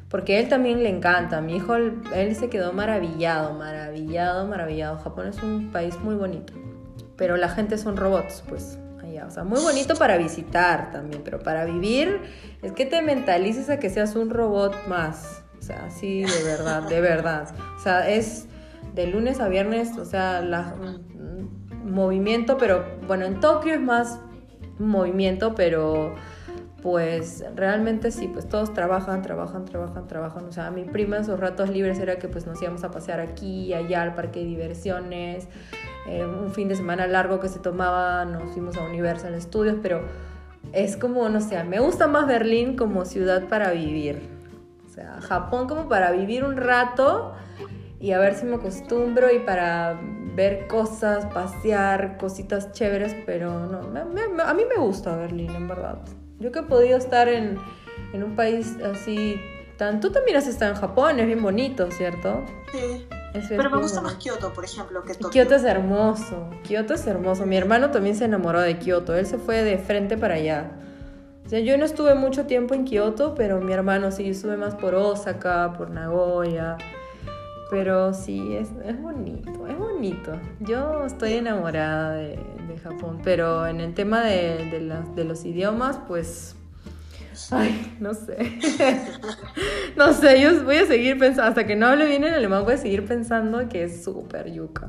Porque 0.09 0.41
él 0.41 0.49
también 0.49 0.83
le 0.83 0.89
encanta. 0.89 1.41
Mi 1.41 1.57
hijo, 1.57 1.77
él 1.77 2.35
se 2.35 2.51
quedó 2.51 2.73
maravillado, 2.73 3.55
maravillado, 3.55 4.49
maravillado. 4.49 4.99
Japón 4.99 5.29
es 5.29 5.41
un 5.45 5.71
país 5.71 5.97
muy 6.01 6.17
bonito. 6.17 6.53
Pero 7.17 7.37
la 7.37 7.49
gente 7.49 7.79
son 7.79 7.97
robots, 7.97 8.43
pues. 8.49 8.81
O 9.27 9.31
sea, 9.31 9.45
muy 9.45 9.61
bonito 9.61 9.95
para 9.95 10.17
visitar 10.17 10.91
también, 10.91 11.23
pero 11.25 11.41
para 11.41 11.65
vivir 11.65 12.21
es 12.63 12.73
que 12.73 12.87
te 12.87 13.03
mentalices 13.03 13.71
a 13.71 13.79
que 13.79 13.91
seas 13.91 14.17
un 14.17 14.31
robot 14.31 14.75
más. 14.89 15.43
O 15.59 15.63
sea, 15.63 15.85
así 15.87 16.23
de 16.23 16.43
verdad, 16.45 16.83
de 16.83 17.01
verdad. 17.01 17.55
O 17.77 17.81
sea, 17.81 18.09
es 18.09 18.47
de 18.95 19.07
lunes 19.07 19.41
a 19.41 19.49
viernes, 19.49 19.97
o 19.99 20.05
sea, 20.05 20.41
la, 20.41 20.75
mm, 20.75 21.91
movimiento, 21.91 22.57
pero 22.57 22.85
bueno, 23.07 23.25
en 23.27 23.41
Tokio 23.41 23.75
es 23.75 23.81
más 23.81 24.21
movimiento, 24.79 25.55
pero 25.55 26.15
pues 26.83 27.45
realmente 27.55 28.11
sí, 28.11 28.29
pues 28.29 28.49
todos 28.49 28.73
trabajan, 28.73 29.21
trabajan, 29.23 29.67
trabajan, 29.67 30.07
trabajan. 30.07 30.45
O 30.47 30.53
sea, 30.53 30.71
mi 30.71 30.85
prima 30.85 31.19
en 31.19 31.25
sus 31.25 31.39
ratos 31.39 31.69
libres 31.69 31.99
era 31.99 32.19
que 32.19 32.29
pues 32.29 32.47
nos 32.47 32.61
íbamos 32.63 32.85
a 32.85 32.91
pasear 32.91 33.21
aquí 33.21 33.67
y 33.67 33.75
allá 33.75 34.03
al 34.03 34.15
parque 34.15 34.41
de 34.41 34.47
diversiones. 34.47 35.49
Eh, 36.07 36.25
un 36.25 36.53
fin 36.53 36.69
de 36.69 36.77
semana 36.77 37.07
largo 37.07 37.41
que 37.41 37.49
se 37.49 37.59
tomaba, 37.59 38.25
nos 38.25 38.51
fuimos 38.53 38.77
a 38.77 38.85
Universal 38.85 39.41
Studios, 39.41 39.77
pero 39.83 40.03
es 40.73 40.97
como, 40.97 41.29
no 41.29 41.41
sé, 41.41 41.63
me 41.65 41.81
gusta 41.81 42.07
más 42.07 42.27
Berlín 42.27 42.77
como 42.77 43.05
ciudad 43.05 43.49
para 43.49 43.71
vivir. 43.73 44.21
O 44.87 44.93
sea, 44.93 45.21
Japón 45.21 45.69
como 45.69 45.89
para 45.89 46.11
vivir 46.11 46.45
un 46.45 46.57
rato 46.57 47.35
y 48.01 48.13
a 48.13 48.19
ver 48.19 48.35
si 48.35 48.47
me 48.47 48.57
acostumbro 48.57 49.31
y 49.33 49.41
para 49.41 50.01
ver 50.35 50.67
cosas, 50.69 51.27
pasear, 51.27 52.17
cositas 52.19 52.73
chéveres, 52.73 53.15
pero 53.27 53.67
no, 53.67 53.81
a 54.43 54.55
mí 54.55 54.63
me 54.69 54.77
gusta 54.83 55.17
Berlín, 55.17 55.55
en 55.55 55.69
verdad. 55.69 55.99
Yo 56.39 56.51
que 56.51 56.61
he 56.61 56.63
podido 56.63 56.97
estar 56.97 57.29
en, 57.29 57.59
en 58.13 58.25
un 58.25 58.37
país 58.37 58.77
así 58.83 59.39
tan... 59.77 60.01
Tú 60.01 60.11
también 60.11 60.39
has 60.39 60.47
estado 60.47 60.73
en 60.73 60.79
Japón, 60.79 61.21
es 61.21 61.27
bien 61.27 61.43
bonito, 61.43 61.91
¿cierto? 61.91 62.43
Sí. 62.73 63.07
Pero 63.49 63.71
me 63.71 63.79
gusta 63.79 64.01
más 64.01 64.15
Kioto, 64.15 64.53
por 64.53 64.65
ejemplo, 64.65 65.03
que 65.03 65.15
Tokio. 65.15 65.31
Kioto 65.31 65.55
es 65.55 65.65
hermoso, 65.65 66.51
Kioto 66.63 66.95
es 66.95 67.07
hermoso. 67.07 67.47
Mi 67.47 67.57
hermano 67.57 67.91
también 67.91 68.17
se 68.17 68.25
enamoró 68.25 68.61
de 68.61 68.79
Kioto, 68.79 69.17
él 69.17 69.27
se 69.27 69.39
fue 69.39 69.63
de 69.63 69.79
frente 69.79 70.17
para 70.17 70.35
allá 70.35 70.71
yo 71.59 71.77
no 71.77 71.85
estuve 71.85 72.15
mucho 72.15 72.47
tiempo 72.47 72.75
en 72.75 72.85
Kioto, 72.85 73.35
pero 73.35 73.61
mi 73.61 73.73
hermano 73.73 74.13
sí, 74.13 74.31
estuve 74.31 74.57
más 74.57 74.77
por 74.77 74.95
Osaka, 74.95 75.73
por 75.77 75.91
Nagoya. 75.91 76.79
Pero 77.71 78.15
sí, 78.15 78.55
es, 78.55 78.69
es 78.85 79.01
bonito, 79.01 79.67
es 79.67 79.79
bonito. 79.79 80.33
Yo 80.61 81.05
estoy 81.05 81.35
enamorada 81.35 82.15
de, 82.15 82.39
Japón, 82.83 83.21
pero 83.23 83.67
en 83.67 83.81
el 83.81 83.93
tema 83.93 84.23
de, 84.23 84.91
de 85.15 85.25
los 85.25 85.45
idiomas, 85.45 85.99
pues 86.09 86.57
Ay, 87.51 87.97
no 88.01 88.15
sé. 88.15 88.37
no 89.97 90.13
sé, 90.13 90.41
yo 90.41 90.65
voy 90.65 90.77
a 90.77 90.87
seguir 90.87 91.19
pensando, 91.19 91.49
hasta 91.49 91.67
que 91.67 91.77
no 91.77 91.87
hable 91.87 92.07
bien 92.07 92.25
en 92.25 92.35
alemán, 92.35 92.65
voy 92.65 92.75
a 92.75 92.79
seguir 92.79 93.07
pensando 93.07 93.69
que 93.69 93.85
es 93.85 94.05
súper 94.05 94.53
yuca. 94.53 94.89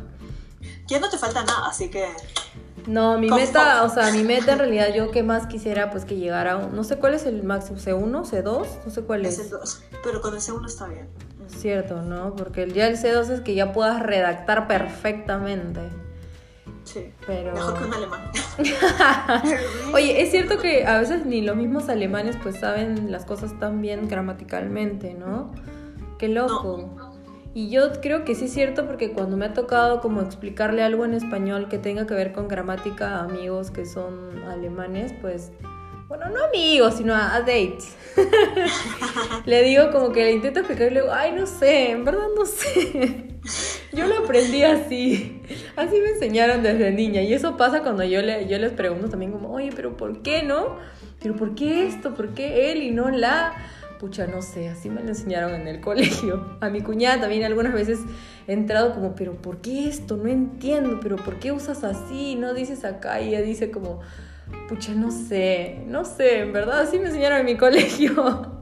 Ya 0.88 1.00
no 1.00 1.10
te 1.10 1.18
falta 1.18 1.44
nada, 1.44 1.68
así 1.68 1.90
que... 1.90 2.06
No, 2.88 3.18
mi 3.18 3.30
meta, 3.30 3.84
o 3.84 3.90
sea, 3.90 4.12
mi 4.12 4.24
meta 4.24 4.54
en 4.54 4.60
realidad 4.60 4.94
yo 4.94 5.12
que 5.12 5.24
más 5.24 5.46
quisiera 5.48 5.92
pues 5.92 6.04
que 6.04 6.16
llegara 6.16 6.54
a 6.54 6.58
un, 6.58 6.76
no 6.76 6.84
sé 6.84 6.98
cuál 6.98 7.14
es 7.14 7.26
el 7.26 7.44
máximo, 7.44 7.78
C1, 7.78 8.26
C2, 8.26 8.68
no 8.86 8.92
sé 8.92 9.02
cuál 9.04 9.26
es. 9.26 9.38
Es 9.38 9.46
el 9.46 9.50
2, 9.52 9.84
pero 10.04 10.22
con 10.22 10.34
el 10.34 10.42
C1 10.42 10.66
está 10.66 10.88
bien. 10.88 11.08
Es 11.46 11.62
cierto, 11.62 12.02
¿no? 12.02 12.36
Porque 12.36 12.70
ya 12.72 12.88
el 12.88 12.98
C2 12.98 13.30
es 13.30 13.42
que 13.42 13.54
ya 13.54 13.72
puedas 13.72 14.02
redactar 14.02 14.68
perfectamente. 14.68 15.82
Sí, 16.84 17.12
pero... 17.26 17.54
mejor 17.54 17.78
que 17.78 17.84
un 17.86 17.94
alemán. 17.94 18.32
Oye, 19.94 20.22
es 20.22 20.32
cierto 20.32 20.58
que 20.58 20.86
a 20.86 21.00
veces 21.00 21.26
ni 21.26 21.42
los 21.42 21.56
mismos 21.56 21.90
alemanes 21.90 22.38
pues 22.42 22.60
saben 22.60 23.12
las 23.12 23.26
cosas 23.26 23.58
tan 23.60 23.82
bien 23.82 24.08
gramaticalmente, 24.08 25.14
¿no? 25.14 25.52
Qué 26.18 26.28
loco. 26.28 26.90
Y 27.54 27.70
yo 27.70 27.92
creo 28.02 28.24
que 28.24 28.34
sí 28.34 28.46
es 28.46 28.54
cierto 28.54 28.88
porque 28.88 29.12
cuando 29.12 29.36
me 29.36 29.46
ha 29.46 29.54
tocado 29.54 30.00
como 30.00 30.22
explicarle 30.22 30.84
algo 30.84 31.04
en 31.04 31.14
español 31.14 31.68
que 31.68 31.78
tenga 31.78 32.08
que 32.08 32.14
ver 32.14 32.32
con 32.32 32.48
gramática 32.48 33.18
a 33.18 33.24
amigos 33.26 33.72
que 33.72 33.86
son 33.86 34.42
alemanes, 34.44 35.14
pues, 35.22 35.52
bueno, 36.08 36.30
no 36.30 36.46
amigos, 36.46 36.96
sino 36.96 37.14
a, 37.14 37.40
dates. 37.40 37.96
le 39.46 39.64
digo 39.64 39.92
como 39.92 40.12
que 40.14 40.24
le 40.24 40.32
intento 40.32 40.60
explicar 40.60 40.92
y 40.92 40.96
le 40.96 41.02
digo, 41.02 41.14
ay, 41.14 41.34
no 41.34 41.46
sé, 41.46 41.92
en 41.92 42.06
verdad 42.06 42.28
no 42.36 42.46
sé. 42.46 43.31
yo 43.94 44.08
lo 44.08 44.20
aprendí 44.20 44.64
así. 44.64 45.42
Así 45.76 46.00
me 46.00 46.10
enseñaron 46.10 46.64
desde 46.64 46.92
niña. 46.92 47.22
Y 47.22 47.34
eso 47.34 47.58
pasa 47.58 47.82
cuando 47.82 48.04
yo, 48.04 48.22
le, 48.22 48.48
yo 48.48 48.58
les 48.58 48.72
pregunto 48.72 49.10
también 49.10 49.32
como, 49.32 49.52
oye, 49.54 49.72
pero 49.76 49.98
¿por 49.98 50.22
qué 50.22 50.44
no? 50.44 50.78
Pero 51.22 51.36
¿por 51.36 51.56
qué 51.56 51.88
esto? 51.88 52.14
¿Por 52.14 52.34
qué 52.34 52.72
él 52.72 52.84
y 52.84 52.92
no 52.92 53.10
la? 53.10 53.54
pucha, 54.02 54.26
no 54.26 54.42
sé, 54.42 54.68
así 54.68 54.90
me 54.90 55.04
lo 55.04 55.10
enseñaron 55.10 55.54
en 55.54 55.68
el 55.68 55.80
colegio. 55.90 56.58
A 56.60 56.70
mi 56.70 56.82
cuñada 56.82 57.22
también 57.22 57.44
algunas 57.44 57.72
veces 57.72 58.00
he 58.48 58.54
entrado 58.54 58.96
como, 58.96 59.14
pero 59.14 59.34
¿por 59.34 59.62
qué 59.62 59.88
esto? 59.88 60.18
No 60.18 60.28
entiendo, 60.28 61.00
pero 61.02 61.18
¿por 61.18 61.38
qué 61.38 61.52
usas 61.52 61.84
así? 61.84 62.34
No 62.36 62.56
dices 62.56 62.84
acá 62.84 63.22
y 63.22 63.30
ella 63.30 63.44
dice 63.44 63.70
como, 63.70 64.00
pucha, 64.68 64.94
no 64.96 65.12
sé, 65.12 65.84
no 65.86 66.04
sé, 66.04 66.40
en 66.40 66.52
verdad 66.52 66.80
así 66.80 66.98
me 66.98 67.06
enseñaron 67.06 67.42
en 67.42 67.46
mi 67.46 67.58
colegio. 67.58 68.61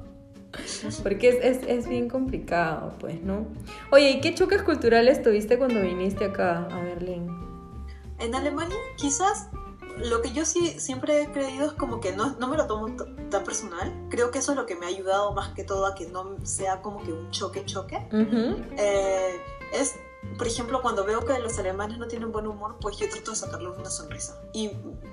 Porque 1.04 1.30
es, 1.30 1.64
es, 1.68 1.88
bien 1.88 2.10
complicado, 2.10 2.94
pues, 3.00 3.22
¿no? 3.22 3.46
Oye, 3.92 4.12
¿y 4.12 4.22
qué 4.22 4.34
choques 4.34 4.64
culturales 4.64 5.22
tuviste 5.22 5.58
cuando 5.58 5.82
viniste 5.82 6.26
acá 6.26 6.68
a 6.72 6.84
Berlín? 6.84 7.28
En 8.20 8.36
Alemania 8.36 8.76
quizás 8.98 9.50
lo 9.98 10.22
que 10.22 10.32
yo 10.32 10.46
sí 10.46 10.76
siempre 10.80 11.24
he 11.24 11.32
creído 11.32 11.68
es 11.68 11.74
como 11.74 12.00
que 12.00 12.14
no, 12.14 12.36
no 12.40 12.48
me 12.48 12.58
lo 12.58 12.68
tomo 12.68 12.96
tan 13.30 13.44
personal. 13.44 13.94
Creo 14.10 14.32
que 14.32 14.40
eso 14.40 14.52
es 14.54 14.58
lo 14.58 14.66
que 14.66 14.76
me 14.76 14.86
ha 14.86 14.90
ayudado 14.90 15.34
más 15.34 15.50
que 15.50 15.64
todo 15.64 15.86
a 15.86 15.96
que 15.96 16.08
no 16.08 16.38
sea 16.44 16.82
como 16.82 17.04
que 17.04 17.12
un 17.12 17.30
choque-choque. 17.32 18.08
Eh, 18.78 19.42
es, 19.74 19.96
por 20.40 20.48
ejemplo, 20.48 20.82
cuando 20.82 21.04
veo 21.04 21.26
que 21.26 21.38
los 21.38 21.60
alemanes 21.60 21.98
no 21.98 22.08
tienen 22.08 22.32
buen 22.32 22.48
humor, 22.48 22.78
pues 22.80 22.98
yo 22.98 23.10
trato 23.10 23.32
de 23.32 23.38
sacarles 23.38 23.78
una 23.78 23.90
sonrisa. 23.90 24.38
Y 24.54 24.72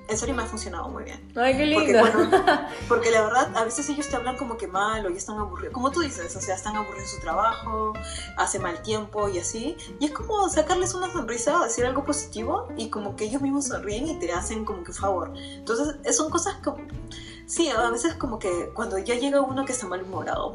en 0.09 0.17
serio 0.17 0.37
me 0.37 0.45
ha 0.45 0.47
funcionado 0.47 0.89
muy 0.89 1.03
bien. 1.03 1.33
Ay, 1.35 1.57
qué 1.57 1.67
lindo. 1.67 1.99
Porque, 2.89 3.11
la 3.11 3.23
verdad, 3.23 3.57
a 3.57 3.65
veces 3.65 3.89
ellos 3.89 4.07
te 4.07 4.15
hablan 4.15 4.37
como 4.37 4.57
que 4.57 4.69
mal 4.69 5.05
o 5.05 5.11
ya 5.11 5.17
están 5.17 5.37
aburridos. 5.39 5.75
Como 5.75 5.91
tú 5.91 5.99
dices, 5.99 6.37
o 6.37 6.41
sea, 6.41 6.55
están 6.55 6.77
aburridos 6.77 7.11
en 7.11 7.17
su 7.17 7.21
trabajo, 7.23 7.93
hace 8.37 8.61
mal 8.61 8.81
tiempo 8.83 9.29
y 9.29 9.41
así. 9.41 9.77
Y 9.99 10.05
es 10.05 10.13
como 10.13 10.49
sacarles 10.49 10.95
una 10.95 11.13
sonrisa, 11.13 11.59
decir 11.65 11.85
algo 11.87 12.05
positivo 12.05 12.69
y 12.77 12.89
como 12.89 13.17
que 13.17 13.25
ellos 13.25 13.43
mismos 13.43 13.67
sonríen 13.67 14.07
y 14.07 14.21
te 14.21 14.31
hacen 14.33 14.65
como 14.65 14.85
que 14.85 14.93
favor. 14.93 15.33
Entonces, 15.37 16.17
son 16.17 16.31
cosas 16.31 16.55
como... 16.63 16.79
Sí, 17.47 17.69
a 17.69 17.91
veces 17.91 18.15
como 18.15 18.39
que 18.39 18.71
cuando 18.75 18.97
ya 18.99 19.17
llega 19.17 19.41
uno 19.41 19.65
que 19.65 19.73
está 19.73 19.89
malhumorado, 19.89 20.53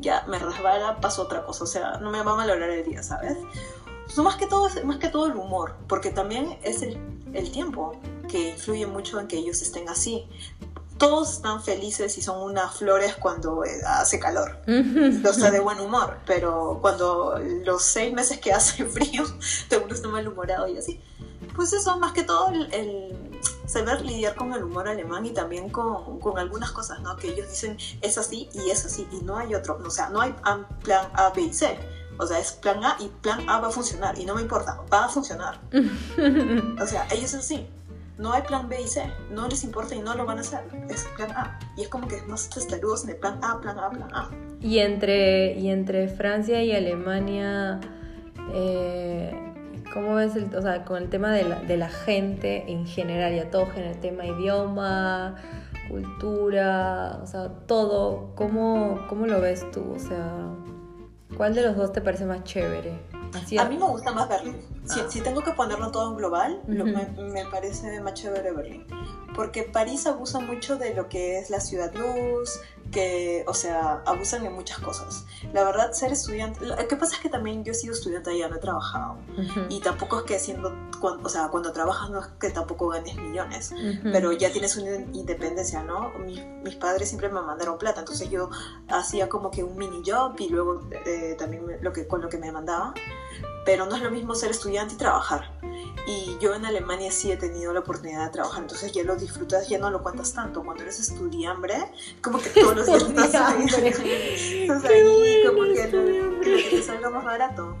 ya 0.00 0.24
me 0.28 0.38
resbala, 0.38 1.00
pasó 1.00 1.22
otra 1.22 1.44
cosa. 1.44 1.64
O 1.64 1.66
sea, 1.66 1.98
no 1.98 2.10
me 2.10 2.22
va 2.22 2.32
a 2.32 2.36
malograr 2.36 2.70
el 2.70 2.84
día, 2.84 3.02
¿sabes? 3.02 3.36
Más 4.16 4.36
que 4.36 4.46
todo, 4.46 4.68
más 4.84 4.98
que 4.98 5.08
todo 5.08 5.26
el 5.26 5.36
humor, 5.36 5.76
porque 5.86 6.10
también 6.10 6.58
es 6.62 6.82
el, 6.82 6.98
el 7.34 7.50
tiempo 7.50 7.92
que 8.28 8.50
influye 8.50 8.86
mucho 8.86 9.20
en 9.20 9.28
que 9.28 9.36
ellos 9.36 9.62
estén 9.62 9.88
así. 9.88 10.26
Todos 10.98 11.34
están 11.34 11.62
felices 11.62 12.18
y 12.18 12.22
son 12.22 12.42
unas 12.42 12.76
flores 12.76 13.14
cuando 13.14 13.64
eh, 13.64 13.80
hace 13.86 14.18
calor. 14.18 14.58
o 14.66 15.32
sea, 15.32 15.50
de 15.50 15.60
buen 15.60 15.78
humor. 15.78 16.18
Pero 16.26 16.78
cuando 16.80 17.38
los 17.64 17.82
seis 17.82 18.12
meses 18.12 18.38
que 18.38 18.52
hace 18.52 18.84
frío, 18.86 19.24
todo 19.68 19.84
uno 19.84 19.94
está 19.94 20.08
malhumorado 20.08 20.66
y 20.66 20.78
así. 20.78 21.00
Pues 21.54 21.72
eso, 21.72 21.96
más 21.98 22.12
que 22.12 22.24
todo, 22.24 22.50
el, 22.50 23.16
saber 23.66 24.00
lidiar 24.04 24.34
con 24.34 24.52
el 24.52 24.64
humor 24.64 24.88
alemán 24.88 25.26
y 25.26 25.30
también 25.30 25.70
con, 25.70 26.18
con, 26.18 26.38
algunas 26.38 26.72
cosas, 26.72 27.00
¿no? 27.00 27.16
Que 27.16 27.28
ellos 27.28 27.48
dicen 27.48 27.76
es 28.00 28.18
así 28.18 28.48
y 28.52 28.70
es 28.70 28.84
así 28.84 29.06
y 29.12 29.22
no 29.22 29.36
hay 29.36 29.54
otro. 29.54 29.80
O 29.84 29.90
sea, 29.90 30.08
no 30.08 30.20
hay 30.20 30.34
plan 30.82 31.08
A, 31.14 31.30
B 31.30 31.42
y 31.42 31.52
C 31.52 31.78
o 32.18 32.26
sea, 32.26 32.38
es 32.38 32.52
plan 32.52 32.82
A 32.84 32.96
y 33.00 33.08
plan 33.22 33.48
A 33.48 33.60
va 33.60 33.68
a 33.68 33.70
funcionar 33.70 34.18
y 34.18 34.24
no 34.24 34.34
me 34.34 34.42
importa, 34.42 34.80
va 34.92 35.06
a 35.06 35.08
funcionar. 35.08 35.60
o 36.82 36.86
sea, 36.86 37.06
ellos 37.10 37.30
son 37.30 37.40
así. 37.40 37.66
No 38.18 38.32
hay 38.32 38.42
plan 38.42 38.68
B 38.68 38.80
y 38.82 38.88
C, 38.88 39.04
no 39.30 39.46
les 39.46 39.62
importa 39.62 39.94
y 39.94 40.00
no 40.00 40.14
lo 40.16 40.26
van 40.26 40.38
a 40.38 40.40
hacer. 40.40 40.60
Es 40.88 41.04
plan 41.16 41.30
A. 41.30 41.58
Y 41.76 41.82
es 41.82 41.88
como 41.88 42.08
que 42.08 42.20
más 42.22 42.50
testarudos 42.50 43.04
en 43.04 43.10
el 43.10 43.16
plan 43.16 43.38
A, 43.44 43.60
plan 43.60 43.78
A, 43.78 43.90
plan 43.90 44.12
A. 44.12 44.30
Y 44.60 44.78
entre, 44.78 45.52
y 45.56 45.70
entre 45.70 46.08
Francia 46.08 46.60
y 46.64 46.74
Alemania, 46.74 47.78
eh, 48.52 49.32
¿cómo 49.92 50.16
ves 50.16 50.34
el, 50.34 50.52
o 50.52 50.60
sea, 50.60 50.84
con 50.84 51.00
el 51.00 51.10
tema 51.10 51.30
de 51.30 51.44
la, 51.44 51.60
de 51.60 51.76
la 51.76 51.88
gente 51.88 52.64
en 52.72 52.86
general, 52.86 53.36
ya 53.36 53.50
todo 53.52 53.68
en 53.76 53.84
el 53.84 54.00
tema 54.00 54.26
idioma, 54.26 55.36
cultura, 55.88 57.20
o 57.22 57.26
sea, 57.26 57.48
todo, 57.66 58.32
¿cómo, 58.34 59.06
cómo 59.08 59.26
lo 59.26 59.40
ves 59.40 59.70
tú? 59.70 59.92
O 59.94 59.98
sea, 60.00 60.48
¿Cuál 61.36 61.54
de 61.54 61.62
los 61.62 61.76
dos 61.76 61.92
te 61.92 62.00
parece 62.00 62.24
más 62.24 62.44
chévere? 62.44 62.98
a 63.58 63.64
mí 63.66 63.76
me 63.76 63.84
gusta 63.84 64.12
más 64.12 64.28
Berlín. 64.28 64.56
Si, 64.84 65.00
ah. 65.00 65.22
tengo 65.22 65.42
que 65.42 65.52
ponerlo 65.52 65.90
todo 65.90 66.10
en 66.10 66.16
global, 66.16 66.62
me, 66.66 66.84
me, 66.84 67.44
parece 67.50 68.00
más 68.00 68.14
chévere 68.14 68.52
Berlín. 68.52 68.86
Porque 69.34 69.64
París 69.64 70.06
abusa 70.06 70.40
mucho 70.40 70.76
de 70.76 70.94
lo 70.94 71.08
que 71.08 71.38
es 71.38 71.50
la 71.50 71.60
ciudad 71.60 71.92
luz, 71.94 72.58
que, 72.90 73.44
o 73.46 73.54
sea, 73.54 74.02
abusan 74.06 74.44
en 74.46 74.52
muchas 74.52 74.78
cosas. 74.78 75.26
La 75.52 75.64
verdad, 75.64 75.92
ser 75.92 76.12
estudiante, 76.12 76.64
lo 76.64 76.76
que 76.88 76.96
pasa 76.96 77.16
es 77.16 77.20
que 77.20 77.28
también 77.28 77.64
yo 77.64 77.72
he 77.72 77.74
sido 77.74 77.92
estudiante 77.92 78.30
allá, 78.30 78.48
no 78.48 78.56
he 78.56 78.60
trabajado. 78.60 79.18
Y 79.68 79.80
tampoco 79.80 80.18
es 80.18 80.24
que 80.24 80.38
siendo, 80.38 80.74
cuando, 81.00 81.26
o 81.26 81.28
sea, 81.28 81.48
cuando 81.48 81.72
trabajas 81.72 82.10
no 82.10 82.20
es 82.20 82.26
que 82.40 82.50
tampoco 82.50 82.88
ganes 82.88 83.16
millones, 83.16 83.72
pero 84.04 84.32
ya 84.32 84.50
tienes 84.50 84.76
una 84.76 84.96
independencia, 85.12 85.82
¿no? 85.82 86.10
Mis, 86.20 86.44
mis, 86.64 86.76
padres 86.76 87.08
siempre 87.08 87.28
me 87.28 87.40
mandaron 87.40 87.78
plata, 87.78 88.00
entonces 88.00 88.30
yo 88.30 88.50
hacía 88.88 89.28
como 89.28 89.50
que 89.50 89.64
un 89.64 89.76
mini 89.76 90.02
job 90.04 90.34
y 90.38 90.48
luego 90.48 90.88
eh, 91.06 91.34
también 91.38 91.64
lo 91.80 91.92
que, 91.92 92.06
con 92.06 92.20
lo 92.22 92.28
que 92.28 92.38
me 92.38 92.52
mandaban. 92.52 92.94
Pero 93.64 93.84
no 93.84 93.96
es 93.96 94.02
lo 94.02 94.10
mismo 94.10 94.34
ser 94.34 94.50
estudiante 94.50 94.94
y 94.94 94.96
trabajar. 94.96 95.58
Y 96.06 96.38
yo 96.40 96.54
en 96.54 96.64
Alemania 96.64 97.12
sí 97.12 97.30
he 97.30 97.36
tenido 97.36 97.70
la 97.74 97.80
oportunidad 97.80 98.24
de 98.24 98.30
trabajar, 98.30 98.62
entonces 98.62 98.92
ya 98.92 99.04
lo 99.04 99.14
disfrutas, 99.16 99.68
ya 99.68 99.78
no 99.78 99.90
lo 99.90 100.02
cuentas 100.02 100.32
tanto. 100.32 100.64
Cuando 100.64 100.82
eres 100.82 100.98
estudiante, 100.98 101.58
como 102.22 102.38
que 102.38 102.48
todos 102.50 102.76
los 102.86 103.14
días 103.14 103.26
estás 103.26 103.34
ahí, 103.34 103.64
estás 103.64 104.84
ahí 104.84 105.42
como 105.46 105.64
que, 105.64 106.40
que 106.42 106.68
te 106.70 106.82
salga 106.82 107.10
más 107.10 107.24
barato. 107.24 107.76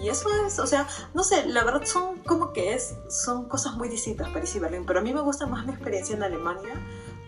Y 0.00 0.08
eso 0.08 0.28
es, 0.46 0.58
o 0.58 0.66
sea, 0.66 0.86
no 1.14 1.22
sé, 1.22 1.46
la 1.46 1.64
verdad 1.64 1.82
son 1.84 2.18
como 2.20 2.52
que 2.52 2.74
es, 2.74 2.94
son 3.08 3.48
cosas 3.48 3.74
muy 3.74 3.88
distintas 3.88 4.28
París 4.30 4.54
y 4.56 4.58
Berlín, 4.58 4.84
pero 4.86 5.00
a 5.00 5.02
mí 5.02 5.12
me 5.12 5.20
gusta 5.20 5.46
más 5.46 5.66
mi 5.66 5.72
experiencia 5.72 6.16
en 6.16 6.22
Alemania 6.22 6.74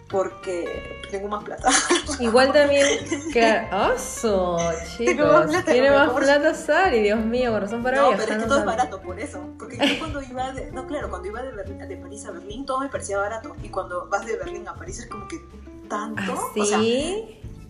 porque 0.09 1.01
tengo 1.11 1.29
más 1.29 1.45
plata. 1.45 1.69
Igual 2.21 2.53
también, 2.53 2.87
que 3.33 3.69
oso, 3.73 4.59
chicos, 4.97 5.65
tiene 5.65 5.91
más 5.91 6.11
plata 6.13 6.55
Sari, 6.55 7.03
Dios 7.03 7.21
mío, 7.21 7.53
corazón 7.53 7.83
para 7.83 7.97
No, 7.99 8.11
pero 8.17 8.33
es 8.33 8.43
que 8.43 8.49
todo 8.49 8.59
es 8.61 8.65
barato 8.65 9.01
por 9.01 9.19
eso, 9.19 9.41
porque 9.59 9.77
yo 9.77 9.99
cuando 9.99 10.23
iba 10.23 10.53
de, 10.53 10.71
no 10.73 10.87
claro, 10.87 11.11
cuando 11.11 11.29
iba 11.29 11.43
de, 11.43 11.53
de 11.53 11.97
París 11.97 12.25
a 12.27 12.33
Berlín 12.33 12.67
todo 12.67 12.81
me 12.81 12.89
parecía 12.89 13.19
barato. 13.19 13.55
Y 13.63 13.69
cuando 13.69 14.09
vas 14.09 14.27
de 14.27 14.37
Berlín 14.37 14.67
a 14.69 14.75
París 14.75 15.01
es 15.01 15.07
como 15.07 15.27
que 15.29 15.45
tanto, 15.89 16.23
¿Ah, 16.33 16.61
o 16.61 16.65
sea, 16.65 16.81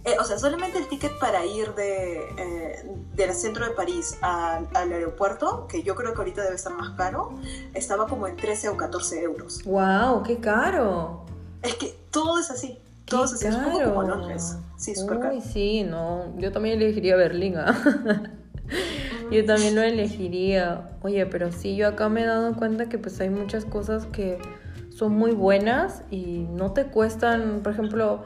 eh, 0.06 0.16
o 0.20 0.24
sea, 0.24 0.38
solamente 0.38 0.78
el 0.78 0.86
ticket 0.88 1.18
para 1.18 1.46
ir 1.46 1.74
de, 1.74 2.18
eh, 2.36 2.90
del 3.14 3.32
centro 3.32 3.64
de 3.64 3.70
París 3.70 4.18
al, 4.20 4.68
al, 4.74 4.92
aeropuerto, 4.92 5.66
que 5.66 5.82
yo 5.82 5.94
creo 5.94 6.12
que 6.12 6.18
ahorita 6.18 6.42
debe 6.42 6.56
estar 6.56 6.74
más 6.74 6.90
caro, 6.90 7.34
estaba 7.72 8.06
como 8.06 8.26
en 8.26 8.36
13 8.36 8.68
o 8.68 8.76
14 8.76 9.22
euros. 9.22 9.62
¡Wow! 9.64 10.22
¡Qué 10.22 10.38
caro! 10.38 11.24
Es 11.62 11.76
que 11.76 11.96
todo 12.10 12.38
es 12.38 12.50
así. 12.50 12.78
Todo 13.06 13.24
es 13.24 13.34
así. 13.34 13.46
Es 13.46 13.56
como 13.56 14.02
Londres. 14.02 14.58
Sí, 14.76 14.94
súper 14.94 15.20
caro. 15.20 15.40
sí, 15.40 15.82
no. 15.82 16.38
Yo 16.38 16.52
también 16.52 16.80
elegiría 16.80 17.16
Berlín. 17.16 17.56
¿ah? 17.56 17.74
yo 19.30 19.44
también 19.46 19.74
lo 19.74 19.82
elegiría. 19.82 20.98
Oye, 21.02 21.24
pero 21.26 21.50
sí, 21.52 21.76
yo 21.76 21.88
acá 21.88 22.08
me 22.08 22.22
he 22.22 22.26
dado 22.26 22.54
cuenta 22.56 22.88
que 22.88 22.98
pues 22.98 23.20
hay 23.20 23.30
muchas 23.30 23.64
cosas 23.64 24.06
que 24.06 24.38
son 24.94 25.12
muy 25.12 25.32
buenas 25.32 26.02
y 26.10 26.46
no 26.50 26.72
te 26.72 26.86
cuestan, 26.86 27.60
por 27.62 27.72
ejemplo 27.72 28.24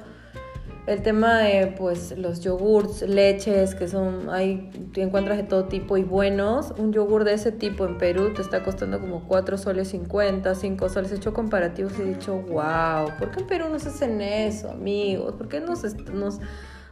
el 0.88 1.02
tema 1.02 1.40
de 1.40 1.66
pues 1.66 2.16
los 2.16 2.40
yogurts, 2.40 3.02
leches, 3.02 3.74
que 3.74 3.88
son, 3.88 4.30
hay, 4.30 4.70
encuentras 4.94 5.36
de 5.36 5.42
todo 5.42 5.66
tipo 5.66 5.98
y 5.98 6.02
buenos. 6.02 6.72
Un 6.78 6.94
yogur 6.94 7.24
de 7.24 7.34
ese 7.34 7.52
tipo 7.52 7.84
en 7.84 7.98
Perú 7.98 8.32
te 8.34 8.40
está 8.40 8.64
costando 8.64 8.98
como 8.98 9.28
4 9.28 9.58
soles 9.58 9.88
50, 9.88 10.54
5 10.54 10.88
soles. 10.88 11.12
He 11.12 11.16
hecho 11.16 11.34
comparativos 11.34 11.92
y 11.98 12.02
he 12.02 12.04
dicho, 12.06 12.36
wow, 12.36 13.14
¿por 13.18 13.30
qué 13.30 13.40
en 13.40 13.46
Perú 13.46 13.66
no 13.70 13.78
se 13.78 13.90
hacen 13.90 14.22
eso, 14.22 14.70
amigos? 14.70 15.34
¿Por 15.34 15.48
qué 15.48 15.60
nos, 15.60 15.84
nos, 16.10 16.40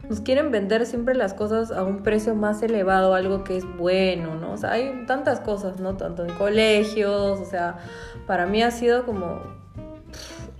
nos 0.07 0.21
quieren 0.21 0.51
vender 0.51 0.85
siempre 0.85 1.15
las 1.15 1.33
cosas 1.33 1.71
a 1.71 1.83
un 1.83 2.03
precio 2.03 2.35
más 2.35 2.61
elevado, 2.61 3.15
algo 3.15 3.43
que 3.43 3.57
es 3.57 3.65
bueno, 3.79 4.35
¿no? 4.35 4.51
O 4.51 4.57
sea, 4.57 4.73
hay 4.73 5.05
tantas 5.07 5.39
cosas, 5.39 5.79
¿no? 5.79 5.97
Tanto 5.97 6.23
en 6.23 6.35
colegios, 6.35 7.39
o 7.39 7.45
sea, 7.45 7.77
para 8.27 8.45
mí 8.45 8.61
ha 8.61 8.69
sido 8.69 9.07
como 9.07 9.56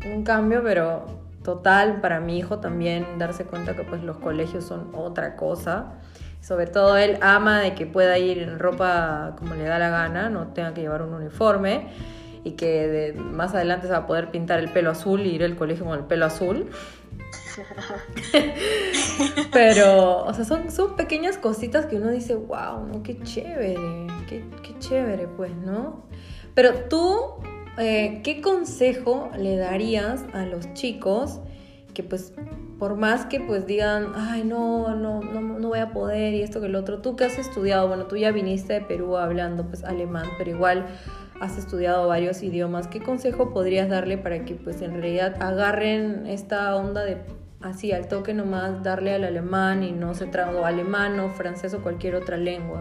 un 0.05 0.23
cambio, 0.23 0.61
pero 0.63 1.05
total 1.43 2.01
para 2.01 2.19
mi 2.19 2.37
hijo 2.37 2.59
también 2.59 3.17
darse 3.17 3.45
cuenta 3.45 3.75
que 3.75 3.83
pues 3.83 4.03
los 4.03 4.17
colegios 4.17 4.65
son 4.65 4.91
otra 4.93 5.35
cosa. 5.35 5.93
Sobre 6.41 6.67
todo 6.67 6.97
él 6.97 7.17
ama 7.21 7.61
de 7.61 7.73
que 7.73 7.85
pueda 7.85 8.17
ir 8.17 8.39
en 8.39 8.59
ropa 8.59 9.35
como 9.37 9.55
le 9.55 9.63
da 9.63 9.79
la 9.79 9.89
gana, 9.89 10.29
no 10.29 10.47
tenga 10.49 10.73
que 10.73 10.81
llevar 10.81 11.01
un 11.01 11.13
uniforme 11.13 11.87
y 12.43 12.51
que 12.51 13.15
más 13.17 13.53
adelante 13.53 13.87
se 13.87 13.93
va 13.93 13.99
a 13.99 14.07
poder 14.07 14.29
pintar 14.31 14.59
el 14.59 14.69
pelo 14.71 14.91
azul 14.91 15.21
y 15.21 15.35
ir 15.35 15.43
al 15.43 15.55
colegio 15.55 15.85
con 15.85 15.97
el 15.97 16.05
pelo 16.05 16.25
azul. 16.25 16.69
Pero, 19.51 20.25
o 20.25 20.33
sea, 20.33 20.45
son, 20.45 20.69
son 20.69 20.95
pequeñas 20.95 21.37
cositas 21.37 21.85
que 21.87 21.95
uno 21.95 22.11
dice, 22.11 22.35
wow, 22.35 22.85
¿no? 22.85 23.03
Qué 23.03 23.19
chévere, 23.23 24.07
qué, 24.29 24.43
qué 24.63 24.79
chévere, 24.79 25.27
pues, 25.27 25.55
¿no? 25.55 26.03
Pero 26.53 26.73
tú 26.89 27.41
eh, 27.77 28.21
¿qué 28.23 28.41
consejo 28.41 29.29
le 29.37 29.57
darías 29.57 30.23
a 30.33 30.45
los 30.45 30.73
chicos 30.73 31.39
que 31.93 32.03
pues 32.03 32.33
por 32.77 32.95
más 32.95 33.25
que 33.25 33.39
pues 33.39 33.65
digan, 33.65 34.13
ay 34.15 34.43
no, 34.43 34.95
no, 34.95 35.21
no, 35.21 35.41
no 35.41 35.67
voy 35.67 35.79
a 35.79 35.91
poder 35.91 36.33
y 36.33 36.43
esto 36.43 36.59
que 36.59 36.67
el 36.67 36.75
otro, 36.75 37.01
tú 37.01 37.15
que 37.15 37.25
has 37.25 37.39
estudiado, 37.39 37.87
bueno, 37.87 38.05
tú 38.05 38.17
ya 38.17 38.31
viniste 38.31 38.73
de 38.73 38.81
Perú 38.81 39.17
hablando 39.17 39.65
pues 39.65 39.83
alemán, 39.83 40.27
pero 40.37 40.51
igual 40.51 40.85
has 41.39 41.57
estudiado 41.57 42.07
varios 42.07 42.43
idiomas, 42.43 42.87
¿qué 42.87 43.01
consejo 43.01 43.51
podrías 43.51 43.89
darle 43.89 44.17
para 44.17 44.45
que 44.45 44.55
pues 44.55 44.81
en 44.81 44.93
realidad 44.93 45.41
agarren 45.41 46.27
esta 46.27 46.75
onda 46.75 47.03
de 47.03 47.17
así 47.61 47.91
al 47.91 48.07
toque 48.07 48.33
nomás 48.33 48.83
darle 48.83 49.13
al 49.13 49.23
alemán 49.23 49.83
y 49.83 49.91
no 49.91 50.13
se 50.13 50.27
trago 50.27 50.65
alemán 50.65 51.19
o 51.19 51.29
francés 51.29 51.73
o 51.73 51.81
cualquier 51.81 52.15
otra 52.15 52.37
lengua? 52.37 52.79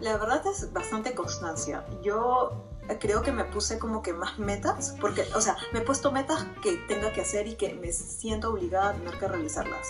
La 0.00 0.16
verdad 0.16 0.42
es 0.46 0.72
bastante 0.72 1.14
constancia. 1.14 1.84
Yo 2.02 2.71
creo 3.00 3.22
que 3.22 3.32
me 3.32 3.44
puse 3.44 3.78
como 3.78 4.02
que 4.02 4.12
más 4.12 4.38
metas, 4.38 4.94
porque, 5.00 5.24
o 5.34 5.40
sea, 5.40 5.56
me 5.72 5.80
he 5.80 5.82
puesto 5.82 6.10
metas 6.12 6.46
que 6.62 6.76
tenga 6.88 7.12
que 7.12 7.20
hacer 7.20 7.46
y 7.46 7.54
que 7.54 7.74
me 7.74 7.92
siento 7.92 8.50
obligada 8.50 8.90
a 8.90 8.92
tener 8.94 9.18
que 9.18 9.28
realizarlas. 9.28 9.88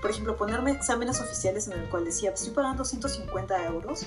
Por 0.00 0.10
ejemplo, 0.10 0.36
ponerme 0.36 0.72
exámenes 0.72 1.20
oficiales 1.20 1.66
en 1.68 1.74
el 1.74 1.88
cual 1.88 2.04
decía, 2.04 2.30
estoy 2.30 2.52
pagando 2.52 2.84
150 2.84 3.66
euros 3.66 4.06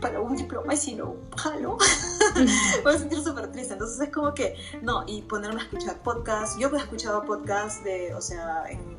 para 0.00 0.20
un 0.20 0.36
diploma 0.36 0.74
y 0.74 0.76
si 0.76 0.94
no, 0.94 1.16
jalo, 1.36 1.78
voy 2.84 2.94
a 2.94 2.98
sentir 2.98 3.22
súper 3.22 3.50
triste. 3.52 3.74
Entonces 3.74 4.00
es 4.00 4.12
como 4.12 4.34
que, 4.34 4.56
no, 4.82 5.04
y 5.06 5.22
ponerme 5.22 5.60
a 5.60 5.64
escuchar 5.64 6.02
podcasts. 6.02 6.58
Yo 6.58 6.68
he 6.68 6.76
escuchado 6.78 7.24
podcasts 7.24 7.82
de, 7.84 8.14
o 8.14 8.20
sea, 8.20 8.64
en 8.68 8.95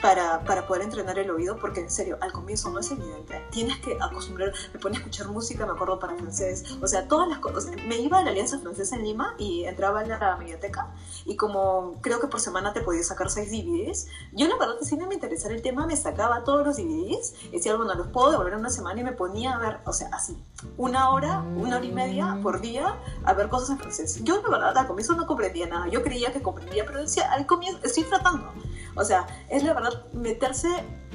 para, 0.00 0.44
para, 0.44 0.66
poder 0.66 0.82
entrenar 0.82 1.18
el 1.18 1.30
oído, 1.30 1.56
porque 1.56 1.80
en 1.80 1.90
serio, 1.90 2.18
al 2.20 2.32
comienzo 2.32 2.70
no 2.70 2.80
es 2.80 2.90
evidente. 2.90 3.42
Tienes 3.50 3.78
que 3.78 3.96
acostumbrar, 4.00 4.52
me 4.72 4.78
pone 4.78 4.96
a 4.96 4.98
escuchar 4.98 5.28
música, 5.28 5.64
me 5.64 5.72
acuerdo 5.72 5.98
para 5.98 6.16
francés, 6.16 6.64
o 6.82 6.86
sea, 6.86 7.08
todas 7.08 7.28
las 7.28 7.38
cosas. 7.38 7.70
Me 7.86 7.96
iba 7.98 8.18
a 8.18 8.22
la 8.22 8.30
Alianza 8.30 8.58
Francesa 8.58 8.96
en 8.96 9.04
Lima 9.04 9.34
y 9.38 9.64
entraba 9.64 10.02
en 10.02 10.08
la 10.08 10.36
biblioteca 10.36 10.94
y 11.24 11.36
como 11.36 12.00
creo 12.00 12.20
que 12.20 12.26
por 12.26 12.40
semana 12.40 12.72
te 12.72 12.80
podías 12.80 13.06
sacar 13.06 13.30
seis 13.30 13.50
DVDs, 13.50 14.06
yo 14.32 14.46
la 14.48 14.56
verdad 14.56 14.78
que 14.78 14.84
si 14.84 14.96
no 14.96 15.06
me 15.06 15.14
interesaba 15.14 15.54
el 15.54 15.62
tema, 15.62 15.86
me 15.86 15.96
sacaba 15.96 16.44
todos 16.44 16.66
los 16.66 16.76
DVDs 16.76 17.34
decía, 17.52 17.76
bueno, 17.76 17.94
los 17.94 18.08
puedo 18.08 18.30
devolver 18.30 18.54
una 18.54 18.70
semana 18.70 19.00
y 19.00 19.04
me 19.04 19.12
ponía 19.12 19.54
a 19.54 19.58
ver, 19.58 19.78
o 19.84 19.92
sea, 19.92 20.08
así, 20.12 20.36
una 20.76 21.10
hora, 21.10 21.40
una 21.40 21.76
hora 21.76 21.84
y 21.84 21.92
media 21.92 22.38
por 22.42 22.60
día 22.60 22.96
a 23.24 23.32
ver 23.34 23.48
cosas 23.48 23.70
en 23.70 23.78
francés. 23.78 24.20
Yo 24.22 24.40
la 24.42 24.48
verdad 24.48 24.76
al 24.76 24.86
comienzo 24.86 25.14
no 25.14 25.26
comprendía 25.26 25.66
nada, 25.66 25.88
yo 25.88 26.02
creía 26.02 26.32
que 26.32 26.42
comprendía, 26.42 26.84
pero 26.86 27.00
decía, 27.00 27.30
al 27.32 27.46
comienzo 27.46 27.80
estoy 27.82 28.04
tratando. 28.04 28.52
O 28.94 29.04
sea, 29.04 29.26
es 29.50 29.62
la 29.62 29.74
verdad 29.74 29.85
meterse 30.12 30.68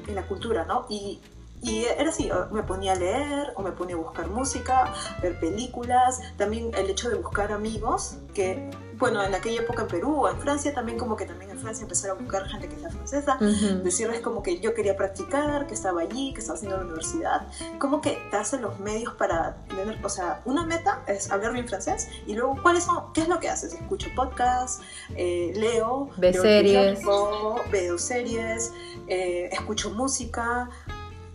en 0.08 0.16
la 0.16 0.28
cultura, 0.28 0.66
¿no? 0.66 0.86
Y, 0.90 1.20
y 1.62 1.86
era 1.86 2.10
así, 2.10 2.30
me 2.52 2.64
ponía 2.64 2.94
a 2.94 2.96
leer 2.96 3.54
o 3.56 3.62
me 3.62 3.72
ponía 3.72 3.96
a 3.96 4.00
buscar 4.00 4.28
música, 4.28 4.94
ver 5.22 5.40
películas, 5.40 6.22
también 6.38 6.72
el 6.76 6.90
hecho 6.90 7.10
de 7.10 7.16
buscar 7.16 7.52
amigos 7.52 8.18
que 8.34 8.70
bueno, 9.02 9.24
en 9.24 9.34
aquella 9.34 9.62
época 9.62 9.82
en 9.82 9.88
Perú 9.88 10.16
o 10.22 10.30
en 10.30 10.40
Francia 10.40 10.74
también 10.76 11.00
como 11.00 11.16
que 11.16 11.26
también 11.26 11.50
en 11.50 11.60
Francia 11.60 11.82
empezaron 11.82 12.18
a 12.18 12.22
buscar 12.22 12.48
gente 12.48 12.70
que 12.70 12.80
sea 12.80 12.92
francesa, 12.92 13.38
decirles 13.84 14.22
como 14.22 14.44
que 14.44 14.60
yo 14.60 14.76
quería 14.76 14.96
practicar, 14.96 15.66
que 15.66 15.74
estaba 15.74 16.02
allí, 16.02 16.34
que 16.34 16.40
estaba 16.40 16.56
haciendo 16.56 16.78
la 16.78 16.84
universidad, 16.84 17.48
como 17.80 18.00
que 18.00 18.22
darse 18.32 18.60
los 18.60 18.80
medios 18.80 19.16
para 19.16 19.56
tener, 19.68 19.98
o 20.06 20.10
sea, 20.10 20.42
una 20.46 20.68
meta 20.68 21.02
es 21.08 21.32
hablar 21.32 21.54
bien 21.54 21.68
francés 21.68 22.10
y 22.28 22.36
luego 22.36 22.62
cuáles 22.62 22.84
son, 22.84 23.12
qué 23.12 23.22
es 23.22 23.28
lo 23.28 23.40
que 23.40 23.50
haces, 23.50 23.74
escucho 23.74 24.08
podcasts, 24.16 24.84
eh, 25.16 25.52
leo, 25.56 26.12
veo 26.18 26.40
series, 26.40 27.00
veo 27.72 27.98
series, 27.98 28.72
eh, 29.08 29.50
escucho 29.52 29.90
música, 29.90 30.70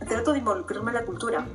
trato 0.01 0.33
de 0.33 0.39
involucrarme 0.39 0.91
en 0.91 0.95
la 0.95 1.05
cultura. 1.05 1.47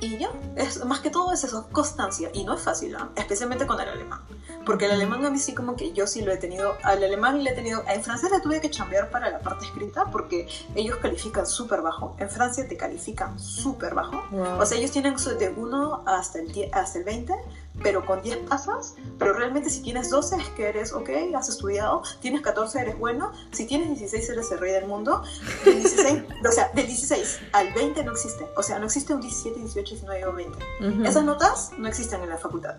Y 0.00 0.18
ya, 0.18 0.30
es, 0.56 0.84
más 0.84 1.00
que 1.00 1.10
todo 1.10 1.32
es 1.32 1.42
eso, 1.42 1.68
constancia. 1.72 2.30
Y 2.34 2.44
no 2.44 2.54
es 2.54 2.60
fácil, 2.60 2.92
¿no? 2.92 3.10
especialmente 3.16 3.66
con 3.66 3.80
el 3.80 3.88
alemán. 3.88 4.20
Porque 4.66 4.86
el 4.86 4.90
alemán 4.90 5.24
a 5.24 5.30
mí 5.30 5.38
sí 5.38 5.54
como 5.54 5.76
que 5.76 5.92
yo 5.92 6.06
sí 6.06 6.22
lo 6.22 6.32
he 6.32 6.36
tenido, 6.36 6.76
al 6.82 7.02
alemán 7.02 7.42
le 7.42 7.50
he 7.50 7.54
tenido, 7.54 7.84
en 7.88 8.02
francés 8.02 8.30
le 8.32 8.40
tuve 8.40 8.60
que 8.60 8.68
chambear 8.68 9.10
para 9.10 9.30
la 9.30 9.38
parte 9.38 9.64
escrita 9.64 10.06
porque 10.10 10.48
ellos 10.74 10.96
califican 10.96 11.46
súper 11.46 11.82
bajo. 11.82 12.16
En 12.18 12.28
Francia 12.28 12.66
te 12.68 12.76
califican 12.76 13.38
súper 13.38 13.94
bajo. 13.94 14.22
O 14.58 14.66
sea, 14.66 14.76
ellos 14.76 14.90
tienen 14.90 15.14
de 15.16 15.50
1 15.50 16.02
hasta 16.04 16.40
el, 16.40 16.70
hasta 16.72 16.98
el 16.98 17.04
20 17.04 17.34
pero 17.82 18.04
con 18.04 18.22
10 18.22 18.48
pasas, 18.48 18.94
pero 19.18 19.32
realmente 19.32 19.70
si 19.70 19.82
tienes 19.82 20.10
12 20.10 20.36
es 20.36 20.48
que 20.50 20.68
eres, 20.68 20.92
ok, 20.92 21.10
has 21.36 21.48
estudiado, 21.48 22.02
tienes 22.20 22.40
14 22.42 22.80
eres 22.80 22.98
bueno, 22.98 23.32
si 23.52 23.66
tienes 23.66 23.88
16 23.88 24.30
eres 24.30 24.50
el 24.50 24.58
rey 24.58 24.72
del 24.72 24.86
mundo, 24.86 25.22
del 25.64 25.74
16, 25.82 26.22
o 26.48 26.52
sea, 26.52 26.70
del 26.74 26.86
16 26.86 27.40
al 27.52 27.72
20 27.72 28.04
no 28.04 28.12
existe, 28.12 28.46
o 28.56 28.62
sea, 28.62 28.78
no 28.78 28.86
existe 28.86 29.14
un 29.14 29.20
17, 29.20 29.60
18, 29.60 29.90
19 29.94 30.26
o 30.26 30.32
20. 30.32 31.08
Esas 31.08 31.24
notas 31.24 31.70
no 31.78 31.88
existen 31.88 32.22
en 32.22 32.30
la 32.30 32.38
facultad. 32.38 32.76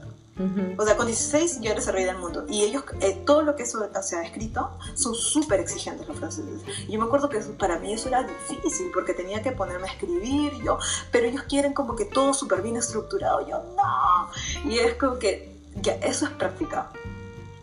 O 0.78 0.86
sea, 0.86 0.96
con 0.96 1.08
16 1.08 1.62
ya 1.62 1.72
eres 1.72 1.88
el 1.88 2.18
mundo. 2.18 2.46
Y 2.48 2.64
ellos, 2.64 2.84
eh, 3.02 3.22
todo 3.26 3.42
lo 3.42 3.56
que 3.56 3.64
eso 3.64 3.80
se 4.02 4.16
ha 4.16 4.24
escrito, 4.24 4.78
son 4.94 5.16
súper 5.16 5.60
exigentes 5.60 6.08
los 6.08 6.18
franceses. 6.18 6.62
Y 6.88 6.94
yo 6.94 7.00
me 7.00 7.06
acuerdo 7.06 7.30
que 7.30 7.40
para 7.40 7.80
mí 7.80 7.94
eso 7.94 8.10
era 8.10 8.24
difícil, 8.24 8.92
porque 8.94 9.14
tenía 9.14 9.42
que 9.42 9.52
ponerme 9.52 9.88
a 9.88 9.92
escribir, 9.92 10.54
yo, 10.64 10.78
pero 11.12 11.28
ellos 11.28 11.44
quieren 11.44 11.74
como 11.74 11.96
que 11.96 12.06
todo 12.06 12.34
súper 12.34 12.62
bien 12.62 12.78
estructurado. 12.78 13.48
Yo, 13.48 13.64
no. 13.76 14.70
Y 14.70 14.78
es 14.80 14.96
como 14.96 15.18
que 15.18 15.56
ya, 15.82 15.94
eso 15.94 16.26
es 16.26 16.32
práctica. 16.32 16.92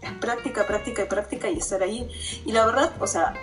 Es 0.02 0.12
práctica, 0.12 0.66
práctica 0.66 1.02
y 1.02 1.06
práctica 1.06 1.48
y 1.48 1.58
estar 1.58 1.82
ahí. 1.82 2.10
Y 2.44 2.52
la 2.52 2.66
verdad, 2.66 2.92
o 3.00 3.06
sea, 3.06 3.34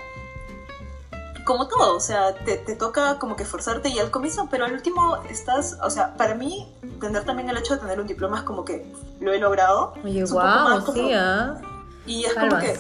como 1.46 1.68
todo, 1.68 1.96
o 1.96 2.00
sea, 2.00 2.34
te, 2.34 2.58
te, 2.58 2.76
toca 2.76 3.18
como 3.20 3.36
que 3.36 3.44
esforzarte 3.44 3.90
y 3.90 4.00
al 4.00 4.12
comienzo, 4.12 4.48
pero 4.50 4.66
al 4.66 4.74
último 4.74 5.18
estás, 5.30 5.78
o 5.84 5.90
sea, 5.90 6.16
para 6.16 6.36
mí, 6.36 6.72
tener 7.00 7.24
también 7.26 7.50
el 7.50 7.58
hecho 7.58 7.76
de 7.76 7.82
tener 7.82 8.00
un 8.00 8.08
diploma 8.08 8.38
es 8.38 8.44
como 8.44 8.66
que 8.66 8.92
lo 9.20 9.34
he 9.34 9.40
logrado. 9.40 9.94
Oye, 10.04 10.24
wow, 10.26 10.94
sí, 10.94 11.12
¿ah? 11.14 11.60
Y 12.06 12.26
es 12.26 12.34
como 12.34 12.58
que 12.60 12.80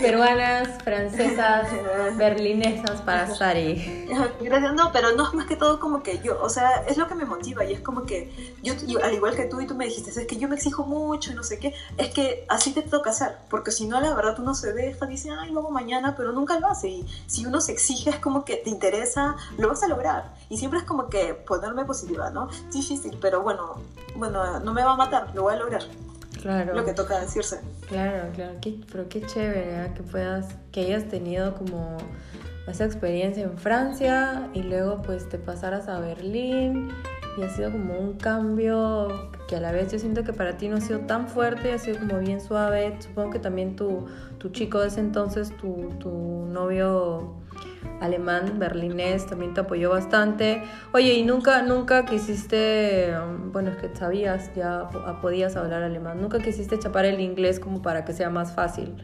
peruanas, 0.00 0.82
francesas, 0.82 1.68
berlinesas 2.16 3.00
para 3.02 3.34
Sari. 3.34 4.06
Gracias, 4.40 4.74
no, 4.74 4.92
pero 4.92 5.12
no 5.16 5.26
es 5.26 5.34
más 5.34 5.46
que 5.46 5.56
todo 5.56 5.80
como 5.80 6.02
que 6.02 6.18
yo, 6.20 6.40
o 6.42 6.48
sea, 6.48 6.82
es 6.88 6.96
lo 6.96 7.06
que 7.08 7.14
me 7.14 7.24
motiva 7.24 7.64
y 7.64 7.72
es 7.72 7.80
como 7.80 8.04
que 8.04 8.54
yo, 8.62 8.74
al 9.02 9.14
igual 9.14 9.36
que 9.36 9.44
tú 9.44 9.60
y 9.60 9.66
tú 9.66 9.74
me 9.74 9.86
dijiste, 9.86 10.10
es 10.10 10.26
que 10.26 10.36
yo 10.36 10.48
me 10.48 10.56
exijo 10.56 10.84
mucho 10.84 11.30
no 11.34 11.42
sé 11.42 11.58
qué, 11.58 11.74
es 11.96 12.10
que 12.10 12.44
así 12.48 12.72
te 12.72 12.82
toca 12.82 13.10
hacer, 13.10 13.36
porque 13.48 13.70
si 13.70 13.86
no, 13.86 14.00
la 14.00 14.14
verdad 14.14 14.38
uno 14.38 14.54
se 14.54 14.72
deja, 14.72 15.06
dice, 15.06 15.30
ay, 15.30 15.50
luego 15.50 15.70
mañana, 15.70 16.14
pero 16.16 16.32
nunca 16.32 16.58
lo 16.58 16.68
hace. 16.68 16.88
Y 16.88 17.06
si 17.26 17.46
uno 17.46 17.60
se 17.60 17.72
exige, 17.72 18.10
es 18.10 18.18
como 18.18 18.44
que 18.44 18.56
te 18.56 18.70
interesa, 18.70 19.36
lo 19.58 19.68
vas 19.68 19.82
a 19.82 19.88
lograr. 19.88 20.34
Y 20.48 20.58
siempre 20.58 20.80
es 20.80 20.84
como 20.84 21.08
que 21.08 21.34
ponerme 21.34 21.84
positiva, 21.84 22.30
¿no? 22.30 22.48
Difícil, 22.72 23.18
pero 23.20 23.42
bueno, 23.42 23.76
bueno, 24.16 24.60
no 24.60 24.72
me 24.72 24.82
va 24.82 24.92
a 24.92 24.96
matar, 24.96 25.34
lo 25.34 25.42
voy 25.42 25.54
a 25.54 25.56
lograr 25.56 25.82
claro. 26.40 26.74
lo 26.74 26.84
que 26.84 26.92
toca 26.92 27.20
decirse. 27.20 27.60
Claro, 27.88 28.30
claro, 28.34 28.54
pero 28.90 29.08
qué 29.08 29.22
chévere 29.22 29.84
¿eh? 29.84 29.92
que 29.94 30.02
puedas, 30.02 30.48
que 30.72 30.80
hayas 30.80 31.04
tenido 31.08 31.54
como 31.54 31.96
esa 32.66 32.84
experiencia 32.84 33.42
en 33.44 33.58
Francia 33.58 34.48
y 34.54 34.62
luego 34.62 35.02
pues 35.02 35.28
te 35.28 35.38
pasaras 35.38 35.88
a 35.88 35.98
Berlín 36.00 36.90
y 37.36 37.42
ha 37.42 37.50
sido 37.50 37.70
como 37.72 37.98
un 37.98 38.14
cambio 38.14 39.30
que 39.48 39.56
a 39.56 39.60
la 39.60 39.72
vez 39.72 39.90
yo 39.92 39.98
siento 39.98 40.24
que 40.24 40.32
para 40.32 40.56
ti 40.56 40.68
no 40.68 40.76
ha 40.76 40.80
sido 40.80 41.00
tan 41.00 41.28
fuerte, 41.28 41.72
ha 41.72 41.78
sido 41.78 41.98
como 41.98 42.18
bien 42.18 42.40
suave. 42.40 42.96
Supongo 43.00 43.30
que 43.30 43.38
también 43.38 43.76
tu, 43.76 44.06
tu 44.38 44.50
chico 44.50 44.80
de 44.80 44.88
ese 44.88 45.00
entonces, 45.00 45.56
tu, 45.56 45.90
tu 45.98 46.10
novio 46.50 47.34
alemán 48.00 48.58
berlinés 48.58 49.26
también 49.26 49.54
te 49.54 49.60
apoyó 49.60 49.90
bastante. 49.90 50.62
Oye, 50.92 51.14
¿y 51.14 51.22
nunca, 51.22 51.62
nunca 51.62 52.04
quisiste, 52.04 53.14
bueno, 53.52 53.70
es 53.70 53.76
que 53.76 53.94
sabías, 53.94 54.50
ya 54.54 54.88
podías 55.20 55.56
hablar 55.56 55.82
alemán, 55.82 56.20
nunca 56.20 56.38
quisiste 56.38 56.78
chapar 56.78 57.04
el 57.04 57.20
inglés 57.20 57.60
como 57.60 57.82
para 57.82 58.04
que 58.04 58.12
sea 58.12 58.30
más 58.30 58.54
fácil 58.54 58.94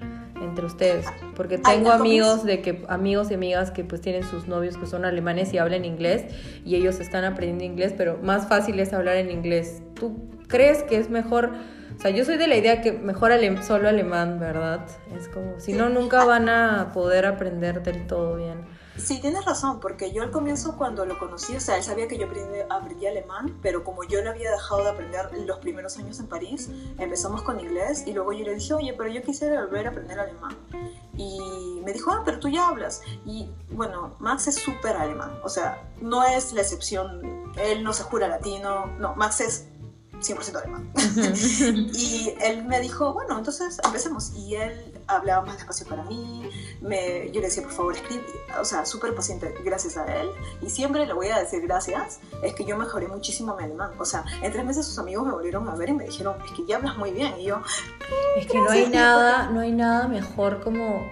entre 0.40 0.66
ustedes? 0.66 1.06
Porque 1.34 1.58
tengo 1.58 1.92
amigos 1.92 2.44
de 2.44 2.62
que, 2.62 2.84
amigos 2.88 3.30
y 3.30 3.34
amigas 3.34 3.70
que 3.70 3.84
pues 3.84 4.00
tienen 4.00 4.24
sus 4.24 4.48
novios 4.48 4.76
que 4.76 4.86
son 4.86 5.04
alemanes 5.04 5.52
y 5.52 5.58
hablan 5.58 5.84
inglés 5.84 6.24
y 6.64 6.76
ellos 6.76 7.00
están 7.00 7.24
aprendiendo 7.24 7.64
inglés, 7.64 7.94
pero 7.96 8.18
más 8.22 8.48
fácil 8.48 8.80
es 8.80 8.92
hablar 8.92 9.16
en 9.16 9.30
inglés. 9.30 9.82
¿Tú 9.94 10.30
crees 10.48 10.82
que 10.82 10.96
es 10.96 11.10
mejor? 11.10 11.52
O 11.96 12.00
sea, 12.00 12.10
yo 12.10 12.24
soy 12.24 12.36
de 12.36 12.46
la 12.46 12.56
idea 12.56 12.82
que 12.82 12.92
mejor 12.92 13.32
solo 13.66 13.88
alemán, 13.88 14.38
¿verdad? 14.38 14.86
Es 15.16 15.28
como, 15.28 15.58
si 15.58 15.72
no, 15.72 15.88
nunca 15.88 16.24
van 16.24 16.48
a 16.48 16.92
poder 16.92 17.26
aprender 17.26 17.82
del 17.82 18.06
todo 18.06 18.36
bien. 18.36 18.66
Sí, 18.98 19.20
tienes 19.20 19.44
razón, 19.44 19.78
porque 19.80 20.12
yo 20.12 20.22
al 20.22 20.30
comienzo 20.30 20.76
cuando 20.76 21.04
lo 21.04 21.18
conocí, 21.18 21.54
o 21.54 21.60
sea, 21.60 21.76
él 21.76 21.82
sabía 21.82 22.08
que 22.08 22.16
yo 22.16 22.26
aprendí, 22.70 23.06
alemán, 23.06 23.58
pero 23.60 23.84
como 23.84 24.04
yo 24.04 24.22
lo 24.22 24.30
había 24.30 24.50
dejado 24.50 24.84
de 24.84 24.90
aprender 24.90 25.28
los 25.46 25.58
primeros 25.58 25.98
años 25.98 26.18
en 26.18 26.26
París, 26.26 26.70
empezamos 26.98 27.42
con 27.42 27.60
inglés 27.60 28.04
y 28.06 28.14
luego 28.14 28.32
yo 28.32 28.44
le 28.44 28.54
dije, 28.54 28.72
oye, 28.72 28.94
pero 28.94 29.10
yo 29.10 29.22
quisiera 29.22 29.64
volver 29.64 29.86
a 29.86 29.90
aprender 29.90 30.18
alemán. 30.18 30.56
Y 31.14 31.80
me 31.84 31.92
dijo, 31.92 32.10
ah, 32.10 32.22
pero 32.24 32.38
tú 32.38 32.48
ya 32.48 32.68
hablas. 32.68 33.02
Y 33.26 33.50
bueno, 33.70 34.16
Max 34.18 34.48
es 34.48 34.56
súper 34.56 34.96
alemán, 34.96 35.38
o 35.42 35.48
sea, 35.48 35.82
no 36.00 36.24
es 36.24 36.54
la 36.54 36.62
excepción, 36.62 37.52
él 37.58 37.84
no 37.84 37.92
se 37.92 38.02
jura 38.02 38.28
latino, 38.28 38.86
no, 38.98 39.14
Max 39.14 39.40
es 39.40 39.68
100% 40.20 40.56
alemán. 40.56 40.90
y 41.94 42.34
él 42.40 42.64
me 42.64 42.80
dijo, 42.80 43.12
bueno, 43.12 43.38
entonces 43.38 43.78
empecemos. 43.84 44.32
Y 44.34 44.54
él 44.54 44.92
hablaba 45.06 45.44
más 45.44 45.56
despacio 45.56 45.86
para 45.86 46.02
mí, 46.04 46.50
me, 46.80 47.30
yo 47.30 47.40
le 47.40 47.46
decía, 47.46 47.62
por 47.62 47.72
favor, 47.72 47.94
escribe, 47.94 48.24
o 48.60 48.64
sea, 48.64 48.84
súper 48.84 49.14
paciente 49.14 49.54
gracias 49.64 49.96
a 49.96 50.04
él. 50.20 50.28
Y 50.62 50.70
siempre 50.70 51.06
le 51.06 51.12
voy 51.12 51.28
a 51.28 51.38
decir 51.38 51.62
gracias, 51.62 52.20
es 52.42 52.54
que 52.54 52.64
yo 52.64 52.76
mejoré 52.76 53.08
muchísimo 53.08 53.56
mi 53.56 53.64
alemán. 53.64 53.92
O 53.98 54.04
sea, 54.04 54.24
en 54.42 54.52
tres 54.52 54.64
meses 54.64 54.86
sus 54.86 54.98
amigos 54.98 55.26
me 55.26 55.32
volvieron 55.32 55.68
a 55.68 55.74
ver 55.74 55.90
y 55.90 55.94
me 55.94 56.04
dijeron, 56.04 56.36
es 56.44 56.52
que 56.52 56.64
ya 56.66 56.76
hablas 56.76 56.96
muy 56.96 57.12
bien. 57.12 57.34
Y 57.38 57.44
yo, 57.44 57.60
es 58.36 58.46
que 58.46 58.58
no 58.58 58.70
hay 58.70 58.88
nada, 58.88 59.50
no 59.50 59.60
hay 59.60 59.72
nada 59.72 60.08
mejor 60.08 60.62
como 60.62 61.04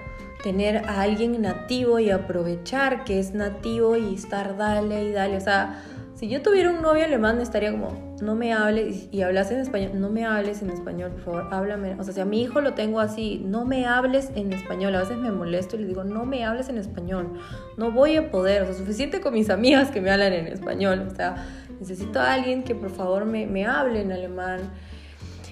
tener 0.42 0.76
a 0.88 1.00
alguien 1.00 1.40
nativo 1.40 1.98
y 1.98 2.10
aprovechar 2.10 3.04
que 3.04 3.18
es 3.18 3.32
nativo 3.32 3.96
y 3.96 4.14
estar 4.14 4.56
dale 4.58 5.04
y 5.04 5.12
dale. 5.12 5.38
O 5.38 5.40
sea, 5.40 5.82
si 6.14 6.28
yo 6.28 6.42
tuviera 6.42 6.70
un 6.70 6.82
novio 6.82 7.04
alemán, 7.04 7.40
estaría 7.40 7.72
como, 7.72 8.13
no 8.24 8.34
me 8.34 8.52
hables 8.52 9.08
y 9.12 9.22
hablas 9.22 9.50
en 9.50 9.60
español, 9.60 9.92
no 9.94 10.10
me 10.10 10.24
hables 10.24 10.62
en 10.62 10.70
español, 10.70 11.12
por 11.12 11.20
favor, 11.20 11.48
háblame. 11.52 11.94
O 11.98 12.04
sea, 12.04 12.14
si 12.14 12.20
a 12.20 12.24
mi 12.24 12.42
hijo 12.42 12.60
lo 12.60 12.74
tengo 12.74 13.00
así, 13.00 13.42
no 13.44 13.64
me 13.64 13.86
hables 13.86 14.30
en 14.34 14.52
español. 14.52 14.94
A 14.94 15.00
veces 15.00 15.18
me 15.18 15.30
molesto 15.30 15.76
y 15.76 15.80
le 15.80 15.86
digo, 15.86 16.04
no 16.04 16.24
me 16.24 16.44
hables 16.44 16.68
en 16.68 16.78
español. 16.78 17.38
No 17.76 17.92
voy 17.92 18.16
a 18.16 18.30
poder, 18.30 18.62
o 18.62 18.66
sea, 18.66 18.74
suficiente 18.74 19.20
con 19.20 19.34
mis 19.34 19.50
amigas 19.50 19.90
que 19.90 20.00
me 20.00 20.10
hablan 20.10 20.32
en 20.32 20.46
español. 20.46 21.06
O 21.10 21.14
sea, 21.14 21.46
necesito 21.78 22.20
a 22.20 22.32
alguien 22.32 22.64
que 22.64 22.74
por 22.74 22.90
favor 22.90 23.26
me, 23.26 23.46
me 23.46 23.66
hable 23.66 24.00
en 24.00 24.12
alemán. 24.12 24.60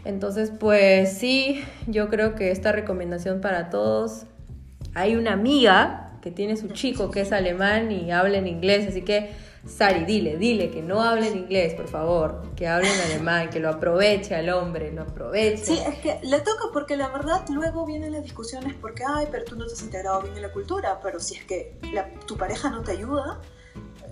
Entonces, 0.04 0.50
pues 0.50 1.12
sí, 1.16 1.62
yo 1.86 2.08
creo 2.08 2.34
que 2.34 2.50
esta 2.50 2.72
recomendación 2.72 3.40
para 3.40 3.70
todos. 3.70 4.24
Hay 4.94 5.16
una 5.16 5.32
amiga 5.32 6.18
que 6.22 6.30
tiene 6.30 6.56
su 6.56 6.68
chico 6.68 7.10
que 7.10 7.20
es 7.20 7.32
alemán 7.32 7.90
y 7.92 8.10
habla 8.12 8.38
en 8.38 8.46
inglés, 8.46 8.86
así 8.88 9.02
que 9.02 9.30
Sari, 9.64 10.04
dile, 10.04 10.36
dile 10.38 10.70
que 10.70 10.82
no 10.82 11.00
hable 11.02 11.28
en 11.28 11.38
inglés, 11.38 11.74
por 11.74 11.86
favor, 11.86 12.42
que 12.56 12.66
hable 12.66 12.92
en 12.92 13.00
alemán, 13.12 13.48
que 13.48 13.60
lo 13.60 13.68
aproveche 13.70 14.34
al 14.34 14.48
hombre, 14.50 14.90
lo 14.90 15.02
aproveche. 15.02 15.64
Sí, 15.64 15.78
es 15.86 15.98
que 16.00 16.18
le 16.24 16.40
toca 16.40 16.64
porque 16.72 16.96
la 16.96 17.08
verdad 17.08 17.44
luego 17.48 17.86
vienen 17.86 18.12
las 18.12 18.24
discusiones 18.24 18.74
porque, 18.74 19.04
ay, 19.06 19.28
pero 19.30 19.44
tú 19.44 19.54
no 19.54 19.64
te 19.66 19.74
has 19.74 19.82
integrado 19.82 20.20
bien 20.22 20.34
en 20.34 20.42
la 20.42 20.52
cultura, 20.52 20.98
pero 21.00 21.20
si 21.20 21.36
es 21.36 21.44
que 21.44 21.78
tu 22.26 22.36
pareja 22.36 22.70
no 22.70 22.82
te 22.82 22.92
ayuda, 22.92 23.40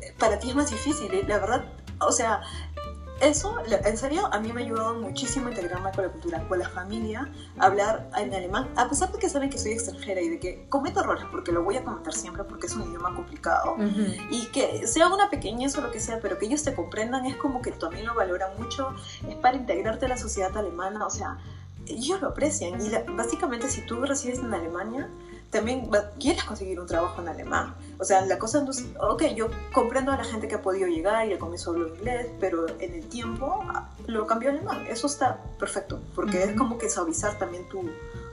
eh, 0.00 0.14
para 0.18 0.38
ti 0.38 0.50
es 0.50 0.54
más 0.54 0.70
difícil. 0.70 1.10
La 1.26 1.38
verdad, 1.38 1.64
o 2.00 2.12
sea, 2.12 2.42
eso, 3.20 3.56
en 3.66 3.96
serio, 3.96 4.28
a 4.32 4.40
mí 4.40 4.52
me 4.52 4.62
ha 4.62 4.64
ayudado 4.64 4.94
muchísimo 4.94 5.48
a 5.48 5.50
integrarme 5.50 5.90
con 5.92 6.04
la 6.04 6.10
cultura, 6.10 6.48
con 6.48 6.58
la 6.58 6.68
familia, 6.68 7.30
hablar 7.58 8.10
en 8.16 8.34
alemán, 8.34 8.68
a 8.76 8.88
pesar 8.88 9.12
de 9.12 9.18
que 9.18 9.28
saben 9.28 9.50
que 9.50 9.58
soy 9.58 9.72
extranjera 9.72 10.20
y 10.20 10.28
de 10.28 10.38
que 10.38 10.66
cometo 10.68 11.00
errores, 11.00 11.24
porque 11.30 11.52
lo 11.52 11.62
voy 11.62 11.76
a 11.76 11.84
comentar 11.84 12.12
siempre 12.14 12.44
porque 12.44 12.66
es 12.66 12.74
un 12.74 12.88
idioma 12.88 13.14
complicado, 13.14 13.76
y 14.30 14.46
que 14.46 14.86
sea 14.86 15.08
una 15.08 15.30
pequeñez 15.30 15.76
o 15.76 15.80
lo 15.80 15.90
que 15.90 16.00
sea, 16.00 16.20
pero 16.20 16.38
que 16.38 16.46
ellos 16.46 16.62
te 16.62 16.74
comprendan 16.74 17.26
es 17.26 17.36
como 17.36 17.62
que 17.62 17.72
también 17.72 18.06
lo 18.06 18.14
valoran 18.14 18.50
mucho, 18.58 18.94
es 19.28 19.36
para 19.36 19.56
integrarte 19.56 20.06
a 20.06 20.08
la 20.08 20.16
sociedad 20.16 20.56
alemana, 20.56 21.06
o 21.06 21.10
sea, 21.10 21.38
ellos 21.86 22.20
lo 22.20 22.28
aprecian, 22.28 22.80
y 22.80 22.90
básicamente 23.12 23.68
si 23.68 23.84
tú 23.86 24.04
resides 24.04 24.38
en 24.38 24.52
Alemania, 24.54 25.08
también 25.50 25.90
quieres 26.18 26.44
conseguir 26.44 26.78
un 26.80 26.86
trabajo 26.86 27.20
en 27.20 27.28
alemán. 27.28 27.74
O 27.98 28.04
sea, 28.04 28.24
la 28.24 28.38
cosa 28.38 28.62
no 28.62 28.70
es, 28.70 28.84
ok, 29.00 29.24
yo 29.34 29.48
comprendo 29.72 30.12
a 30.12 30.16
la 30.16 30.24
gente 30.24 30.48
que 30.48 30.54
ha 30.54 30.62
podido 30.62 30.86
llegar 30.86 31.28
y 31.28 31.32
al 31.32 31.38
comienzo 31.38 31.70
habló 31.70 31.88
inglés, 31.88 32.28
pero 32.38 32.68
en 32.78 32.94
el 32.94 33.08
tiempo 33.08 33.60
ah, 33.68 33.90
lo 34.06 34.26
cambió 34.26 34.50
a 34.50 34.52
alemán. 34.52 34.86
Eso 34.88 35.06
está 35.06 35.38
perfecto, 35.58 36.00
porque 36.14 36.42
es 36.44 36.56
como 36.56 36.78
que 36.78 36.88
suavizar 36.88 37.36
también 37.36 37.68
tu, 37.68 37.90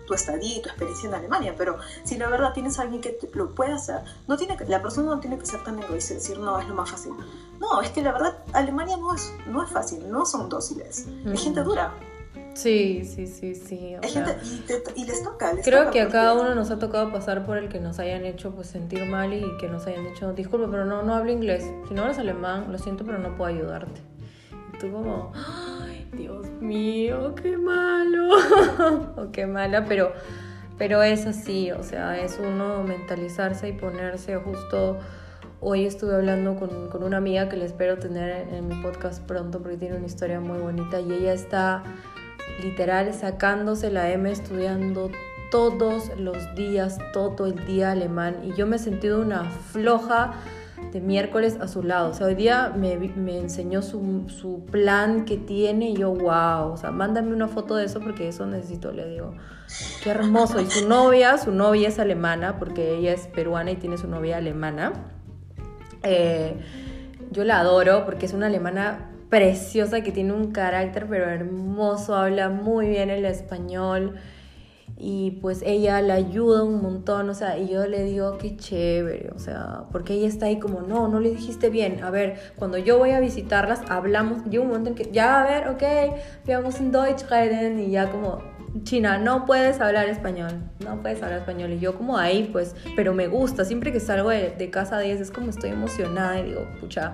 tu 0.08 0.14
estadía 0.14 0.58
y 0.58 0.62
tu 0.62 0.70
experiencia 0.70 1.10
en 1.10 1.16
Alemania, 1.16 1.54
pero 1.58 1.78
si 2.04 2.18
la 2.18 2.30
verdad 2.30 2.54
tienes 2.54 2.80
a 2.80 2.84
alguien 2.84 3.02
que 3.02 3.20
lo 3.34 3.54
puede 3.54 3.74
hacer, 3.74 4.02
no 4.28 4.38
tiene 4.38 4.58
que, 4.58 4.66
la 4.66 4.82
persona 4.82 5.12
no 5.12 5.20
tiene 5.20 5.38
que 5.38 5.46
ser 5.46 5.64
tan 5.64 5.78
egoísta 5.78 6.14
y 6.14 6.18
decir, 6.18 6.40
no, 6.40 6.60
es 6.60 6.68
lo 6.68 6.74
más 6.74 6.90
fácil. 6.90 7.14
No, 7.60 7.82
es 7.82 7.92
que 7.92 8.02
la 8.02 8.14
verdad, 8.14 8.38
Alemania 8.54 8.98
no 8.98 9.14
es, 9.14 9.34
no 9.48 9.64
es 9.64 9.70
fácil, 9.70 10.10
no 10.10 10.26
son 10.26 10.50
dóciles, 10.50 11.06
es 11.26 11.44
gente 11.44 11.62
dura. 11.62 11.94
Sí, 12.58 13.06
sí, 13.06 13.28
sí, 13.28 13.54
sí. 13.54 13.96
y, 14.96 15.06
les 15.06 15.24
toca. 15.24 15.52
creo 15.64 15.92
que 15.92 16.02
a 16.02 16.10
cada 16.10 16.34
uno 16.34 16.56
nos 16.56 16.72
ha 16.72 16.80
tocado 16.80 17.12
pasar 17.12 17.46
por 17.46 17.60
el 17.60 17.70
que 17.70 17.80
nos 17.80 18.00
hayan 18.00 18.26
hecho 18.26 18.50
pues 18.50 18.66
sentir 18.66 19.06
mal 19.06 19.32
y 19.32 19.46
que 19.60 19.68
nos 19.68 19.86
hayan 19.86 20.06
dicho, 20.06 20.34
disculpe, 20.34 20.68
pero 20.72 20.84
no, 20.84 21.04
no 21.04 21.14
hablo 21.14 21.32
inglés. 21.32 21.64
Si 21.88 21.94
no 21.94 22.02
hablas 22.02 22.18
alemán, 22.18 22.72
lo 22.72 22.80
siento, 22.80 23.06
pero 23.06 23.20
no 23.20 23.38
puedo 23.38 23.54
ayudarte. 23.54 24.02
Y 24.74 24.78
tú 24.80 24.92
como, 24.92 25.32
ay, 25.36 26.10
Dios 26.14 26.50
mío, 26.60 27.36
qué 27.36 27.60
malo. 27.60 28.30
o 29.18 29.32
qué 29.32 29.46
mala, 29.46 29.86
pero, 29.86 30.14
pero 30.80 31.04
es 31.04 31.28
así, 31.28 31.72
o 31.72 31.84
sea, 31.84 32.20
es 32.20 32.40
uno 32.40 32.82
mentalizarse 32.84 33.70
y 33.70 33.74
ponerse 33.74 34.36
justo... 34.38 34.98
Hoy 35.60 35.88
estuve 35.88 36.14
hablando 36.14 36.56
con, 36.56 36.88
con 36.90 37.04
una 37.04 37.18
amiga 37.18 37.50
que 37.50 37.58
le 37.58 37.66
espero 37.66 37.98
tener 37.98 38.48
en 38.54 38.68
mi 38.68 38.80
podcast 38.84 39.24
pronto 39.24 39.60
porque 39.60 39.78
tiene 39.78 39.96
una 39.96 40.06
historia 40.06 40.40
muy 40.40 40.60
bonita 40.60 41.00
y 41.00 41.12
ella 41.12 41.34
está 41.34 41.82
literal 42.62 43.14
sacándose 43.14 43.92
la 43.92 44.12
M 44.12 44.30
estudiando 44.32 45.12
todos 45.52 46.12
los 46.18 46.54
días, 46.56 46.98
todo 47.14 47.46
el 47.46 47.66
día 47.66 47.92
alemán 47.92 48.38
y 48.44 48.54
yo 48.54 48.68
me 48.68 48.76
he 48.76 48.80
sentido 48.80 49.22
una 49.22 49.46
floja 49.46 50.34
de 50.92 51.02
miércoles 51.02 51.58
a 51.60 51.68
su 51.68 51.84
lado. 51.84 52.12
O 52.12 52.14
sea, 52.14 52.28
hoy 52.28 52.36
día 52.36 52.74
me, 52.76 52.98
me 52.98 53.38
enseñó 53.38 53.82
su, 53.82 54.26
su, 54.28 54.66
plan 54.66 55.26
que 55.26 55.38
tiene 55.38 55.90
y 55.90 55.98
yo, 55.98 56.12
wow, 56.12 56.72
o 56.72 56.78
sea, 56.78 56.92
mándame 56.92 57.34
una 57.34 57.48
foto 57.48 57.76
de 57.76 57.86
eso 57.86 58.00
porque 58.00 58.28
eso 58.28 58.46
necesito, 58.46 58.92
le 58.92 59.08
digo. 59.08 59.34
Qué 60.04 60.12
hermoso. 60.12 60.62
Y 60.62 60.70
su 60.70 60.88
novia, 60.88 61.38
su 61.38 61.52
novia 61.52 61.90
es 61.90 62.00
alemana 62.00 62.58
porque 62.58 62.96
ella 62.98 63.14
es 63.14 63.28
peruana 63.28 63.72
y 63.72 63.76
tiene 63.76 63.98
su 63.98 64.08
novia 64.08 64.38
alemana. 64.38 64.94
Eh, 66.04 66.58
yo 67.32 67.44
la 67.44 67.60
adoro 67.60 68.06
porque 68.06 68.26
es 68.26 68.34
una 68.34 68.48
alemana 68.48 69.12
preciosa 69.30 70.02
que 70.02 70.12
tiene 70.12 70.34
un 70.34 70.52
carácter 70.52 71.08
pero 71.10 71.30
hermoso, 71.30 72.16
habla 72.16 72.50
muy 72.50 72.88
bien 72.88 73.10
el 73.10 73.26
español. 73.26 74.16
Y 75.00 75.32
pues 75.42 75.62
ella 75.64 76.02
la 76.02 76.16
ayuda 76.16 76.64
un 76.64 76.82
montón, 76.82 77.30
o 77.30 77.36
sea, 77.36 77.60
y 77.60 77.70
yo 77.70 77.86
le 77.86 78.04
digo, 78.04 78.40
qué 78.40 78.58
chévere, 78.58 79.30
o 79.36 79.38
sea, 79.38 79.84
porque 79.92 80.16
ella 80.16 80.28
está 80.28 80.48
ahí 80.48 80.58
como, 80.58 80.82
no, 80.82 81.08
no 81.08 81.20
le 81.20 81.30
dijiste 81.30 81.70
bien, 81.70 82.04
a 82.04 82.10
ver, 82.10 82.40
cuando 82.56 82.80
yo 82.80 82.98
voy 82.98 83.12
a 83.12 83.20
visitarlas, 83.20 83.82
hablamos, 83.90 84.44
llega 84.46 84.64
un 84.64 84.70
momento 84.70 84.90
en 84.90 84.96
que, 84.96 85.12
ya, 85.12 85.42
a 85.42 85.46
ver, 85.46 85.68
ok, 85.68 85.84
vamos 86.48 86.80
en 86.80 86.92
Deutsch 86.92 87.30
reden, 87.30 87.80
y 87.80 87.92
ya 87.92 88.10
como, 88.10 88.42
China, 88.82 89.20
no 89.20 89.46
puedes 89.46 89.80
hablar 89.82 90.10
español, 90.10 90.64
no 90.84 91.00
puedes 91.04 91.22
hablar 91.22 91.42
español, 91.42 91.74
y 91.74 91.80
yo 91.80 91.96
como 91.96 92.18
ahí, 92.18 92.50
pues, 92.52 92.76
pero 92.96 93.14
me 93.14 93.28
gusta, 93.28 93.66
siempre 93.66 93.92
que 93.92 94.00
salgo 94.00 94.32
de, 94.32 94.50
de 94.50 94.70
casa 94.72 94.98
de 94.98 95.12
ellas 95.12 95.22
es 95.22 95.30
como 95.30 95.52
estoy 95.52 95.70
emocionada 95.70 96.40
y 96.40 96.46
digo, 96.46 96.66
pucha, 96.80 97.14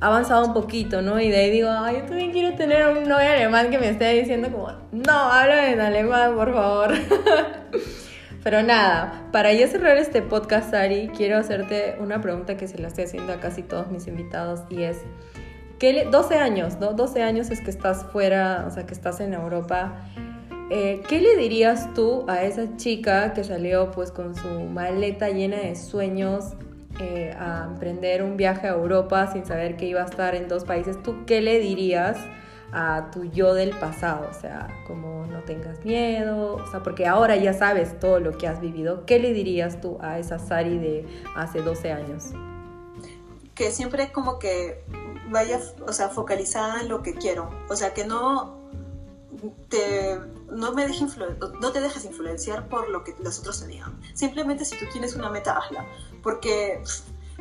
avanzado 0.00 0.46
un 0.46 0.54
poquito, 0.54 1.02
¿no? 1.02 1.20
Y 1.20 1.30
de 1.30 1.36
ahí 1.36 1.50
digo, 1.50 1.70
ay, 1.70 1.96
yo 1.96 2.02
también 2.04 2.32
quiero 2.32 2.54
tener 2.56 2.86
un 2.88 3.08
novio 3.08 3.30
alemán 3.30 3.70
que 3.70 3.78
me 3.78 3.88
esté 3.88 4.12
diciendo 4.12 4.50
como, 4.50 4.70
no, 4.92 5.12
habla 5.12 5.70
en 5.70 5.80
alemán, 5.80 6.34
por 6.34 6.52
favor. 6.52 6.94
Pero 8.44 8.62
nada, 8.62 9.28
para 9.32 9.52
ya 9.52 9.66
cerrar 9.66 9.96
este 9.96 10.22
podcast, 10.22 10.72
Ari, 10.72 11.08
quiero 11.16 11.38
hacerte 11.38 11.96
una 11.98 12.20
pregunta 12.20 12.56
que 12.56 12.68
se 12.68 12.78
la 12.78 12.88
estoy 12.88 13.04
haciendo 13.04 13.32
a 13.32 13.40
casi 13.40 13.62
todos 13.62 13.90
mis 13.90 14.06
invitados 14.06 14.60
y 14.70 14.82
es, 14.82 14.98
¿qué 15.80 16.06
12 16.08 16.36
años, 16.36 16.78
¿no? 16.78 16.92
12 16.92 17.22
años 17.22 17.50
es 17.50 17.60
que 17.60 17.70
estás 17.70 18.04
fuera, 18.04 18.64
o 18.68 18.70
sea, 18.70 18.86
que 18.86 18.94
estás 18.94 19.18
en 19.18 19.34
Europa. 19.34 19.96
Eh, 20.70 21.02
¿Qué 21.08 21.20
le 21.20 21.36
dirías 21.36 21.92
tú 21.94 22.24
a 22.28 22.44
esa 22.44 22.76
chica 22.76 23.32
que 23.32 23.42
salió 23.42 23.90
pues 23.90 24.12
con 24.12 24.36
su 24.36 24.48
maleta 24.48 25.30
llena 25.30 25.56
de 25.56 25.74
sueños 25.74 26.54
eh, 27.00 27.36
a 27.38 27.64
emprender 27.66 28.22
un 28.22 28.36
viaje 28.36 28.66
a 28.66 28.70
Europa 28.70 29.30
sin 29.32 29.44
saber 29.44 29.76
que 29.76 29.86
iba 29.86 30.02
a 30.02 30.06
estar 30.06 30.34
en 30.34 30.48
dos 30.48 30.64
países, 30.64 31.02
¿tú 31.02 31.26
qué 31.26 31.40
le 31.40 31.58
dirías 31.58 32.16
a 32.72 33.10
tu 33.12 33.24
yo 33.24 33.54
del 33.54 33.70
pasado? 33.70 34.28
O 34.30 34.34
sea, 34.34 34.68
como 34.86 35.26
no 35.26 35.40
tengas 35.40 35.84
miedo, 35.84 36.56
o 36.56 36.66
sea, 36.70 36.82
porque 36.82 37.06
ahora 37.06 37.36
ya 37.36 37.52
sabes 37.52 38.00
todo 38.00 38.20
lo 38.20 38.38
que 38.38 38.48
has 38.48 38.60
vivido, 38.60 39.04
¿qué 39.04 39.18
le 39.18 39.32
dirías 39.32 39.80
tú 39.80 39.98
a 40.00 40.18
esa 40.18 40.38
Sari 40.38 40.78
de 40.78 41.06
hace 41.34 41.60
12 41.60 41.92
años? 41.92 42.32
Que 43.54 43.70
siempre 43.70 44.10
como 44.12 44.38
que 44.38 44.82
vaya, 45.30 45.60
o 45.86 45.92
sea, 45.92 46.08
focalizada 46.08 46.80
en 46.80 46.88
lo 46.88 47.02
que 47.02 47.14
quiero, 47.14 47.50
o 47.68 47.76
sea, 47.76 47.92
que 47.92 48.06
no 48.06 48.65
te 49.68 50.18
no, 50.50 50.72
me 50.72 50.86
no 50.86 51.72
te 51.72 51.80
dejes 51.80 52.04
influenciar 52.04 52.68
por 52.68 52.88
lo 52.88 53.04
que 53.04 53.14
los 53.20 53.38
otros 53.40 53.60
te 53.60 53.66
digan. 53.66 54.00
Simplemente 54.14 54.64
si 54.64 54.78
tú 54.78 54.86
tienes 54.92 55.14
una 55.14 55.30
meta, 55.30 55.58
hazla. 55.58 55.86
Porque, 56.22 56.82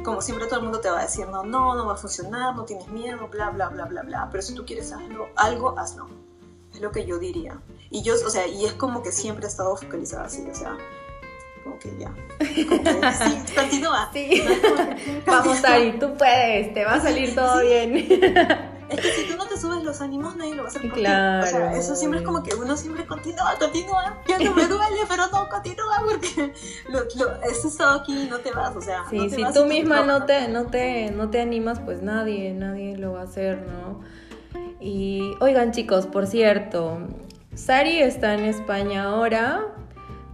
como 0.03 0.21
siempre, 0.21 0.47
todo 0.47 0.59
el 0.59 0.63
mundo 0.63 0.79
te 0.79 0.89
va 0.89 0.99
a 0.99 1.03
decir, 1.03 1.27
no, 1.27 1.43
no, 1.43 1.75
no 1.75 1.85
va 1.85 1.93
a 1.93 1.97
funcionar, 1.97 2.55
no 2.55 2.65
tienes 2.65 2.87
miedo, 2.87 3.27
bla, 3.27 3.49
bla, 3.49 3.69
bla, 3.69 3.85
bla, 3.85 4.01
bla. 4.03 4.29
Pero 4.31 4.41
si 4.41 4.53
tú 4.53 4.65
quieres 4.65 4.91
hacerlo, 4.91 5.29
algo, 5.35 5.77
hazlo. 5.77 6.07
Es 6.73 6.81
lo 6.81 6.91
que 6.91 7.05
yo 7.05 7.17
diría. 7.17 7.59
Y 7.89 8.01
yo, 8.01 8.15
o 8.15 8.29
sea, 8.29 8.47
y 8.47 8.65
es 8.65 8.73
como 8.73 9.01
que 9.01 9.11
siempre 9.11 9.45
he 9.45 9.49
estado 9.49 9.75
focalizada 9.77 10.25
así, 10.25 10.45
o 10.49 10.53
sea, 10.53 10.77
como 11.63 11.79
que 11.79 11.95
ya. 11.97 12.13
sí, 12.43 13.55
continúa. 13.55 14.09
Sí. 14.11 14.43
Vamos, 15.25 15.63
Ari, 15.63 15.97
tú 15.99 16.15
puedes, 16.17 16.73
te 16.73 16.83
va 16.83 16.95
a 16.95 17.01
salir 17.01 17.33
todo 17.33 17.61
bien. 17.61 18.07
Es 18.89 18.99
que 18.99 19.11
si 19.11 19.27
tú 19.27 19.37
no 19.37 19.47
te 19.47 19.57
subes 19.57 19.83
los 19.83 20.01
ánimos, 20.01 20.35
nadie 20.35 20.55
lo 20.55 20.63
va 20.63 20.69
a 20.69 20.71
hacer 20.71 20.81
por 20.83 20.93
claro. 20.93 21.43
O 21.43 21.47
sea, 21.47 21.77
eso 21.77 21.95
siempre 21.95 22.19
es 22.19 22.25
como 22.25 22.43
que 22.43 22.53
uno 22.55 22.77
siempre 22.77 23.05
continúa, 23.05 23.55
continúa. 23.59 24.21
Ya 24.27 24.39
no 24.39 24.53
me 24.53 24.67
duele, 24.67 24.97
pero 25.07 25.27
no, 25.27 25.49
continúa 25.49 26.03
porque 26.03 26.53
lo, 26.89 26.99
lo, 26.99 27.41
eso 27.43 27.67
estado 27.67 27.99
aquí 27.99 28.23
y 28.23 28.27
no 28.27 28.39
te 28.39 28.51
vas, 28.51 28.75
o 28.75 28.81
sea. 28.81 29.03
Sí, 29.09 29.29
si 29.29 29.43
tú 29.53 29.65
misma 29.65 30.03
no 30.03 30.25
te, 30.25 30.47
no, 30.47 30.65
te, 30.67 31.11
no 31.11 31.29
te 31.29 31.41
animas, 31.41 31.79
pues 31.79 32.01
nadie, 32.01 32.53
nadie 32.53 32.97
lo 32.97 33.13
va 33.13 33.21
a 33.21 33.23
hacer, 33.23 33.61
¿no? 33.61 34.01
Y 34.79 35.33
oigan 35.39 35.71
chicos, 35.71 36.05
por 36.05 36.27
cierto, 36.27 36.99
Sari 37.55 38.01
está 38.01 38.33
en 38.33 38.41
España 38.41 39.05
ahora, 39.05 39.65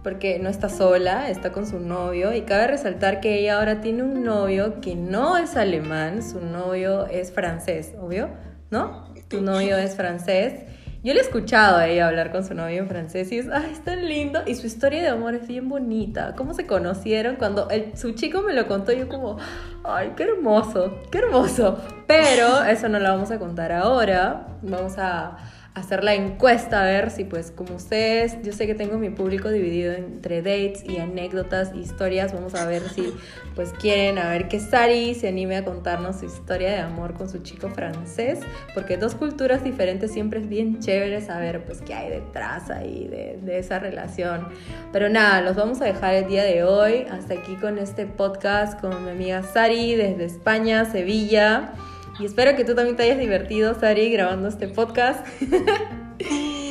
porque 0.02 0.38
no 0.38 0.48
está 0.48 0.68
sola, 0.68 1.30
está 1.30 1.52
con 1.52 1.66
su 1.66 1.78
novio 1.78 2.32
y 2.34 2.42
cabe 2.42 2.66
resaltar 2.66 3.20
que 3.20 3.38
ella 3.38 3.58
ahora 3.58 3.80
tiene 3.80 4.02
un 4.02 4.24
novio 4.24 4.80
que 4.80 4.96
no 4.96 5.36
es 5.36 5.56
alemán, 5.56 6.22
su 6.22 6.40
novio 6.40 7.06
es 7.06 7.32
francés, 7.32 7.94
obvio, 8.00 8.28
¿no? 8.70 9.12
Tu 9.28 9.40
novio 9.40 9.76
es 9.76 9.94
francés. 9.94 10.64
Yo 11.04 11.14
le 11.14 11.18
he 11.18 11.22
escuchado 11.22 11.78
a 11.78 11.88
ella 11.88 12.06
hablar 12.06 12.30
con 12.30 12.44
su 12.44 12.54
novio 12.54 12.78
en 12.78 12.88
francés 12.88 13.32
y 13.32 13.38
es, 13.38 13.48
ay, 13.52 13.70
es 13.72 13.82
tan 13.82 14.08
lindo. 14.08 14.40
Y 14.46 14.54
su 14.54 14.68
historia 14.68 15.02
de 15.02 15.08
amor 15.08 15.34
es 15.34 15.48
bien 15.48 15.68
bonita. 15.68 16.34
¿Cómo 16.36 16.54
se 16.54 16.64
conocieron? 16.64 17.34
Cuando 17.36 17.68
el, 17.70 17.96
su 17.96 18.12
chico 18.12 18.42
me 18.42 18.52
lo 18.52 18.68
contó, 18.68 18.92
yo 18.92 19.08
como, 19.08 19.36
ay, 19.82 20.12
qué 20.16 20.22
hermoso, 20.22 21.02
qué 21.10 21.18
hermoso. 21.18 21.78
Pero 22.06 22.62
eso 22.62 22.88
no 22.88 23.00
lo 23.00 23.08
vamos 23.08 23.32
a 23.32 23.40
contar 23.40 23.72
ahora. 23.72 24.46
Vamos 24.62 24.94
a, 24.96 25.38
hacer 25.74 26.04
la 26.04 26.14
encuesta 26.14 26.82
a 26.82 26.84
ver 26.84 27.10
si 27.10 27.24
pues 27.24 27.50
como 27.50 27.76
ustedes, 27.76 28.36
yo 28.42 28.52
sé 28.52 28.66
que 28.66 28.74
tengo 28.74 28.98
mi 28.98 29.08
público 29.08 29.48
dividido 29.48 29.94
entre 29.94 30.42
dates 30.42 30.84
y 30.84 30.98
anécdotas, 30.98 31.74
historias, 31.74 32.34
vamos 32.34 32.54
a 32.54 32.66
ver 32.66 32.82
si 32.90 33.14
pues 33.54 33.72
quieren 33.80 34.18
a 34.18 34.28
ver 34.28 34.48
que 34.48 34.60
Sari 34.60 35.14
se 35.14 35.28
anime 35.28 35.56
a 35.56 35.64
contarnos 35.64 36.20
su 36.20 36.26
historia 36.26 36.70
de 36.70 36.78
amor 36.78 37.14
con 37.14 37.30
su 37.30 37.38
chico 37.38 37.70
francés, 37.70 38.40
porque 38.74 38.98
dos 38.98 39.14
culturas 39.14 39.64
diferentes 39.64 40.12
siempre 40.12 40.40
es 40.40 40.48
bien 40.48 40.80
chévere 40.80 41.22
saber 41.22 41.64
pues 41.64 41.80
qué 41.80 41.94
hay 41.94 42.10
detrás 42.10 42.68
ahí 42.68 43.08
de, 43.08 43.38
de 43.40 43.58
esa 43.58 43.78
relación. 43.78 44.48
Pero 44.92 45.08
nada, 45.08 45.40
los 45.40 45.56
vamos 45.56 45.80
a 45.80 45.86
dejar 45.86 46.14
el 46.14 46.28
día 46.28 46.44
de 46.44 46.64
hoy, 46.64 47.06
hasta 47.10 47.34
aquí 47.34 47.54
con 47.56 47.78
este 47.78 48.04
podcast 48.04 48.78
con 48.78 49.04
mi 49.04 49.10
amiga 49.10 49.42
Sari 49.42 49.94
desde 49.94 50.26
España, 50.26 50.84
Sevilla. 50.84 51.72
Y 52.18 52.24
espero 52.24 52.56
que 52.56 52.64
tú 52.64 52.74
también 52.74 52.96
te 52.96 53.04
hayas 53.04 53.18
divertido, 53.18 53.78
Sari, 53.78 54.10
grabando 54.10 54.48
este 54.48 54.68
podcast. 54.68 55.26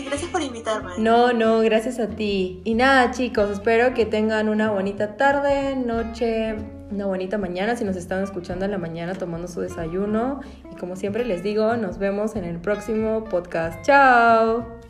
Gracias 0.06 0.30
por 0.30 0.42
invitarme. 0.42 0.92
No, 0.98 1.32
no, 1.32 1.62
gracias 1.62 2.00
a 2.00 2.08
ti. 2.08 2.62
Y 2.66 2.74
nada, 2.74 3.12
chicos, 3.12 3.50
espero 3.50 3.94
que 3.94 4.06
tengan 4.06 4.50
una 4.50 4.70
bonita 4.70 5.16
tarde, 5.16 5.76
noche, 5.76 6.56
una 6.92 7.06
bonita 7.06 7.38
mañana 7.38 7.76
si 7.78 7.86
nos 7.86 7.96
están 7.96 8.22
escuchando 8.22 8.66
en 8.66 8.72
la 8.72 8.78
mañana 8.78 9.16
tomando 9.16 9.48
su 9.48 9.62
desayuno. 9.62 10.42
Y 10.70 10.76
como 10.76 10.96
siempre 10.96 11.24
les 11.24 11.44
digo, 11.44 11.78
nos 11.78 11.98
vemos 11.98 12.36
en 12.36 12.44
el 12.44 12.60
próximo 12.60 13.24
podcast. 13.24 13.82
Chao. 13.86 14.81